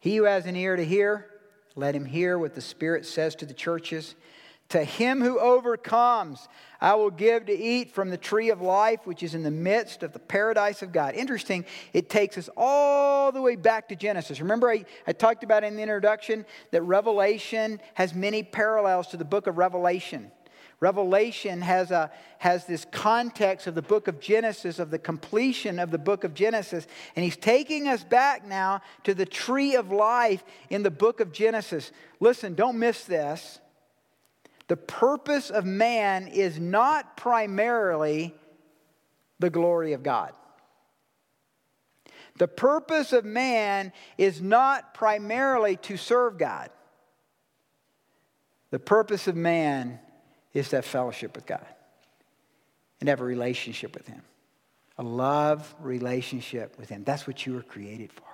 He 0.00 0.16
who 0.16 0.24
has 0.24 0.46
an 0.46 0.56
ear 0.56 0.74
to 0.76 0.84
hear, 0.84 1.26
let 1.76 1.94
him 1.94 2.04
hear 2.04 2.38
what 2.38 2.54
the 2.54 2.60
Spirit 2.60 3.06
says 3.06 3.34
to 3.36 3.46
the 3.46 3.54
churches. 3.54 4.14
To 4.70 4.82
him 4.82 5.20
who 5.20 5.38
overcomes, 5.38 6.48
I 6.80 6.94
will 6.94 7.10
give 7.10 7.46
to 7.46 7.52
eat 7.52 7.90
from 7.90 8.10
the 8.10 8.16
tree 8.16 8.50
of 8.50 8.62
life, 8.62 9.06
which 9.06 9.22
is 9.22 9.34
in 9.34 9.42
the 9.42 9.50
midst 9.50 10.02
of 10.02 10.12
the 10.12 10.18
paradise 10.18 10.82
of 10.82 10.92
God. 10.92 11.14
Interesting, 11.14 11.66
it 11.92 12.08
takes 12.08 12.38
us 12.38 12.48
all 12.56 13.30
the 13.32 13.42
way 13.42 13.54
back 13.54 13.88
to 13.90 13.96
Genesis. 13.96 14.40
Remember, 14.40 14.70
I, 14.70 14.84
I 15.06 15.12
talked 15.12 15.44
about 15.44 15.62
in 15.62 15.76
the 15.76 15.82
introduction 15.82 16.46
that 16.70 16.82
Revelation 16.82 17.80
has 17.94 18.14
many 18.14 18.42
parallels 18.42 19.08
to 19.08 19.16
the 19.16 19.24
book 19.24 19.46
of 19.46 19.58
Revelation. 19.58 20.32
Revelation 20.82 21.60
has, 21.60 21.92
a, 21.92 22.10
has 22.38 22.66
this 22.66 22.84
context 22.90 23.68
of 23.68 23.76
the 23.76 23.82
book 23.82 24.08
of 24.08 24.18
Genesis, 24.18 24.80
of 24.80 24.90
the 24.90 24.98
completion 24.98 25.78
of 25.78 25.92
the 25.92 25.98
book 25.98 26.24
of 26.24 26.34
Genesis. 26.34 26.88
And 27.14 27.24
he's 27.24 27.36
taking 27.36 27.86
us 27.86 28.02
back 28.02 28.44
now 28.44 28.82
to 29.04 29.14
the 29.14 29.24
tree 29.24 29.76
of 29.76 29.92
life 29.92 30.42
in 30.70 30.82
the 30.82 30.90
book 30.90 31.20
of 31.20 31.30
Genesis. 31.30 31.92
Listen, 32.18 32.56
don't 32.56 32.80
miss 32.80 33.04
this. 33.04 33.60
The 34.66 34.76
purpose 34.76 35.50
of 35.50 35.64
man 35.64 36.26
is 36.26 36.58
not 36.58 37.16
primarily 37.16 38.34
the 39.38 39.50
glory 39.50 39.92
of 39.92 40.02
God. 40.02 40.32
The 42.38 42.48
purpose 42.48 43.12
of 43.12 43.24
man 43.24 43.92
is 44.18 44.42
not 44.42 44.94
primarily 44.94 45.76
to 45.76 45.96
serve 45.96 46.38
God. 46.38 46.70
The 48.72 48.80
purpose 48.80 49.28
of 49.28 49.36
man 49.36 50.00
is 50.54 50.68
to 50.70 50.76
have 50.76 50.84
fellowship 50.84 51.34
with 51.34 51.46
God 51.46 51.66
and 53.00 53.08
have 53.08 53.20
a 53.20 53.24
relationship 53.24 53.94
with 53.94 54.06
Him. 54.06 54.22
A 54.98 55.02
love 55.02 55.74
relationship 55.80 56.78
with 56.78 56.88
Him. 56.88 57.04
That's 57.04 57.26
what 57.26 57.46
you 57.46 57.54
were 57.54 57.62
created 57.62 58.12
for. 58.12 58.24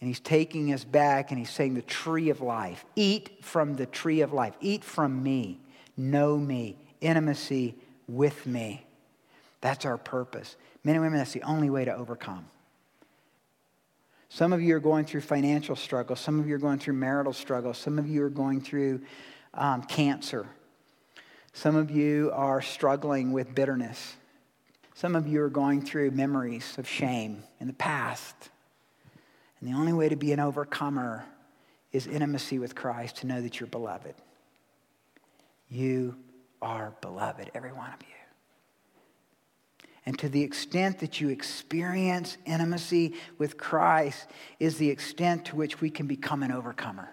And 0.00 0.08
He's 0.08 0.20
taking 0.20 0.72
us 0.72 0.84
back 0.84 1.30
and 1.30 1.38
He's 1.38 1.50
saying, 1.50 1.74
the 1.74 1.82
tree 1.82 2.30
of 2.30 2.40
life. 2.40 2.84
Eat 2.96 3.44
from 3.44 3.74
the 3.74 3.86
tree 3.86 4.22
of 4.22 4.32
life. 4.32 4.54
Eat 4.60 4.82
from 4.82 5.22
me. 5.22 5.60
Know 5.96 6.36
me. 6.36 6.76
Intimacy 7.00 7.74
with 8.08 8.46
me. 8.46 8.84
That's 9.60 9.84
our 9.84 9.98
purpose. 9.98 10.56
Men 10.82 10.96
and 10.96 11.04
women, 11.04 11.18
that's 11.18 11.32
the 11.32 11.42
only 11.42 11.70
way 11.70 11.84
to 11.84 11.94
overcome. 11.94 12.46
Some 14.28 14.52
of 14.54 14.62
you 14.62 14.74
are 14.74 14.80
going 14.80 15.04
through 15.04 15.20
financial 15.20 15.76
struggles. 15.76 16.18
Some 16.18 16.40
of 16.40 16.48
you 16.48 16.54
are 16.54 16.58
going 16.58 16.78
through 16.78 16.94
marital 16.94 17.34
struggles. 17.34 17.76
Some 17.76 17.98
of 17.98 18.08
you 18.08 18.24
are 18.24 18.30
going 18.30 18.62
through 18.62 19.02
um, 19.54 19.82
cancer. 19.82 20.46
Some 21.52 21.76
of 21.76 21.90
you 21.90 22.30
are 22.34 22.62
struggling 22.62 23.32
with 23.32 23.54
bitterness. 23.54 24.16
Some 24.94 25.14
of 25.16 25.26
you 25.26 25.42
are 25.42 25.50
going 25.50 25.82
through 25.82 26.12
memories 26.12 26.76
of 26.78 26.88
shame 26.88 27.42
in 27.60 27.66
the 27.66 27.72
past. 27.72 28.34
And 29.60 29.72
the 29.72 29.76
only 29.76 29.92
way 29.92 30.08
to 30.08 30.16
be 30.16 30.32
an 30.32 30.40
overcomer 30.40 31.24
is 31.92 32.06
intimacy 32.06 32.58
with 32.58 32.74
Christ, 32.74 33.18
to 33.18 33.26
know 33.26 33.42
that 33.42 33.60
you're 33.60 33.68
beloved. 33.68 34.14
You 35.68 36.16
are 36.60 36.94
beloved, 37.00 37.50
every 37.54 37.72
one 37.72 37.92
of 37.92 38.00
you. 38.00 38.08
And 40.04 40.18
to 40.18 40.28
the 40.28 40.42
extent 40.42 40.98
that 41.00 41.20
you 41.20 41.28
experience 41.28 42.36
intimacy 42.44 43.14
with 43.38 43.56
Christ, 43.56 44.26
is 44.58 44.78
the 44.78 44.90
extent 44.90 45.44
to 45.46 45.56
which 45.56 45.80
we 45.80 45.90
can 45.90 46.06
become 46.06 46.42
an 46.42 46.50
overcomer. 46.50 47.10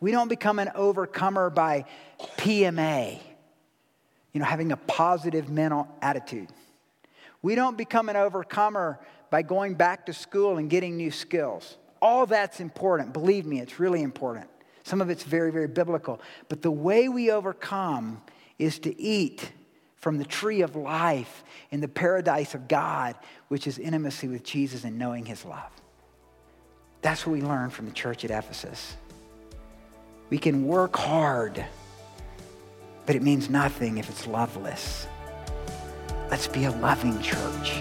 We 0.00 0.10
don't 0.10 0.28
become 0.28 0.58
an 0.58 0.70
overcomer 0.74 1.50
by 1.50 1.84
PMA. 2.36 3.20
you 4.32 4.40
know, 4.40 4.46
having 4.46 4.72
a 4.72 4.76
positive 4.76 5.48
mental 5.48 5.88
attitude. 6.02 6.48
We 7.42 7.54
don't 7.54 7.76
become 7.76 8.08
an 8.08 8.16
overcomer 8.16 9.00
by 9.30 9.42
going 9.42 9.74
back 9.74 10.06
to 10.06 10.12
school 10.12 10.58
and 10.58 10.68
getting 10.70 10.96
new 10.96 11.10
skills. 11.10 11.76
All 12.00 12.26
that's 12.26 12.60
important. 12.60 13.12
Believe 13.12 13.46
me, 13.46 13.60
it's 13.60 13.80
really 13.80 14.02
important. 14.02 14.48
Some 14.84 15.00
of 15.00 15.10
it's 15.10 15.24
very, 15.24 15.50
very 15.50 15.66
biblical. 15.66 16.20
But 16.48 16.62
the 16.62 16.70
way 16.70 17.08
we 17.08 17.30
overcome 17.30 18.22
is 18.58 18.78
to 18.80 19.00
eat 19.00 19.50
from 19.96 20.18
the 20.18 20.24
tree 20.24 20.62
of 20.62 20.76
life 20.76 21.42
in 21.70 21.80
the 21.80 21.88
paradise 21.88 22.54
of 22.54 22.68
God, 22.68 23.16
which 23.48 23.66
is 23.66 23.78
intimacy 23.78 24.28
with 24.28 24.44
Jesus 24.44 24.84
and 24.84 24.98
knowing 24.98 25.26
his 25.26 25.44
love. 25.44 25.70
That's 27.02 27.26
what 27.26 27.32
we 27.32 27.42
learn 27.42 27.70
from 27.70 27.86
the 27.86 27.92
church 27.92 28.24
at 28.24 28.30
Ephesus. 28.30 28.96
We 30.30 30.36
can 30.36 30.66
work 30.66 30.94
hard, 30.94 31.64
but 33.06 33.16
it 33.16 33.22
means 33.22 33.48
nothing 33.48 33.96
if 33.96 34.10
it's 34.10 34.26
loveless. 34.26 35.06
Let's 36.30 36.46
be 36.46 36.64
a 36.64 36.70
loving 36.70 37.18
church. 37.22 37.78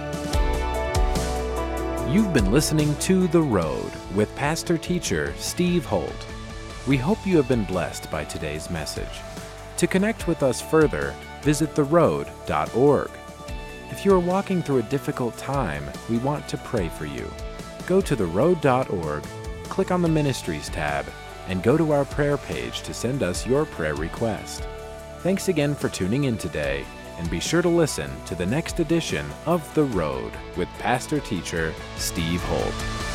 You've 2.10 2.32
been 2.34 2.54
listening 2.54 2.96
to 3.00 3.28
The 3.28 3.42
Road 3.42 3.92
with 4.16 4.34
pastor 4.38 4.78
teacher 4.78 5.34
Steve 5.38 5.84
Holt. 5.84 6.26
We 6.88 6.96
hope 6.96 7.28
you 7.28 7.36
have 7.36 7.50
been 7.50 7.66
blessed 7.66 8.10
by 8.10 8.24
today's 8.24 8.70
message. 8.70 9.22
To 9.76 9.86
connect 9.86 10.26
with 10.26 10.42
us 10.42 10.62
further, 10.62 11.14
visit 11.42 11.76
theroad.org. 11.76 13.12
If 13.92 14.06
you 14.06 14.14
are 14.14 14.20
walking 14.20 14.64
through 14.64 14.78
a 14.78 14.84
difficult 14.84 15.38
time, 15.38 15.84
we 16.10 16.18
want 16.20 16.48
to 16.48 16.58
pray 16.60 16.88
for 16.88 17.06
you. 17.06 17.30
Go 17.88 18.00
to 18.00 18.16
theroad.org, 18.16 19.24
click 19.64 19.92
on 19.92 20.02
the 20.02 20.08
Ministries 20.08 20.70
tab, 20.70 21.06
and 21.48 21.64
go 21.64 21.78
to 21.78 21.92
our 21.92 22.06
prayer 22.06 22.38
page 22.38 22.82
to 22.82 22.94
send 22.94 23.24
us 23.24 23.46
your 23.46 23.66
prayer 23.66 23.96
request. 23.96 24.68
Thanks 25.20 25.48
again 25.48 25.74
for 25.76 25.90
tuning 25.90 26.26
in 26.26 26.38
today, 26.38 26.86
and 27.18 27.30
be 27.30 27.40
sure 27.40 27.62
to 27.62 27.70
listen 27.70 28.12
to 28.26 28.36
the 28.36 28.46
next 28.46 28.80
edition 28.80 29.26
of 29.46 29.74
The 29.74 29.86
Road 29.86 30.32
with 30.56 30.68
pastor 30.80 31.20
teacher 31.20 31.74
Steve 31.98 32.42
Holt. 32.44 33.07